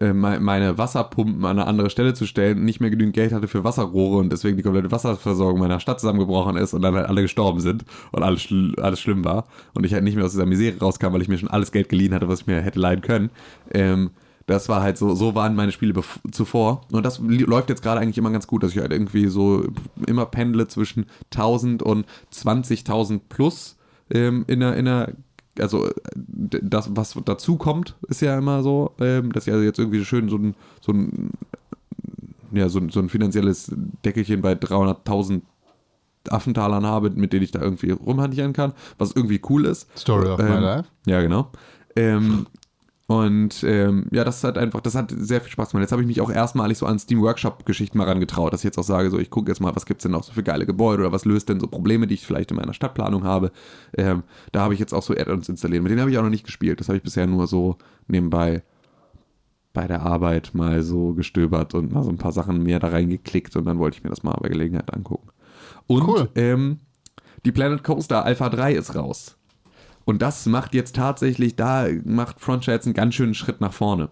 [0.00, 3.32] äh, me- meine Wasserpumpen an eine andere Stelle zu stellen und nicht mehr genügend Geld
[3.32, 7.08] hatte für Wasserrohre und deswegen die komplette Wasserversorgung meiner Stadt zusammengebrochen ist und dann halt
[7.08, 10.32] alle gestorben sind und alles, schl alles schlimm war und ich halt nicht mehr aus
[10.32, 12.78] dieser Misere rauskam, weil ich mir schon alles Geld geliehen hatte, was ich mir hätte
[12.78, 13.30] leihen können.
[13.72, 14.10] Ähm,
[14.48, 15.94] das war halt so, so waren meine Spiele
[16.32, 16.80] zuvor.
[16.90, 19.64] Und das läuft jetzt gerade eigentlich immer ganz gut, dass ich halt irgendwie so
[20.06, 23.76] immer pendle zwischen 1000 und 20.000 plus
[24.10, 25.12] ähm, in einer, in einer
[25.60, 30.04] also das, was dazu kommt, ist ja immer so, ähm, dass ich also jetzt irgendwie
[30.04, 31.30] schön so ein, so ein,
[32.52, 33.70] ja, so ein, so ein finanzielles
[34.04, 35.42] Deckelchen bei 300.000
[36.30, 39.88] Affentalern habe, mit denen ich da irgendwie rumhantieren kann, was irgendwie cool ist.
[39.98, 40.88] Story of my Ähm, life.
[41.06, 41.50] Ja, genau.
[41.96, 42.46] Ähm,
[43.08, 45.80] und ähm, ja, das hat einfach, das hat sehr viel Spaß gemacht.
[45.80, 48.76] Jetzt habe ich mich auch erstmalig so an Steam Workshop-Geschichten mal rangetraut, dass ich jetzt
[48.76, 51.04] auch sage, so ich gucke jetzt mal, was gibt's denn noch so für geile Gebäude
[51.04, 53.50] oder was löst denn so Probleme, die ich vielleicht in meiner Stadtplanung habe.
[53.96, 55.82] Ähm, da habe ich jetzt auch so Add-ons installiert.
[55.82, 56.80] Mit denen habe ich auch noch nicht gespielt.
[56.80, 57.78] Das habe ich bisher nur so
[58.08, 58.62] nebenbei
[59.72, 63.56] bei der Arbeit mal so gestöbert und mal so ein paar Sachen mehr da reingeklickt
[63.56, 65.30] und dann wollte ich mir das mal bei Gelegenheit angucken.
[65.86, 66.28] Und Cool.
[66.34, 66.80] ähm,
[67.46, 69.37] die Planet Coaster Alpha 3 ist raus.
[70.08, 74.08] Und das macht jetzt tatsächlich, da macht Frontier jetzt einen ganz schönen Schritt nach vorne.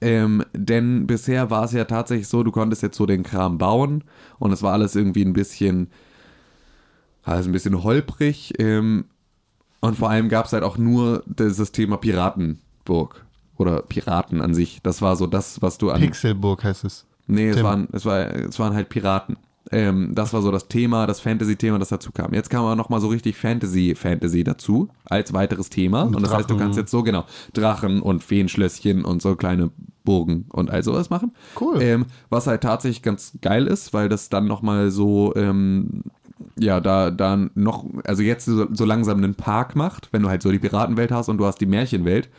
[0.00, 4.02] Ähm, denn bisher war es ja tatsächlich so, du konntest jetzt so den Kram bauen
[4.38, 5.90] und es war alles irgendwie ein bisschen,
[7.22, 8.54] also ein bisschen holprig.
[8.58, 9.04] Ähm,
[9.80, 13.26] und vor allem gab es halt auch nur dieses Thema Piratenburg
[13.58, 14.80] oder Piraten an sich.
[14.82, 16.00] Das war so das, was du an.
[16.00, 17.04] Pixelburg heißt es.
[17.26, 19.36] Nee, es waren, es, war, es waren halt Piraten.
[19.70, 22.32] Ähm, das war so das Thema, das Fantasy-Thema, das dazu kam.
[22.32, 26.02] Jetzt kam aber nochmal so richtig Fantasy-Fantasy dazu, als weiteres Thema.
[26.02, 29.70] Und, das heißt, du kannst jetzt so, genau, Drachen und Feenschlösschen und so kleine
[30.04, 31.32] Burgen und all sowas machen.
[31.60, 31.82] Cool.
[31.82, 36.02] Ähm, was halt tatsächlich ganz geil ist, weil das dann nochmal so, ähm,
[36.58, 40.42] ja, da, da noch, also jetzt so, so langsam einen Park macht, wenn du halt
[40.42, 42.30] so die Piratenwelt hast und du hast die Märchenwelt,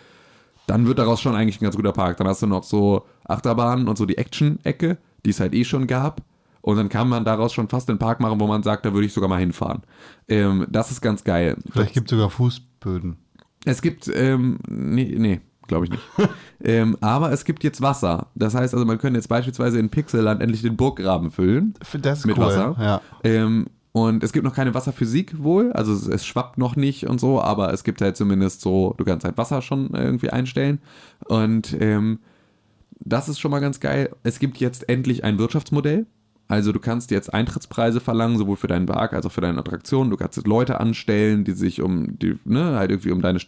[0.65, 2.17] dann wird daraus schon eigentlich ein ganz guter Park.
[2.17, 5.87] Dann hast du noch so Achterbahnen und so die Action-Ecke, die es halt eh schon
[5.87, 6.21] gab.
[6.61, 9.05] Und dann kann man daraus schon fast einen Park machen, wo man sagt, da würde
[9.05, 9.83] ich sogar mal hinfahren.
[10.27, 11.57] Ähm, das ist ganz geil.
[11.71, 13.17] Vielleicht gibt es sogar Fußböden.
[13.65, 16.03] Es gibt, ähm, nee, nee glaube ich nicht.
[16.63, 18.27] ähm, aber es gibt jetzt Wasser.
[18.35, 21.75] Das heißt also, man könnte jetzt beispielsweise in Pixelland endlich den Burggraben füllen.
[22.01, 22.45] Das ist Mit cool.
[22.45, 22.75] Wasser.
[22.79, 23.01] Ja.
[23.23, 27.19] Ähm, und es gibt noch keine Wasserphysik wohl, also es, es schwappt noch nicht und
[27.19, 30.79] so, aber es gibt halt zumindest so, du kannst halt Wasser schon irgendwie einstellen.
[31.25, 32.19] Und ähm,
[32.99, 34.15] das ist schon mal ganz geil.
[34.23, 36.05] Es gibt jetzt endlich ein Wirtschaftsmodell.
[36.49, 40.09] Also du kannst jetzt Eintrittspreise verlangen, sowohl für deinen Park als auch für deine Attraktionen.
[40.09, 43.39] Du kannst jetzt Leute anstellen, die sich um die, ne, halt irgendwie um deine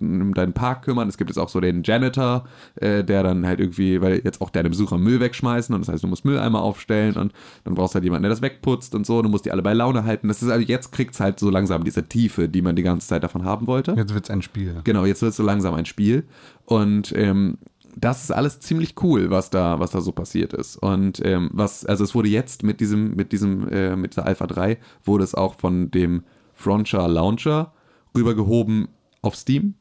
[0.00, 1.06] um deinen Park kümmern.
[1.06, 2.46] Es gibt jetzt auch so den Janitor,
[2.76, 6.02] äh, der dann halt irgendwie, weil jetzt auch deine Besucher Müll wegschmeißen und das heißt,
[6.02, 9.20] du musst Mülleimer aufstellen und dann brauchst du halt jemanden, der das wegputzt und so.
[9.20, 10.28] Du musst die alle bei Laune halten.
[10.28, 13.22] Das ist also jetzt kriegt's halt so langsam diese Tiefe, die man die ganze Zeit
[13.22, 13.92] davon haben wollte.
[13.98, 14.80] Jetzt wird es ein Spiel.
[14.84, 16.24] Genau, jetzt wird es so langsam ein Spiel.
[16.64, 17.58] Und ähm,
[17.96, 20.76] das ist alles ziemlich cool, was da, was da so passiert ist.
[20.76, 24.46] Und ähm, was, also es wurde jetzt mit diesem, mit diesem, äh, mit der Alpha
[24.46, 26.24] 3, wurde es auch von dem
[26.54, 27.72] Frontier Launcher
[28.16, 28.88] rübergehoben
[29.22, 29.74] auf Steam.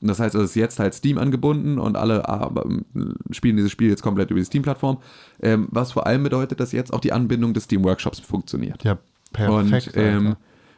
[0.00, 2.64] Und das heißt, es ist jetzt halt Steam angebunden und alle aber,
[3.30, 4.98] spielen dieses Spiel jetzt komplett über die Steam-Plattform.
[5.42, 8.84] Ähm, was vor allem bedeutet, dass jetzt auch die Anbindung des Steam Workshops funktioniert.
[8.84, 8.98] Ja,
[9.32, 9.88] perfekt.
[9.88, 10.36] Und ähm,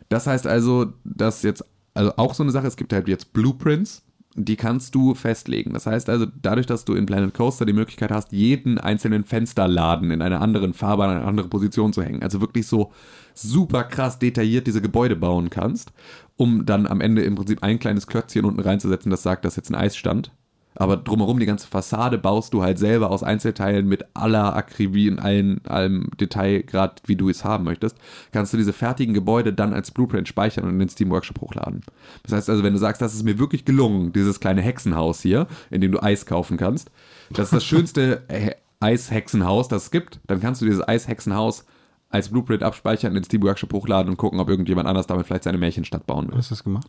[0.09, 4.03] das heißt also, dass jetzt also auch so eine Sache, es gibt halt jetzt Blueprints,
[4.45, 5.73] die kannst du festlegen.
[5.73, 10.11] Das heißt also, dadurch, dass du in Planet Coaster die Möglichkeit hast, jeden einzelnen Fensterladen
[10.11, 12.23] in einer anderen Farbe an eine andere Position zu hängen.
[12.23, 12.93] Also wirklich so
[13.35, 15.93] super krass detailliert diese Gebäude bauen kannst,
[16.37, 19.71] um dann am Ende im Prinzip ein kleines Klötzchen unten reinzusetzen, das sagt, dass jetzt
[19.71, 20.31] ein Eisstand.
[20.77, 25.19] Aber drumherum die ganze Fassade baust du halt selber aus Einzelteilen mit aller Akribie in
[25.19, 27.97] allen, allem Detailgrad, wie du es haben möchtest.
[28.33, 31.81] Kannst du diese fertigen Gebäude dann als Blueprint speichern und in den Steam Workshop hochladen.
[32.23, 35.49] Das heißt also, wenn du sagst, das ist mir wirklich gelungen, dieses kleine Hexenhaus hier,
[35.71, 36.91] in dem du Eis kaufen kannst,
[37.31, 41.65] das ist das schönste He- Eishexenhaus, das es gibt, dann kannst du dieses Eishexenhaus
[42.09, 45.45] als Blueprint abspeichern, in den Steam Workshop hochladen und gucken, ob irgendjemand anders damit vielleicht
[45.45, 46.39] seine Märchenstadt bauen will.
[46.39, 46.89] Hast du das gemacht?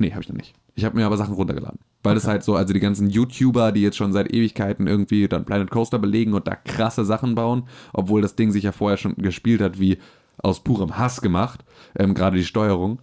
[0.00, 0.54] Nee, habe ich noch nicht.
[0.74, 1.78] Ich habe mir aber Sachen runtergeladen.
[2.02, 5.44] Weil es halt so, also die ganzen YouTuber, die jetzt schon seit Ewigkeiten irgendwie dann
[5.44, 9.14] Planet Coaster belegen und da krasse Sachen bauen, obwohl das Ding sich ja vorher schon
[9.16, 9.98] gespielt hat, wie
[10.38, 11.66] aus purem Hass gemacht,
[11.98, 13.00] ähm, gerade die Steuerung,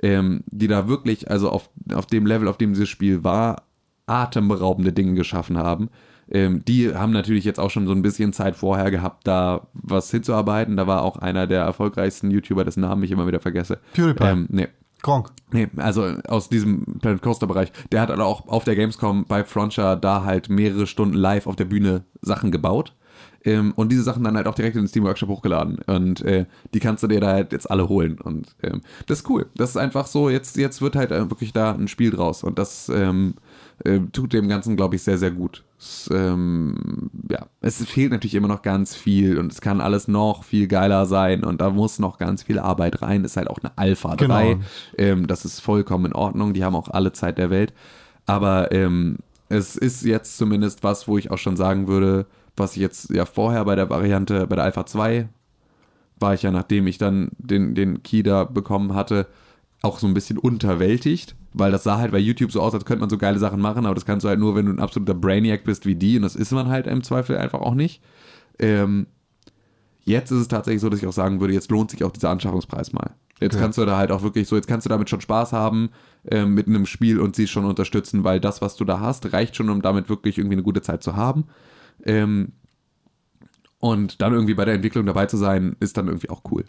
[0.00, 3.64] ähm, die da wirklich, also auf, auf dem Level, auf dem dieses Spiel war,
[4.06, 5.90] atemberaubende Dinge geschaffen haben.
[6.30, 10.10] Ähm, die haben natürlich jetzt auch schon so ein bisschen Zeit vorher gehabt, da was
[10.10, 10.78] hinzuarbeiten.
[10.78, 13.80] Da war auch einer der erfolgreichsten YouTuber, dessen Namen ich immer wieder vergesse.
[13.92, 14.24] PewDiePie.
[14.24, 14.68] Ähm, nee,
[15.02, 15.30] Gronk.
[15.52, 17.72] Nee, also aus diesem Planet Coaster Bereich.
[17.92, 21.56] Der hat halt auch auf der Gamescom bei Frontier da halt mehrere Stunden live auf
[21.56, 22.94] der Bühne Sachen gebaut.
[23.44, 25.78] Ähm, und diese Sachen dann halt auch direkt in den Steam Workshop hochgeladen.
[25.86, 28.20] Und äh, die kannst du dir da halt jetzt alle holen.
[28.20, 29.46] Und ähm, das ist cool.
[29.54, 32.42] Das ist einfach so, jetzt, jetzt wird halt äh, wirklich da ein Spiel draus.
[32.42, 33.34] Und das ähm,
[33.84, 35.64] äh, tut dem Ganzen, glaube ich, sehr, sehr gut.
[35.78, 40.42] Es, ähm, ja, es fehlt natürlich immer noch ganz viel und es kann alles noch
[40.42, 43.24] viel geiler sein und da muss noch ganz viel Arbeit rein.
[43.24, 44.54] Ist halt auch eine Alpha 3.
[44.54, 44.64] Genau.
[44.96, 46.52] Ähm, das ist vollkommen in Ordnung.
[46.52, 47.72] Die haben auch alle Zeit der Welt.
[48.26, 49.18] Aber ähm,
[49.48, 52.26] es ist jetzt zumindest was, wo ich auch schon sagen würde,
[52.56, 55.28] was ich jetzt ja vorher bei der Variante, bei der Alpha 2
[56.20, 59.26] war ich ja, nachdem ich dann den, den Key da bekommen hatte,
[59.82, 63.00] auch so ein bisschen unterwältigt, weil das sah halt bei YouTube so aus, als könnte
[63.00, 65.14] man so geile Sachen machen, aber das kannst du halt nur, wenn du ein absoluter
[65.14, 68.02] Brainiac bist wie die und das ist man halt im Zweifel einfach auch nicht.
[68.58, 69.06] Ähm,
[70.04, 72.30] jetzt ist es tatsächlich so, dass ich auch sagen würde, jetzt lohnt sich auch dieser
[72.30, 73.14] Anschaffungspreis mal.
[73.40, 73.62] Jetzt Okay.
[73.62, 75.90] kannst du da halt auch wirklich so, jetzt kannst du damit schon Spaß haben
[76.28, 79.54] ähm, mit einem Spiel und sie schon unterstützen, weil das, was du da hast, reicht
[79.54, 81.44] schon, um damit wirklich irgendwie eine gute Zeit zu haben.
[82.04, 82.52] Ähm,
[83.80, 86.64] und dann irgendwie bei der Entwicklung dabei zu sein, ist dann irgendwie auch cool.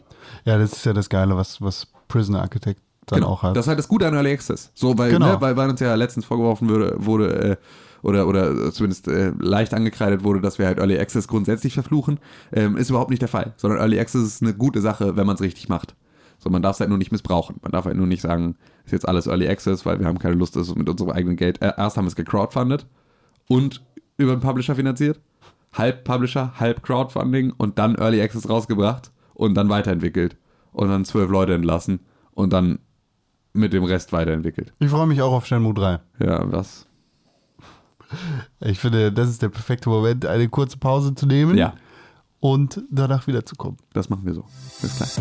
[0.46, 2.82] Ja, das ist ja das Geile, was, was Prisoner Architect
[3.12, 3.56] dann auch hat.
[3.56, 4.72] Das ist halt das Gute an Early Access.
[4.74, 5.34] So, weil, Genau.
[5.34, 7.56] ne, weil, weil uns ja letztens vorgeworfen wurde, wurde äh,
[8.02, 12.20] oder, oder zumindest äh, leicht angekreidet wurde, dass wir halt Early Access grundsätzlich verfluchen,
[12.54, 13.54] ähm, ist überhaupt nicht der Fall.
[13.58, 15.96] Sondern Early Access ist eine gute Sache, wenn man es richtig macht.
[16.38, 17.58] So, man darf es halt nur nicht missbrauchen.
[17.62, 18.56] Man darf halt nur nicht sagen,
[18.86, 21.62] ist jetzt alles Early Access, weil wir haben keine Lust, das mit unserem eigenen Geld.
[21.62, 22.88] Äh, erst haben wir es gecrowdfundet
[23.50, 23.84] und
[24.18, 25.20] über einen Publisher finanziert.
[25.74, 30.38] Halb Publisher, halb Crowdfunding und dann Early Access rausgebracht und dann weiterentwickelt.
[30.72, 32.00] Und dann zwölf Leute entlassen
[32.32, 32.80] und dann
[33.60, 34.74] mit dem Rest weiterentwicklt.
[34.80, 36.00] Ich freue mich auch auf Shenmue 3.
[36.20, 36.88] Ja, was?
[38.60, 41.74] Ich finde, das ist der perfekte Moment, eine kurze Pause zu nehmen Ja,
[42.40, 43.78] und danach wieder zu kommen.
[43.94, 44.46] das machen wir so.
[44.82, 45.20] Bis gleich.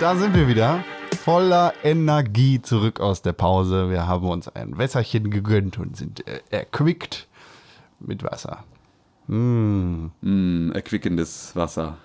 [0.00, 0.84] Da sind wir wieder.
[1.16, 3.90] Voller Energie zurück aus der Pause.
[3.90, 7.26] Wir haben uns ein Wässerchen gegönnt und sind äh, erquickt
[8.00, 8.64] mit Wasser.
[9.26, 10.06] Mm.
[10.20, 11.96] Mm, erquickendes Wasser.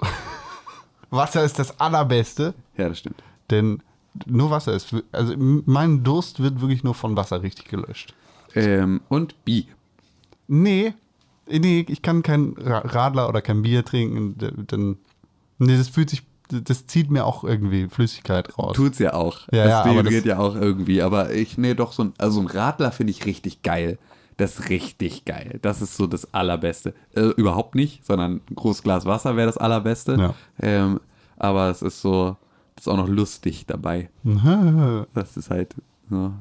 [1.10, 3.22] Wasser ist das Allerbeste, Ja, das stimmt.
[3.50, 3.82] denn
[4.26, 4.94] nur Wasser ist.
[5.12, 8.14] Also mein Durst wird wirklich nur von Wasser richtig gelöscht.
[8.54, 9.68] Ähm, und Bi.
[10.48, 10.92] Nee,
[11.46, 14.36] nee, ich kann kein Ra- Radler oder kein Bier trinken.
[14.66, 14.98] Dann,
[15.58, 18.74] nee, das fühlt sich, das zieht mir auch irgendwie Flüssigkeit raus.
[18.76, 19.40] Tut's ja auch.
[19.52, 21.02] Ja, das ja, das- ja auch irgendwie.
[21.02, 23.98] Aber ich, nee, doch, so ein, also ein Radler finde ich richtig geil.
[24.36, 25.58] Das ist richtig geil.
[25.62, 26.94] Das ist so das Allerbeste.
[27.14, 30.14] Äh, überhaupt nicht, sondern ein großes Glas Wasser wäre das Allerbeste.
[30.16, 30.34] Ja.
[30.60, 31.00] Ähm,
[31.36, 32.36] aber es ist so,
[32.76, 34.10] das ist auch noch lustig dabei.
[35.14, 35.74] Das ist halt
[36.08, 36.32] so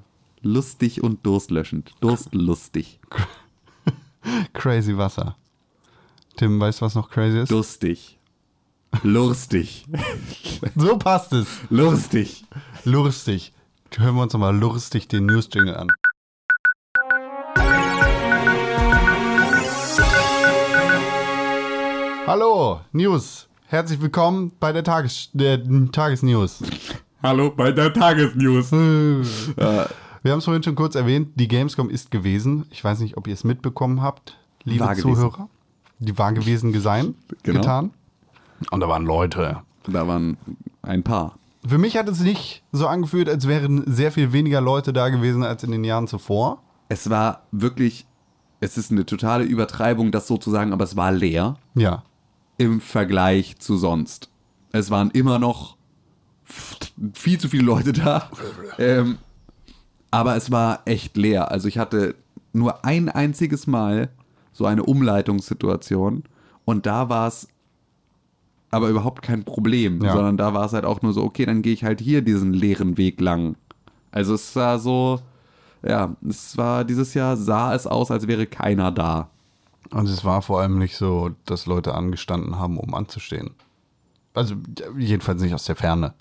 [0.43, 1.91] lustig und durstlöschend.
[1.99, 2.99] Durstlustig.
[4.53, 5.35] crazy Wasser.
[6.35, 7.51] Tim, weißt du, was noch crazy ist?
[7.51, 8.16] Durstig.
[9.03, 9.85] Lustig.
[10.75, 11.47] So passt es.
[11.69, 12.45] Lustig.
[12.83, 13.53] Lustig.
[13.95, 15.87] Hören wir uns nochmal lustig den News-Jingle an.
[22.27, 23.47] Hallo, News.
[23.67, 25.61] Herzlich willkommen bei der Tages der
[25.91, 26.61] Tagesnews.
[27.23, 28.71] Hallo bei der Tagesnews.
[28.71, 32.65] Wir haben es vorhin schon kurz erwähnt, die Gamescom ist gewesen.
[32.69, 34.93] Ich weiß nicht, ob ihr es mitbekommen habt, liebe.
[34.97, 35.47] Zuhörer.
[35.99, 37.59] Die war gewesen, gesein, Genau.
[37.61, 37.91] getan.
[38.71, 39.61] Und da waren Leute.
[39.83, 40.37] Da waren
[40.81, 41.37] ein paar.
[41.67, 45.43] Für mich hat es nicht so angefühlt, als wären sehr viel weniger Leute da gewesen
[45.43, 46.61] als in den Jahren zuvor.
[46.89, 48.05] Es war wirklich,
[48.59, 52.03] es ist eine totale Übertreibung, das so zu sagen, aber es war leer Ja.
[52.57, 54.29] im Vergleich zu sonst.
[54.71, 55.75] Es waren immer noch
[57.13, 58.29] viel zu viele Leute da.
[58.79, 59.17] Ähm,
[60.11, 61.51] aber es war echt leer.
[61.51, 62.15] Also ich hatte
[62.53, 64.09] nur ein einziges Mal
[64.53, 66.23] so eine Umleitungssituation
[66.63, 67.47] und da war es
[68.71, 70.13] aber überhaupt kein Problem, Ja.
[70.13, 72.53] sondern da war es halt auch nur so, okay, dann gehe ich halt hier diesen
[72.53, 73.55] leeren Weg lang.
[74.11, 75.19] Also es war so,
[75.87, 79.29] ja, es war dieses Jahr sah es aus, als wäre keiner da.
[79.91, 83.51] Und es war vor allem nicht so, dass Leute angestanden haben, um anzustehen.
[84.33, 84.55] Also
[84.97, 86.13] jedenfalls nicht aus der Ferne.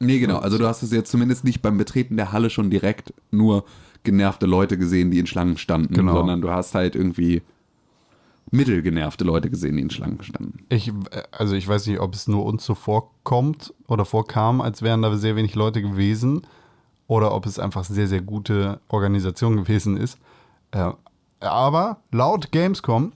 [0.00, 0.38] Nee, genau.
[0.38, 3.64] Also du hast es jetzt zumindest nicht beim Betreten der Halle schon direkt nur
[4.02, 6.14] genervte Leute gesehen, die in Schlangen standen, Genau.
[6.14, 7.42] sondern du hast halt irgendwie
[8.52, 10.64] mittelgenervte Leute gesehen, die in Schlangen standen.
[10.68, 14.82] Ich, äh, also ich weiß nicht, ob es nur uns so vorkommt oder vorkam, als
[14.82, 16.42] wären da sehr wenig Leute gewesen
[17.08, 20.18] oder ob es einfach sehr, sehr gute Organisation gewesen ist.
[20.70, 20.92] Äh,
[21.40, 23.12] aber laut Gamescom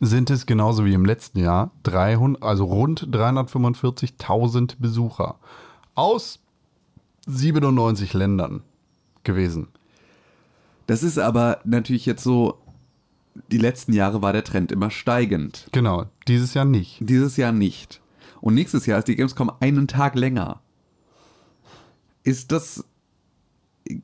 [0.00, 5.36] sind es genauso wie im letzten Jahr 300, also rund 345.000 Besucher
[5.94, 6.40] aus
[7.26, 8.62] 97 Ländern
[9.22, 9.68] gewesen.
[10.86, 12.58] Das ist aber natürlich jetzt so,
[13.50, 15.68] die letzten Jahre war der Trend immer steigend.
[15.72, 16.98] Genau, dieses Jahr nicht.
[17.00, 18.00] Dieses Jahr nicht.
[18.40, 20.60] Und nächstes Jahr ist die Gamescom einen Tag länger.
[22.22, 22.84] Ist das.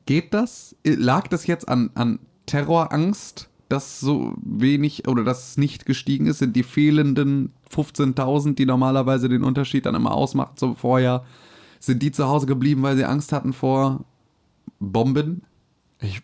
[0.05, 0.75] Geht das?
[0.85, 6.39] Lag das jetzt an, an Terrorangst, dass so wenig oder dass es nicht gestiegen ist?
[6.39, 11.25] Sind die fehlenden 15.000, die normalerweise den Unterschied dann immer ausmacht zum Vorjahr,
[11.79, 14.05] sind die zu Hause geblieben, weil sie Angst hatten vor
[14.79, 15.43] Bomben?
[15.99, 16.21] Ich,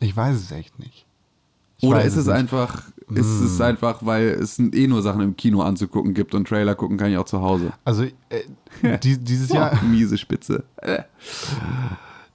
[0.00, 1.06] ich weiß es echt nicht.
[1.80, 2.34] Ich Oder ist es nicht.
[2.36, 2.82] einfach,
[3.14, 6.96] ist es einfach, weil es eh nur Sachen im Kino anzugucken gibt und Trailer gucken
[6.98, 7.72] kann ich auch zu Hause?
[7.84, 10.64] Also äh, die, dieses Jahr, Oh, miese Spitze.
[10.76, 11.02] Äh.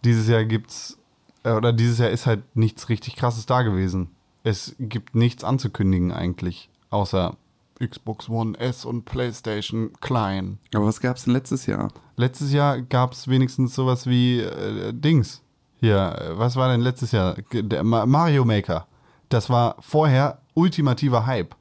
[0.03, 0.97] dieses Jahr gibt's
[1.43, 4.09] äh, oder dieses Jahr ist halt nichts richtig krasses da gewesen.
[4.43, 7.35] Es gibt nichts anzukündigen eigentlich, außer
[7.83, 10.59] Xbox One S und PlayStation Klein.
[10.73, 11.89] Aber was gab es denn letztes Jahr?
[12.15, 15.41] Letztes Jahr gab es wenigstens sowas wie äh, Dings.
[15.81, 17.35] Hier, äh, was war denn letztes Jahr?
[17.51, 18.87] Der Ma- Mario Maker.
[19.29, 21.55] Das war vorher ultimativer Hype.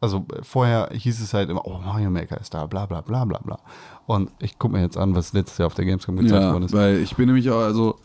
[0.00, 3.24] Also äh, vorher hieß es halt immer, oh, Mario Maker ist da, bla bla bla
[3.24, 3.58] bla bla.
[4.06, 6.64] Und ich gucke mir jetzt an, was letztes Jahr auf der Gamescom gezeigt Ja, worden
[6.64, 6.72] ist.
[6.72, 7.96] weil ich bin nämlich auch, also,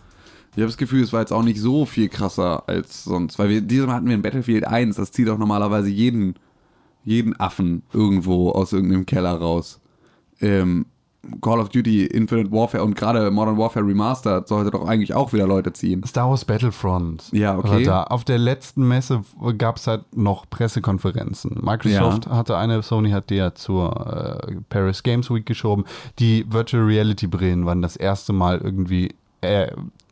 [0.51, 3.39] ich habe das Gefühl, es war jetzt auch nicht so viel krasser als sonst.
[3.39, 6.35] Weil wir, dieses Mal hatten wir in Battlefield 1, das zieht auch normalerweise jeden,
[7.03, 9.79] jeden Affen irgendwo aus irgendeinem Keller raus.
[10.41, 10.85] Ähm,
[11.41, 15.47] Call of Duty, Infinite Warfare und gerade Modern Warfare Remastered sollte doch eigentlich auch wieder
[15.47, 16.03] Leute ziehen.
[16.05, 17.29] Star Wars Battlefront.
[17.31, 17.83] Ja, okay.
[17.83, 18.03] Da.
[18.03, 19.21] Auf der letzten Messe
[19.57, 21.59] gab es halt noch Pressekonferenzen.
[21.61, 25.85] Microsoft hatte eine, Sony hat die ja zur äh, Paris Games Week geschoben.
[26.19, 29.71] Die Virtual Reality Brillen waren das erste Mal irgendwie äh,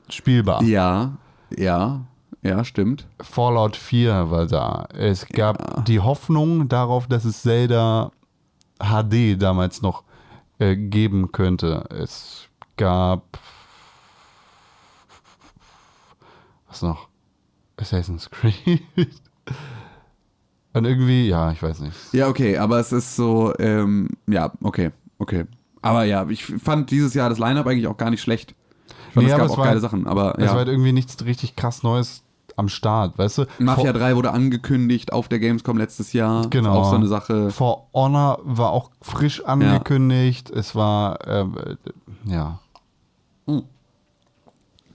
[0.10, 0.64] spielbar.
[0.64, 1.14] Ja,
[1.56, 2.02] ja,
[2.41, 3.07] ja, stimmt.
[3.22, 4.88] Fallout 4 war da.
[4.94, 8.11] Es gab die Hoffnung darauf, dass es Zelda
[8.80, 10.03] HD damals noch
[10.64, 11.85] äh, geben könnte.
[11.90, 13.40] Es gab.
[16.68, 17.07] Was noch?
[17.77, 18.81] Assassin's Creed.
[20.73, 21.95] Und irgendwie, ja, ich weiß nicht.
[22.14, 25.45] Ja, okay, aber es ist so, ähm, ja, okay, okay.
[25.84, 28.56] Aber ja, ich fand dieses Jahr das Line-Up eigentlich auch gar nicht schlecht.
[29.10, 30.53] Ich fand, Nee, es gab es auch war- geile Sachen, aber Es war ja.
[30.56, 32.23] halt irgendwie nichts richtig krass Neues
[32.56, 33.46] am Start, weißt du?
[33.60, 36.48] Mafia For, 3 wurde angekündigt auf der Gamescom letztes Jahr.
[36.50, 36.74] Genau.
[36.74, 37.52] Auch so eine Sache.
[37.52, 40.50] For Honor war auch frisch angekündigt.
[40.50, 42.60] Es war, ähm, äh, ja.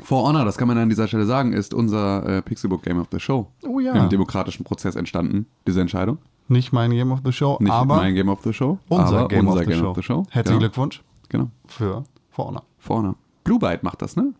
[0.01, 3.09] For Honor, das kann man an dieser Stelle sagen, ist unser äh, Pixelbook Game of
[3.11, 3.49] the Show.
[3.67, 3.95] Oh ja.
[3.95, 6.19] Im demokratischen Prozess entstanden, diese Entscheidung.
[6.47, 9.47] Nicht mein Game of the Show, Nicht aber mein Game of the Show, unser, Game,
[9.47, 9.91] unser of, the Game Show.
[9.91, 10.25] of the Show.
[10.31, 10.71] Herzlichen genau.
[10.71, 12.63] Glückwunsch Genau, für For Honor.
[12.79, 13.17] For Honor.
[13.45, 14.33] Blue Byte macht das, ne?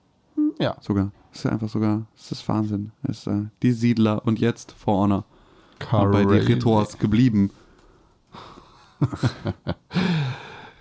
[0.59, 0.77] Ja.
[0.81, 1.11] Sogar.
[1.33, 2.91] Das ist einfach sogar, das ist Wahnsinn.
[3.03, 5.25] Das ist, äh, die Siedler und jetzt For Honor.
[5.93, 7.51] Und bei den Retors geblieben.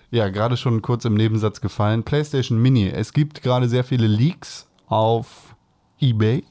[0.09, 2.03] Ja, gerade schon kurz im Nebensatz gefallen.
[2.03, 2.87] PlayStation Mini.
[2.87, 5.53] Es gibt gerade sehr viele Leaks auf
[5.99, 6.45] eBay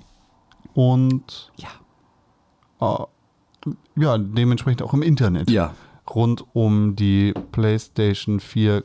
[0.74, 3.07] und Ja.
[3.66, 5.51] äh, ja, dementsprechend auch im Internet.
[5.51, 5.74] Ja,
[6.15, 8.85] Rund um die PlayStation 4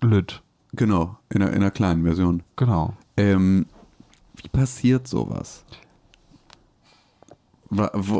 [0.00, 0.42] Lüt.
[0.72, 1.18] genau.
[1.28, 2.42] In einer, in einer kleinen Version.
[2.56, 2.94] Genau.
[3.16, 3.66] Ähm,
[4.36, 5.64] wie passiert sowas?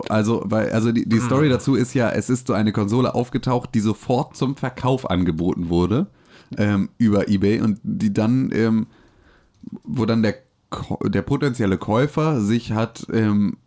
[0.08, 3.74] Also, weil, also die, die Story dazu ist ja, es ist so eine Konsole aufgetaucht,
[3.74, 6.06] die sofort zum Verkauf angeboten wurde
[6.56, 8.86] ähm, über eBay und die dann, ähm,
[9.84, 10.36] wo dann der,
[11.04, 13.58] der potenzielle Käufer sich hat ähm,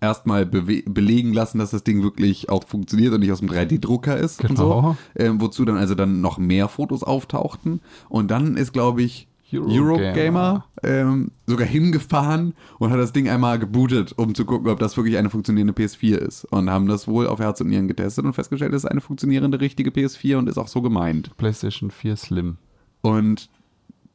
[0.00, 4.40] erstmal belegen lassen, dass das Ding wirklich auch funktioniert und nicht aus dem 3D-Drucker ist
[4.42, 4.96] und Genau.
[5.16, 5.22] so.
[5.22, 7.80] Ähm, wozu dann also dann noch mehr Fotos auftauchten.
[8.08, 10.64] Und dann ist, glaube ich, Eurogamer.
[10.82, 15.16] Ähm, sogar hingefahren und hat das Ding einmal gebootet, um zu gucken, ob das wirklich
[15.16, 16.44] eine funktionierende PS4 ist.
[16.44, 19.60] Und haben das wohl auf Herz und Nieren getestet und festgestellt, es ist eine funktionierende,
[19.60, 21.36] richtige PS4 und ist auch so gemeint.
[21.36, 22.56] PlayStation 4 Slim.
[23.00, 23.48] Und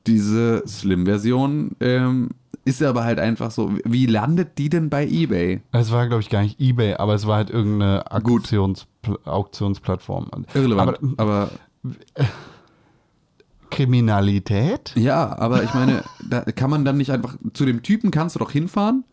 [0.06, 2.30] diese Slim-Version ähm,
[2.66, 3.74] ist aber halt einfach so.
[3.84, 5.62] Wie landet die denn bei eBay?
[5.72, 8.88] Es war, glaube ich, gar nicht Ebay, aber es war halt irgendeine Auktions
[9.26, 10.30] Auktionsplattform.
[10.54, 10.98] Irrelevant.
[11.18, 11.50] Aber
[11.84, 11.92] Aber,
[13.76, 14.94] Kriminalität?
[14.96, 18.40] ja, aber ich meine, da kann man dann nicht einfach zu dem Typen kannst du
[18.40, 19.04] doch hinfahren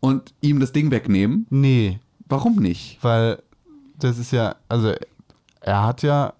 [0.00, 1.46] und ihm das Ding wegnehmen.
[1.50, 2.98] Nee, Warum nicht?
[3.02, 3.42] weil
[3.98, 4.92] das ist ja, also
[5.60, 6.32] er hat ja,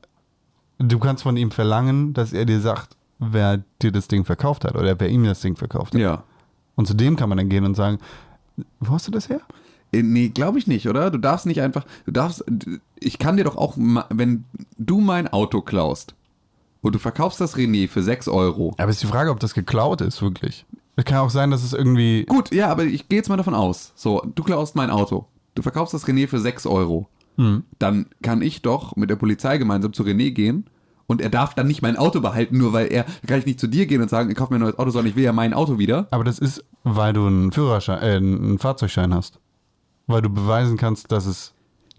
[0.78, 4.74] du kannst von ihm verlangen, dass er dir sagt, wer dir das Ding verkauft hat
[4.74, 6.00] oder wer ihm das Ding verkauft hat.
[6.00, 6.24] Ja.
[6.74, 7.98] Und zu dem kann man dann gehen und sagen,
[8.80, 9.40] wo hast du das her?
[9.92, 11.10] Äh, Nee, glaube ich nicht, oder?
[11.10, 12.42] Du darfst nicht einfach, du darfst,
[12.98, 14.44] ich kann dir doch auch, wenn
[14.78, 16.14] du mein Auto klaust
[16.82, 18.74] und du verkaufst das René für 6 Euro.
[18.76, 20.66] Aber ist die Frage, ob das geklaut ist, wirklich.
[20.96, 22.24] Es kann auch sein, dass es irgendwie.
[22.26, 23.92] Gut, ja, aber ich gehe jetzt mal davon aus.
[23.94, 25.26] So, du klaust mein Auto.
[25.54, 27.09] Du verkaufst das René für 6 Euro.
[27.78, 30.66] Dann kann ich doch mit der Polizei gemeinsam zu René gehen
[31.06, 33.60] und er darf dann nicht mein Auto behalten, nur weil er, da kann ich nicht
[33.60, 35.32] zu dir gehen und sagen, ich kaufe mir ein neues Auto, sondern ich will ja
[35.32, 36.09] mein Auto wieder.
[36.10, 39.40] Aber das ist, weil du einen Führerschein, äh, einen Fahrzeugschein hast.
[40.06, 41.52] Weil du beweisen kannst, dass es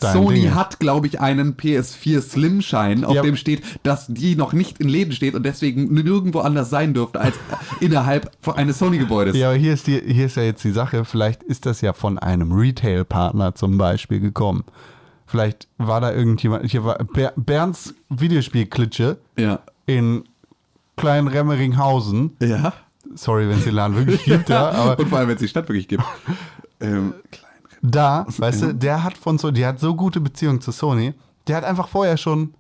[0.03, 3.21] dein Sony Ding hat, glaube ich, einen PS4 Slim-Schein, auf Ja.
[3.21, 7.19] dem steht, dass die noch nicht in Läden steht und deswegen nirgendwo anders sein dürfte
[7.19, 7.35] als
[7.79, 9.35] innerhalb eines Sony-Gebäudes.
[9.37, 11.93] Ja, aber hier ist, die, hier ist ja jetzt die Sache, vielleicht ist das ja
[11.93, 14.63] von einem Retail-Partner zum Beispiel gekommen.
[15.25, 19.59] Vielleicht war da irgendjemand, hier war Ber Bernds Videospielklitsche Ja.
[19.85, 20.25] in
[20.97, 22.35] Klein-Remmeringhausen.
[22.41, 22.73] Ja.
[23.15, 25.47] Sorry, wenn es den Laden wirklich gibt, ja, aber Und vor allem, wenn es die
[25.47, 26.03] Stadt wirklich gibt.
[26.81, 27.13] ähm,
[27.83, 31.13] da, weißt du, der hat von so, der hat so gute Beziehungen zu Sony,
[31.47, 32.53] der hat einfach vorher schon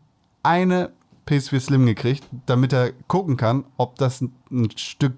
[0.43, 0.91] eine
[1.25, 5.13] PS4 Slim gekriegt, damit er gucken kann, ob das ein, Stück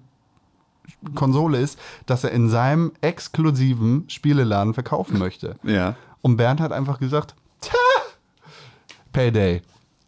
[1.15, 5.55] Konsole ist, das er in seinem exklusiven Spieleladen verkaufen möchte.
[5.63, 5.95] ja.
[6.21, 7.73] Und Bernd hat einfach gesagt, Tja,
[9.11, 9.63] Payday,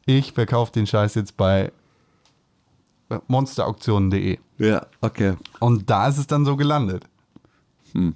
[0.05, 1.71] ich verkaufe den Scheiß jetzt bei
[3.27, 4.37] monsterauktionen.de.
[4.59, 5.33] Ja, okay.
[5.59, 7.05] Und da ist es dann so gelandet.
[7.93, 8.15] Hm.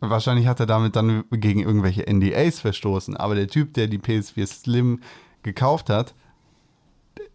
[0.00, 3.16] Wahrscheinlich hat er damit dann gegen irgendwelche NDAs verstoßen.
[3.16, 5.00] Aber der Typ, der die PS4 Slim
[5.42, 6.14] gekauft hat,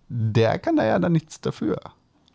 [0.09, 1.79] der kann da ja dann nichts dafür.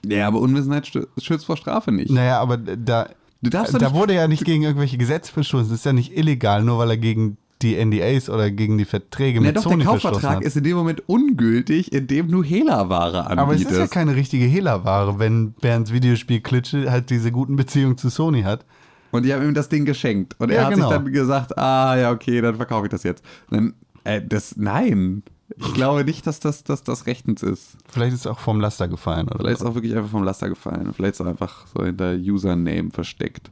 [0.05, 0.87] Ja, aber Unwissenheit
[1.19, 2.11] schützt vor Strafe nicht.
[2.11, 3.09] Naja, aber da,
[3.43, 5.69] da nicht- wurde ja nicht gegen irgendwelche Gesetze verstoßen.
[5.69, 9.41] Das ist ja nicht illegal, nur weil er gegen die NDAs oder gegen die Verträge
[9.41, 10.45] Ja, mit doch, Sony der verstoßen Kaufvertrag hat.
[10.45, 13.39] ist in dem Moment ungültig, indem du Hehlerware anbietest.
[13.39, 17.99] Aber es ist ja keine richtige Hehlerware, wenn Bernds Videospiel Klitsche halt diese guten Beziehungen
[17.99, 18.65] zu Sony hat.
[19.11, 20.37] Und die haben ihm das Ding geschenkt.
[20.39, 20.89] Und Ja, er hat genau.
[20.89, 23.25] sich dann gesagt, ah, ja, okay, dann verkaufe ich das jetzt.
[23.51, 23.75] Dann,
[24.05, 25.23] äh, das, nein.
[25.57, 27.77] Ich glaube nicht, dass das, dass das rechtens ist.
[27.89, 29.27] Vielleicht ist es auch vom Laster gefallen.
[29.29, 30.93] Oder Vielleicht ist es auch wirklich einfach vom Laster gefallen.
[30.95, 33.51] Vielleicht ist es auch einfach so hinter Username versteckt.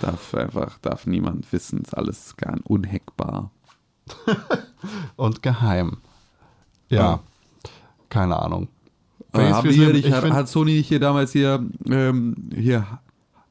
[0.00, 1.82] Darf einfach, darf niemand wissen.
[1.82, 3.50] Ist alles gar unhackbar.
[5.16, 5.98] Und geheim.
[6.88, 6.98] Ja.
[6.98, 7.20] Ja.
[8.08, 8.68] Keine Ahnung.
[9.32, 12.50] Aber PS4 haben die hier nicht, ich hat, hat Sony nicht hier damals hier, ähm,
[12.54, 12.86] hier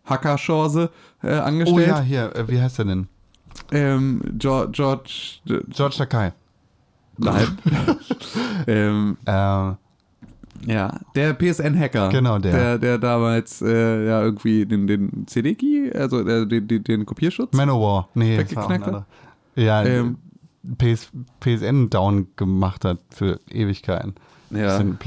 [0.10, 0.90] Hackerchance
[1.24, 1.88] äh, Oh angestellt?
[1.88, 3.08] ja, hier, äh, wie heißt der denn?
[3.72, 6.34] Ähm, George, George, George Takai.
[7.18, 7.58] nein.
[8.68, 9.78] ähm, Ähm,
[10.66, 12.10] ja, der PSN-Hacker.
[12.10, 12.52] Genau, der.
[12.52, 17.54] Der, der damals äh, ja irgendwie den, den CD-Key, also äh, den, den, den Kopierschutz.
[17.56, 18.10] Manowar.
[18.14, 19.06] Nee, Weggeknackt hat?
[19.56, 20.18] Ja, Ähm.
[20.78, 21.10] PS,
[21.40, 24.16] PSN down gemacht hat für Ewigkeiten.
[24.50, 24.78] ja.
[24.78, 25.00] Sind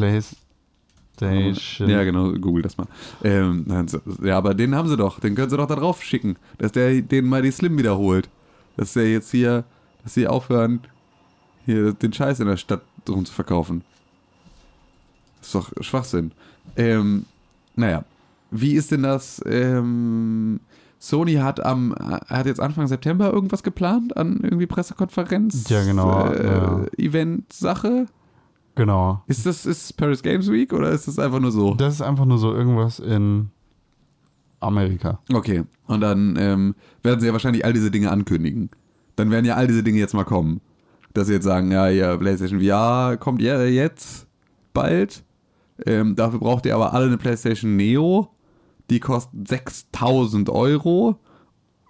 [1.16, 1.88] PlayStation.
[1.88, 2.86] Ja, genau, google das mal.
[3.22, 3.66] Ähm,
[4.22, 7.00] ja, aber den haben sie doch, den können sie doch da drauf schicken, dass der
[7.02, 8.28] den mal die Slim wiederholt.
[8.76, 9.64] Dass der jetzt hier,
[10.02, 10.80] dass sie aufhören,
[11.66, 13.82] hier den Scheiß in der Stadt drum zu verkaufen.
[15.40, 16.32] ist doch Schwachsinn.
[16.76, 17.26] Ähm,
[17.76, 18.04] naja,
[18.50, 19.42] wie ist denn das?
[19.46, 20.60] Ähm,
[20.98, 26.46] Sony hat am hat jetzt Anfang September irgendwas geplant an irgendwie Pressekonferenz, Ja, genau, äh,
[26.46, 26.84] ja.
[26.96, 28.06] Event-Sache.
[28.74, 29.22] Genau.
[29.26, 31.74] Ist das ist Paris Games Week oder ist das einfach nur so?
[31.74, 33.50] Das ist einfach nur so irgendwas in
[34.60, 35.18] Amerika.
[35.32, 38.70] Okay, und dann ähm, werden sie ja wahrscheinlich all diese Dinge ankündigen.
[39.16, 40.60] Dann werden ja all diese Dinge jetzt mal kommen.
[41.12, 44.26] Dass sie jetzt sagen, ja, ja, PlayStation VR kommt ja jetzt
[44.72, 45.24] bald.
[45.84, 48.30] Ähm, dafür braucht ihr aber alle eine PlayStation Neo.
[48.88, 51.18] Die kostet 6000 Euro.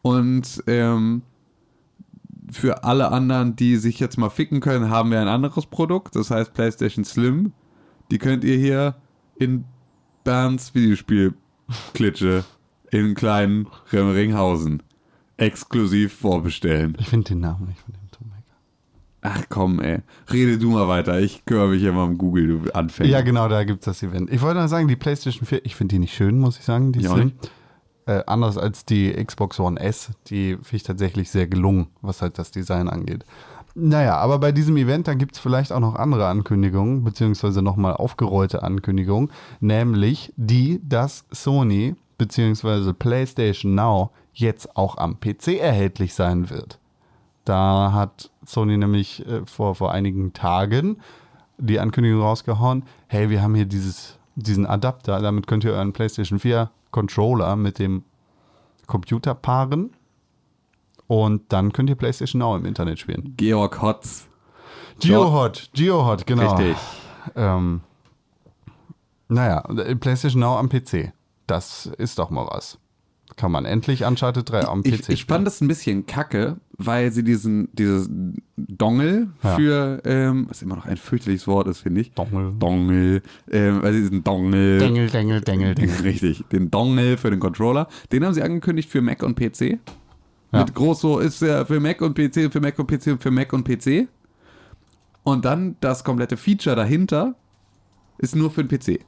[0.03, 1.23] Und ähm,
[2.53, 6.17] für alle anderen, die sich jetzt mal ficken können, haben wir ein anderes Produkt.
[6.17, 7.53] Das heißt PlayStation Slim.
[8.11, 8.97] Die könnt ihr hier
[9.37, 9.65] in
[10.25, 12.45] Bernds Videospielklitsche
[12.91, 14.83] in kleinen Ringhausen
[15.37, 16.97] exklusiv vorbestellen.
[17.01, 18.43] Ich finde den Namen nicht von dem Toonmaker.
[19.23, 20.01] Ach komm, ey.
[20.31, 21.19] Rede du mal weiter.
[21.21, 23.09] Ich kümmere mich immer um Google, du Anfänger.
[23.09, 24.31] Ja, genau, da gibt es das Event.
[24.31, 26.93] Ich wollte noch sagen, die PlayStation 4, ich finde die nicht schön, muss ich sagen,
[26.93, 27.29] die auch Slim.
[27.29, 27.51] nicht.
[28.05, 32.39] Äh, anders als die Xbox One S, die finde ich tatsächlich sehr gelungen, was halt
[32.39, 33.25] das Design angeht.
[33.75, 37.95] Naja, aber bei diesem Event, da gibt es vielleicht auch noch andere Ankündigungen, beziehungsweise nochmal
[37.95, 39.31] aufgerollte Ankündigungen,
[39.61, 46.79] nämlich die, dass Sony beziehungsweise PlayStation Now jetzt auch am PC erhältlich sein wird.
[47.45, 50.99] Da hat Sony nämlich äh, vor, vor einigen Tagen
[51.59, 56.39] die Ankündigung rausgehauen, hey, wir haben hier dieses, diesen Adapter, damit könnt ihr euren PlayStation
[56.39, 58.05] 4 Controller mit dem
[58.87, 59.97] Computer paaren
[61.09, 63.35] und dann könnt ihr PlayStation Now im Internet spielen.
[63.37, 64.29] Georg Hotz.
[65.01, 66.55] GeoHot, GeoHot, genau.
[66.55, 66.77] Richtig.
[67.35, 67.81] Ähm,
[69.29, 71.13] naja, äh, PlayStation Now am PC.
[71.47, 72.79] Das ist doch mal was.
[73.37, 77.13] Kann man endlich Uncharted 3 am PC Ich, ich fand das ein bisschen kacke, weil
[77.13, 78.09] sie diesen, dieses
[78.57, 79.57] Dongle Ja.
[79.57, 82.13] für, ähm, was immer noch ein fürchterliches Wort ist, finde ich.
[82.13, 82.53] Dongle.
[82.59, 83.23] Dongle.
[83.51, 84.79] Ähm, weil sie diesen Dongle.
[84.79, 85.97] Dengel, Dengel, Dengel, Dengel.
[86.03, 87.89] Richtig, den Dongle für den Controller.
[88.13, 89.79] Den haben sie angekündigt für Mac und PC.
[90.53, 90.61] Ja.
[90.65, 93.31] Mit groß so ist er für Mac und PC, für Mac und PC und für
[93.31, 94.09] Mac und PC.
[95.25, 97.35] Und dann das komplette Feature dahinter
[98.19, 99.01] ist nur für den PC.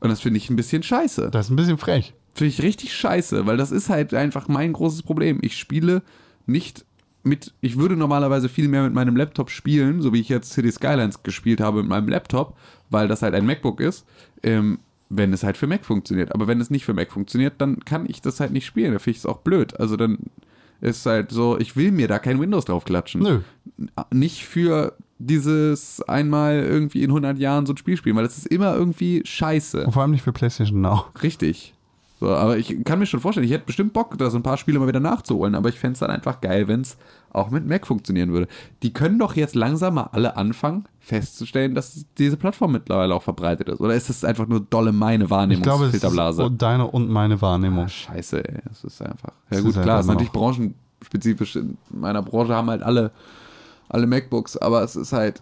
[0.00, 1.30] Und das finde ich ein bisschen scheiße.
[1.32, 2.14] Das ist ein bisschen frech.
[2.38, 5.40] Finde ich richtig scheiße, weil das ist halt einfach mein großes Problem.
[5.42, 6.02] Ich spiele
[6.46, 6.84] nicht
[7.24, 10.70] mit, ich würde normalerweise viel mehr mit meinem Laptop spielen, so wie ich jetzt City
[10.70, 12.56] Skylines gespielt habe mit meinem Laptop,
[12.90, 14.06] weil das halt ein MacBook ist,
[14.44, 14.78] ähm,
[15.08, 16.32] wenn es halt für Mac funktioniert.
[16.32, 18.92] Aber wenn es nicht für Mac funktioniert, dann kann ich das halt nicht spielen.
[18.92, 19.78] Da finde ich es auch blöd.
[19.80, 20.18] Also dann
[20.80, 23.22] ist halt so, ich will mir da kein Windows drauf klatschen.
[23.22, 23.40] Nö.
[24.12, 28.46] Nicht für dieses einmal irgendwie in 100 Jahren so ein Spiel spielen, weil das ist
[28.46, 29.86] immer irgendwie scheiße.
[29.86, 31.06] Und vor allem nicht für PlayStation Now.
[31.20, 31.74] Richtig.
[32.20, 34.56] So, aber ich kann mir schon vorstellen, ich hätte bestimmt Bock, da so ein paar
[34.56, 36.96] Spiele mal wieder nachzuholen, aber ich fände es dann einfach geil, wenn es
[37.30, 38.48] auch mit Mac funktionieren würde.
[38.82, 43.68] Die können doch jetzt langsam mal alle anfangen, festzustellen, dass diese Plattform mittlerweile auch verbreitet
[43.68, 43.80] ist.
[43.80, 46.04] Oder ist das einfach nur dolle meine Ich glaube, es ist
[46.58, 47.84] deine und meine Wahrnehmung.
[47.84, 48.62] Ah, scheiße, ey.
[48.68, 49.32] Das ist einfach.
[49.50, 51.54] Ja, Das gut, klar, einfach ist natürlich branchenspezifisch.
[51.54, 53.12] In meiner Branche haben halt alle,
[53.88, 55.40] alle MacBooks, aber es ist halt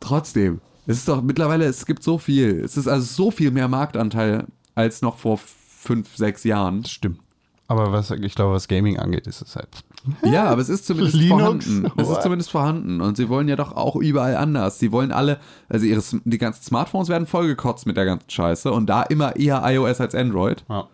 [0.00, 0.62] trotzdem.
[0.86, 2.60] Es ist doch mittlerweile, es gibt so viel.
[2.64, 4.46] Es ist also so viel mehr Marktanteil
[4.80, 6.82] als noch vor fünf, sechs Jahren.
[6.82, 7.20] Das stimmt.
[7.68, 9.68] Aber was, ich glaube, was Gaming angeht, ist es halt.
[10.24, 11.66] Ja, aber es ist zumindest Linux?
[11.66, 11.92] vorhanden.
[12.00, 13.00] Es ist zumindest vorhanden.
[13.02, 14.78] Und sie wollen ja doch auch überall anders.
[14.78, 15.38] Sie wollen alle,
[15.68, 18.72] also ihre, die ganzen Smartphones werden vollgekotzt mit der ganzen Scheiße.
[18.72, 20.64] Und da immer eher iOS als Android.
[20.70, 20.88] Ja.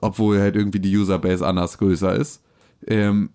[0.00, 2.42] obwohl halt irgendwie die Userbase anders größer ist.
[2.86, 3.30] Ähm,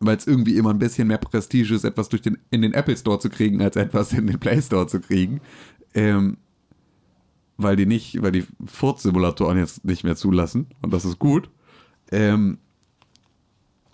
[0.00, 2.96] weil es irgendwie immer ein bisschen mehr Prestige ist, etwas durch den, in den Apple
[2.96, 5.42] Store zu kriegen, als etwas in den Play Store zu kriegen.
[5.94, 6.38] Ähm,
[7.62, 10.66] weil die nicht, weil die Furz-Simulatoren jetzt nicht mehr zulassen.
[10.82, 11.50] Und das ist gut.
[12.12, 12.58] Ähm,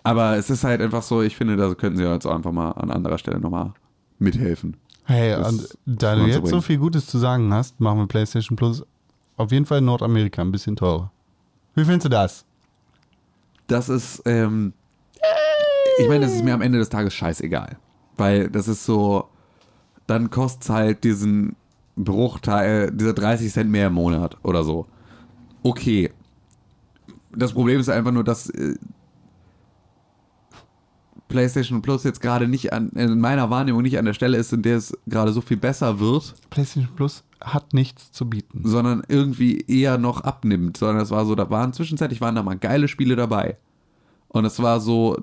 [0.03, 2.71] aber es ist halt einfach so, ich finde, da könnten sie jetzt auch einfach mal
[2.71, 3.73] an anderer Stelle nochmal
[4.19, 4.77] mithelfen.
[5.03, 8.55] Hey, Das und da du jetzt so viel Gutes zu sagen hast, machen wir PlayStation
[8.55, 8.83] Plus
[9.37, 11.11] auf jeden Fall in Nordamerika ein bisschen teurer.
[11.75, 12.45] Wie findest du das?
[13.67, 14.73] Das ist, ähm,
[15.99, 17.77] ich meine, das ist mir am Ende des Tages scheißegal.
[18.17, 19.29] Weil das ist so,
[20.07, 21.55] dann kostet es halt diesen
[21.97, 24.87] Bruchteil, dieser 30 Cent mehr im Monat oder so.
[25.63, 26.11] Okay.
[27.35, 28.75] Das Problem ist einfach nur, dass äh,
[31.27, 34.61] PlayStation Plus jetzt gerade nicht an, in meiner Wahrnehmung nicht an der Stelle ist, in
[34.61, 38.61] der es gerade so viel besser wird, PlayStation Plus hat nichts zu bieten.
[38.63, 40.77] sondern irgendwie eher noch abnimmt.
[40.77, 43.57] Sondern es war so, da waren zwischenzeitlich waren da mal geile Spiele dabei.
[44.29, 45.17] Und es war so,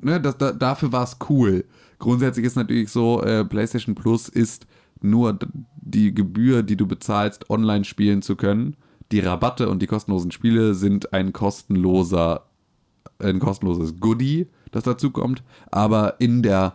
[0.00, 1.64] ne, das, da, dafür war es cool.
[1.98, 4.66] Grundsätzlich ist natürlich so, äh, PlayStation Plus ist
[5.04, 5.38] nur
[5.76, 8.76] die Gebühr, die du bezahlst, online spielen zu können.
[9.12, 12.46] Die Rabatte und die kostenlosen Spiele sind ein kostenloser,
[13.18, 15.42] ein kostenloses Goodie, das dazu kommt.
[15.70, 16.74] Aber in der,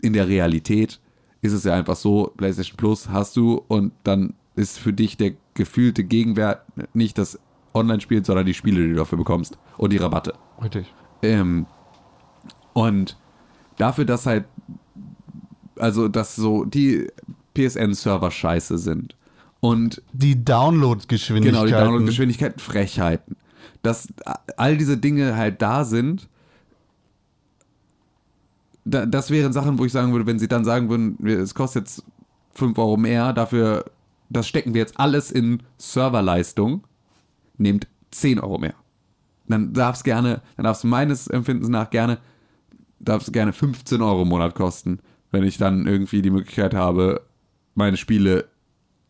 [0.00, 1.00] in der Realität
[1.40, 5.32] ist es ja einfach so, PlayStation Plus hast du und dann ist für dich der
[5.54, 7.38] gefühlte Gegenwert nicht das
[7.74, 10.34] Online-Spiel, sondern die Spiele, die du dafür bekommst und die Rabatte.
[10.62, 10.92] Richtig.
[11.22, 11.66] Ähm,
[12.74, 13.18] und
[13.78, 14.44] dafür, dass halt,
[15.76, 17.08] also, dass so die
[17.54, 19.16] PSN-Server scheiße sind
[19.60, 21.54] und Die Download-Geschwindigkeit.
[21.54, 23.36] genau die Download-Geschwindigkeiten, Frechheiten,
[23.82, 24.08] dass
[24.56, 26.28] all diese Dinge halt da sind,
[28.84, 31.84] da, das wären Sachen, wo ich sagen würde, wenn sie dann sagen würden, es kostet
[31.84, 32.04] jetzt
[32.54, 33.84] 5 Euro mehr, dafür,
[34.28, 36.84] das stecken wir jetzt alles in Serverleistung,
[37.58, 38.74] nehmt 10 Euro mehr.
[39.48, 42.18] Dann darf es gerne, dann darf es meines Empfindens nach gerne,
[42.98, 45.00] darf es gerne 15 Euro im Monat kosten,
[45.30, 47.22] wenn ich dann irgendwie die Möglichkeit habe,
[47.74, 48.46] meine Spiele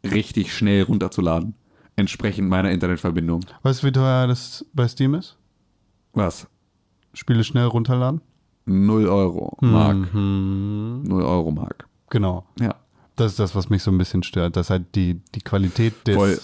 [0.05, 1.55] richtig schnell runterzuladen.
[1.97, 3.41] Entsprechend meiner Internetverbindung.
[3.63, 5.37] Weißt du, wie teuer das bei Steam ist?
[6.15, 6.47] Was?
[7.15, 8.21] Spiele schnell runterladen?
[8.65, 10.15] 0 Euro Mark.
[10.15, 11.03] Mhm.
[11.05, 11.87] 0 Euro Mark.
[12.11, 12.47] Genau.
[12.61, 12.75] Ja,
[13.17, 16.15] Das ist das, was mich so ein bisschen stört, dass halt die, die Qualität des
[16.17, 16.39] voll.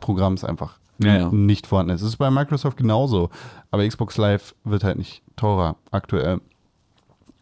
[0.00, 1.30] Programms einfach Ja, ja.
[1.30, 2.02] nicht vorhanden ist.
[2.02, 3.30] Es ist bei Microsoft genauso,
[3.70, 6.40] aber Xbox Live wird halt nicht teurer aktuell.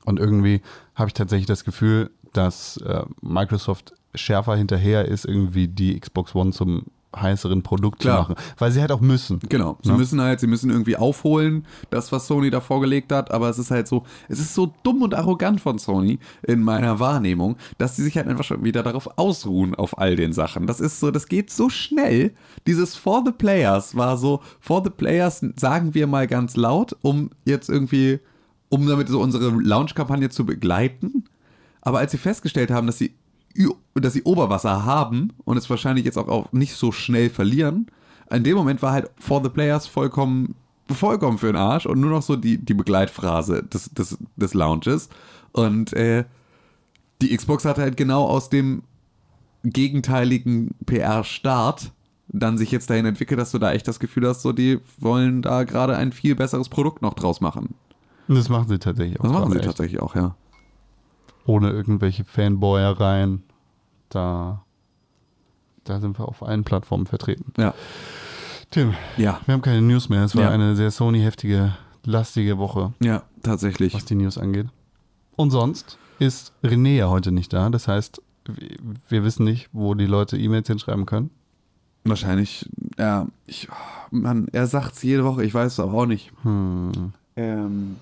[0.04, 0.60] Und irgendwie
[0.94, 6.52] habe ich tatsächlich das Gefühl, dass äh, Microsoft schärfer hinterher ist, irgendwie die Xbox One
[6.52, 6.84] zum
[7.16, 8.26] heißeren Produkt Klar.
[8.26, 8.44] zu machen.
[8.58, 9.40] Weil sie halt auch müssen.
[9.48, 9.76] Genau.
[9.82, 9.96] Sie Ne?
[9.98, 13.72] müssen halt, sie müssen irgendwie aufholen, das, was Sony da vorgelegt hat, aber es ist
[13.72, 18.04] halt so, es ist so dumm und arrogant von Sony in meiner Wahrnehmung, dass sie
[18.04, 20.68] sich halt einfach schon wieder darauf ausruhen, auf all den Sachen.
[20.68, 22.32] Das ist so, das geht so schnell.
[22.68, 27.30] Dieses For the Players war so, For the Players sagen wir mal ganz laut, um
[27.44, 28.20] jetzt irgendwie,
[28.68, 31.24] um damit so unsere Launch-Kampagne zu begleiten.
[31.82, 33.14] Aber als sie festgestellt haben, dass sie,
[33.94, 37.86] dass sie Oberwasser haben und es wahrscheinlich jetzt auch, auch nicht so schnell verlieren,
[38.30, 40.54] in dem Moment war halt For the Players vollkommen,
[40.88, 45.08] vollkommen für den Arsch und nur noch so die, die Begleitphrase des, des, des Launches.
[45.52, 46.24] Und äh,
[47.20, 48.82] die Xbox hat halt genau aus dem
[49.64, 51.92] gegenteiligen PR-Start
[52.28, 55.42] dann sich jetzt dahin entwickelt, dass du da echt das Gefühl hast, so die wollen
[55.42, 57.74] da gerade ein viel besseres Produkt noch draus machen.
[58.28, 59.24] Und das machen sie tatsächlich auch.
[59.24, 59.66] Das machen sie echt.
[59.66, 60.36] tatsächlich auch, ja.
[61.50, 63.42] Ohne irgendwelche Fanboyereien.
[64.08, 64.62] Da,
[65.84, 67.52] da sind wir auf allen Plattformen vertreten.
[67.56, 67.74] Ja.
[68.70, 69.40] Tim, Ja.
[69.46, 70.24] wir haben keine News mehr.
[70.24, 70.50] Es war Ja.
[70.50, 72.92] eine sehr Sony-heftige, lastige Woche.
[73.02, 73.94] Ja, tatsächlich.
[73.94, 74.68] was die News angeht.
[75.36, 77.68] Und sonst ist René ja heute nicht da.
[77.70, 78.22] Das heißt,
[79.08, 81.30] wir- wissen nicht, wo die Leute E-Mails hinschreiben können.
[82.04, 82.68] Wahrscheinlich,
[82.98, 83.74] ja, ich, oh,
[84.10, 86.30] Mann, er sagt's jede Woche, ich weiß es aber auch nicht.
[86.42, 87.12] Hm.
[87.36, 87.96] Ähm,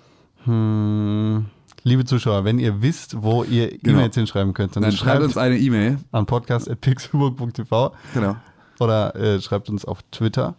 [0.44, 1.46] Hm.
[1.84, 3.98] Liebe Zuschauer, wenn ihr wisst, wo ihr Genau.
[3.98, 5.98] E-Mails hinschreiben könnt, dann, dann schreibt uns eine E-Mail.
[6.12, 8.36] an podcast.pixelburg.tv Genau.
[8.80, 10.54] oder äh, schreibt uns auf Twitter.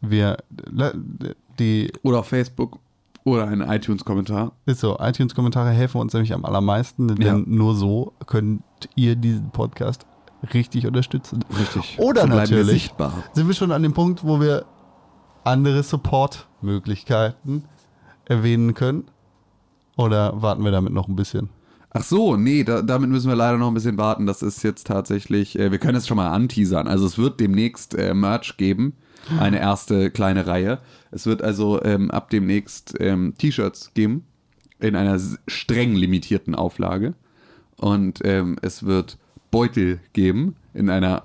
[0.00, 0.36] Wir,
[1.58, 2.78] die, Oder auf Facebook
[3.24, 4.52] oder einen iTunes-Kommentar.
[4.66, 7.34] ist so, iTunes-Kommentare helfen uns nämlich am allermeisten, denn Ja.
[7.44, 8.62] nur so könnt
[8.94, 10.06] ihr diesen Podcast
[10.54, 11.44] richtig unterstützen.
[11.58, 11.96] Richtig.
[11.98, 13.12] Oder So bleiben wir natürlich sichtbar.
[13.32, 14.64] sind wir schon an dem Punkt, wo wir
[15.42, 17.64] andere Support-Möglichkeiten
[18.26, 19.04] erwähnen können?
[19.96, 21.48] Oder warten wir damit noch ein bisschen?
[21.90, 24.26] Ach so, nee, da, damit müssen wir leider noch ein bisschen warten.
[24.26, 26.88] Das ist jetzt tatsächlich, äh, wir können es schon mal anteasern.
[26.88, 28.94] Also es wird demnächst äh, Merch geben,
[29.40, 30.78] eine erste kleine Reihe.
[31.10, 34.26] Es wird also ähm, ab demnächst ähm, T-Shirts geben,
[34.78, 35.18] in einer
[35.48, 37.14] streng limitierten Auflage.
[37.76, 39.18] Und ähm, es wird
[39.50, 41.24] Beutel geben, in einer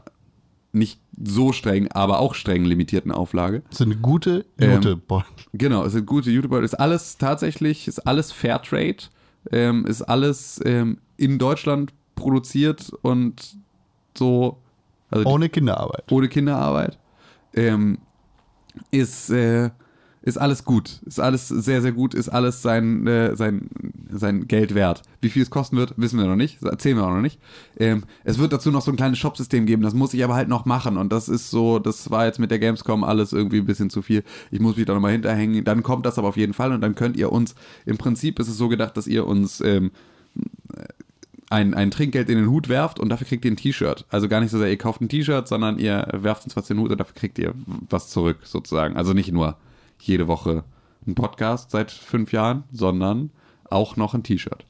[0.71, 3.61] nicht so streng, aber auch streng limitierten Auflage.
[3.69, 4.95] Das ist eine gute Ähm, Jute.
[4.95, 5.25] Boah.
[5.53, 6.61] Genau, es sind gute YouTuber.
[6.63, 8.97] Ist alles tatsächlich, ist alles Fairtrade,
[9.51, 13.55] ähm, ist alles ähm, in Deutschland produziert und
[14.17, 14.57] so,
[15.09, 16.11] also Ohne Kinderarbeit.
[16.11, 16.97] ohne Kinderarbeit.
[17.53, 17.97] Ähm,
[18.91, 19.69] ist, äh,
[20.23, 21.01] ist alles gut.
[21.05, 22.13] Ist alles sehr, sehr gut.
[22.13, 23.69] Ist alles sein, äh, sein,
[24.11, 25.01] sein Geld wert.
[25.19, 26.61] Wie viel es kosten wird, wissen wir noch nicht.
[26.61, 27.39] Erzählen wir auch noch nicht.
[27.77, 29.81] Ähm, es wird dazu noch so ein kleines Shopsystem geben.
[29.81, 30.97] Das muss ich aber halt noch machen.
[30.97, 34.03] Und das ist so, das war jetzt mit der Gamescom alles irgendwie ein bisschen zu
[34.03, 34.23] viel.
[34.51, 35.63] Ich muss mich da nochmal hinterhängen.
[35.63, 36.71] Dann kommt das aber auf jeden Fall.
[36.71, 37.55] Und dann könnt ihr uns,
[37.87, 39.89] im Prinzip ist es so gedacht, dass ihr uns ähm,
[41.49, 44.05] ein, ein Trinkgeld in den Hut werft und dafür kriegt ihr ein T-Shirt.
[44.09, 46.77] Also gar nicht so sehr, ihr kauft ein T-Shirt, sondern ihr werft uns was in
[46.77, 47.53] den Hut und dafür kriegt ihr
[47.89, 48.95] was zurück, sozusagen.
[48.95, 49.57] Also nicht nur
[50.01, 50.63] jede Woche
[51.07, 53.31] ein Podcast seit fünf Jahren, sondern
[53.69, 54.65] auch noch ein T-Shirt.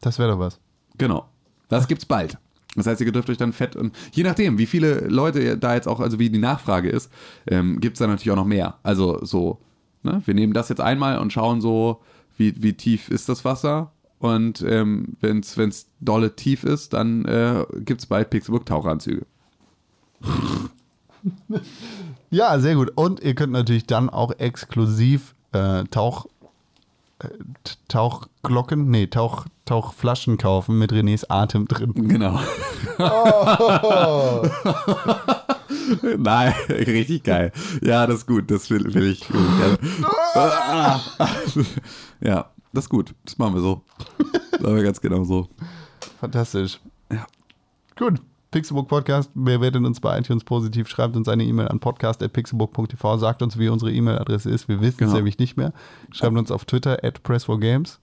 [0.00, 0.58] Das wäre doch was.
[0.98, 1.28] Genau.
[1.68, 2.38] Das gibt's bald.
[2.76, 5.86] Das heißt, ihr dürft euch dann fett und je nachdem, wie viele Leute da jetzt
[5.86, 7.10] auch, also wie die Nachfrage ist,
[7.46, 8.78] ähm, gibt's da natürlich auch noch mehr.
[8.82, 9.60] Also so,
[10.02, 12.00] ne, wir nehmen das jetzt einmal und schauen so,
[12.36, 13.92] wie, wie tief ist das Wasser.
[14.18, 19.26] Und ähm, wenn es dolle tief ist, dann äh, gibt's bald Pixelbook-Taucheranzüge.
[22.30, 22.92] Ja, sehr gut.
[22.96, 26.26] Und ihr könnt natürlich dann auch exklusiv äh, Tauch,
[27.20, 27.28] äh,
[27.86, 32.08] Tauchglocken, nee, Tauch, Tauchflaschen kaufen mit Renés Atem drin.
[32.08, 32.40] Genau.
[36.18, 37.52] Nein, richtig geil.
[37.82, 38.50] Ja, das ist gut.
[38.50, 39.28] Das will, will ich.
[39.28, 39.78] Gerne.
[42.20, 43.14] ja, das ist gut.
[43.24, 43.82] Das machen wir so.
[44.50, 45.48] Das machen wir ganz genau so.
[46.20, 46.80] Fantastisch.
[47.12, 47.26] Ja.
[47.96, 48.20] Gut.
[48.54, 53.58] Pixelbook Podcast, bewertet uns bei iTunes positiv, schreibt uns eine E-Mail an podcast.pixelbook.tv, sagt uns,
[53.58, 54.68] wie unsere E-Mail-Adresse ist.
[54.68, 55.14] Wir wissen es Genau.
[55.14, 55.72] nämlich nicht mehr.
[56.12, 57.98] Schreibt uns auf Twitter at press4games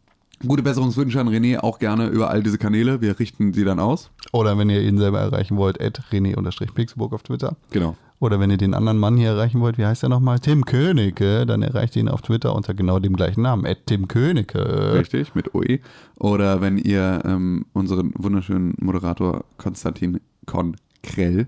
[0.46, 3.00] Gute Besserungswünsche an René auch gerne über all diese Kanäle.
[3.00, 4.10] Wir richten sie dann aus.
[4.34, 7.56] oder wenn ihr ihn selber erreichen wollt, at rené-pixelbook auf Twitter.
[7.70, 7.96] Genau.
[8.20, 10.40] Oder wenn ihr den anderen Mann hier erreichen wollt, wie heißt er nochmal?
[10.40, 14.08] Tim Königke, dann erreicht ihr ihn auf Twitter unter genau dem gleichen Namen, at Tim
[14.10, 14.94] Königke.
[14.96, 15.80] Richtig, mit OE.
[16.20, 21.48] Oder wenn ihr ähm, unseren wunderschönen Moderator Konstantin Konkrell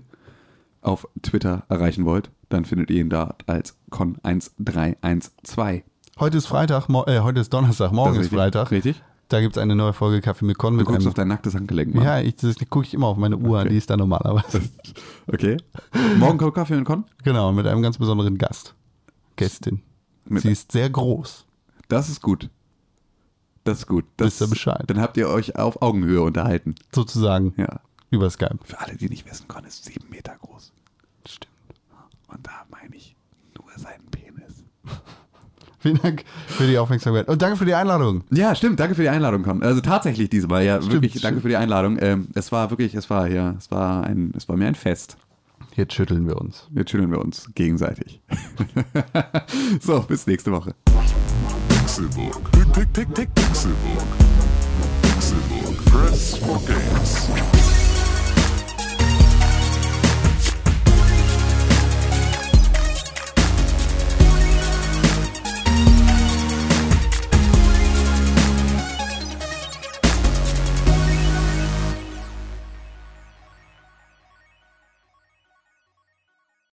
[0.82, 5.82] auf Twitter erreichen wollt, dann findet ihr ihn da als Con1312.
[6.20, 8.38] Heute ist Freitag, äh, heute ist Donnerstag, morgen ist richtig.
[8.38, 8.70] Freitag.
[8.70, 9.02] Richtig?
[9.28, 11.08] Da gibt es eine neue Folge Kaffee mit Con Du mit guckst einem.
[11.08, 12.04] auf dein nacktes Handgelenk, Mann.
[12.04, 13.70] Ja, ich, das gucke ich immer auf meine Uhr, Okay.
[13.70, 14.60] die ist da normalerweise.
[15.26, 15.56] Okay.
[16.18, 17.04] Morgen kommt Kaffee und Con?
[17.24, 18.74] genau, mit einem ganz besonderen Gast.
[19.36, 19.80] Gästin.
[20.26, 21.46] Mit- Sie ist sehr groß.
[21.88, 22.50] Das ist gut.
[23.64, 24.04] Das ist gut.
[24.18, 24.84] Das, Wisst ihr Bescheid.
[24.86, 26.74] Dann habt ihr euch auf Augenhöhe unterhalten.
[26.94, 27.54] Sozusagen.
[27.56, 27.80] Ja.
[28.14, 28.58] Über Skype.
[28.62, 30.72] Für alle, die nicht wissen, Con ist sieben Meter groß.
[31.26, 31.52] Stimmt.
[32.28, 33.16] Und da meine ich
[33.56, 34.62] nur seinen Penis.
[35.80, 37.28] Vielen Dank für die Aufmerksamkeit.
[37.28, 38.22] Und danke für die Einladung.
[38.30, 38.78] Ja, stimmt.
[38.78, 39.62] Danke für die Einladung, Con.
[39.64, 40.76] Also tatsächlich diesmal, ja.
[40.76, 41.24] Stimmt, wirklich, stimmt.
[41.24, 41.98] danke für die Einladung.
[42.00, 45.16] Ähm, es war wirklich, es war, ja, es war ein, es war mir ein Fest.
[45.74, 46.68] Jetzt schütteln wir uns.
[46.72, 48.20] Jetzt schütteln wir uns gegenseitig.
[49.80, 50.74] so, bis nächste Woche.
[51.68, 52.52] Pixelburg.
[52.52, 53.34] Pixelburg.
[55.02, 55.84] Pixelburg.
[55.86, 57.53] Press for games.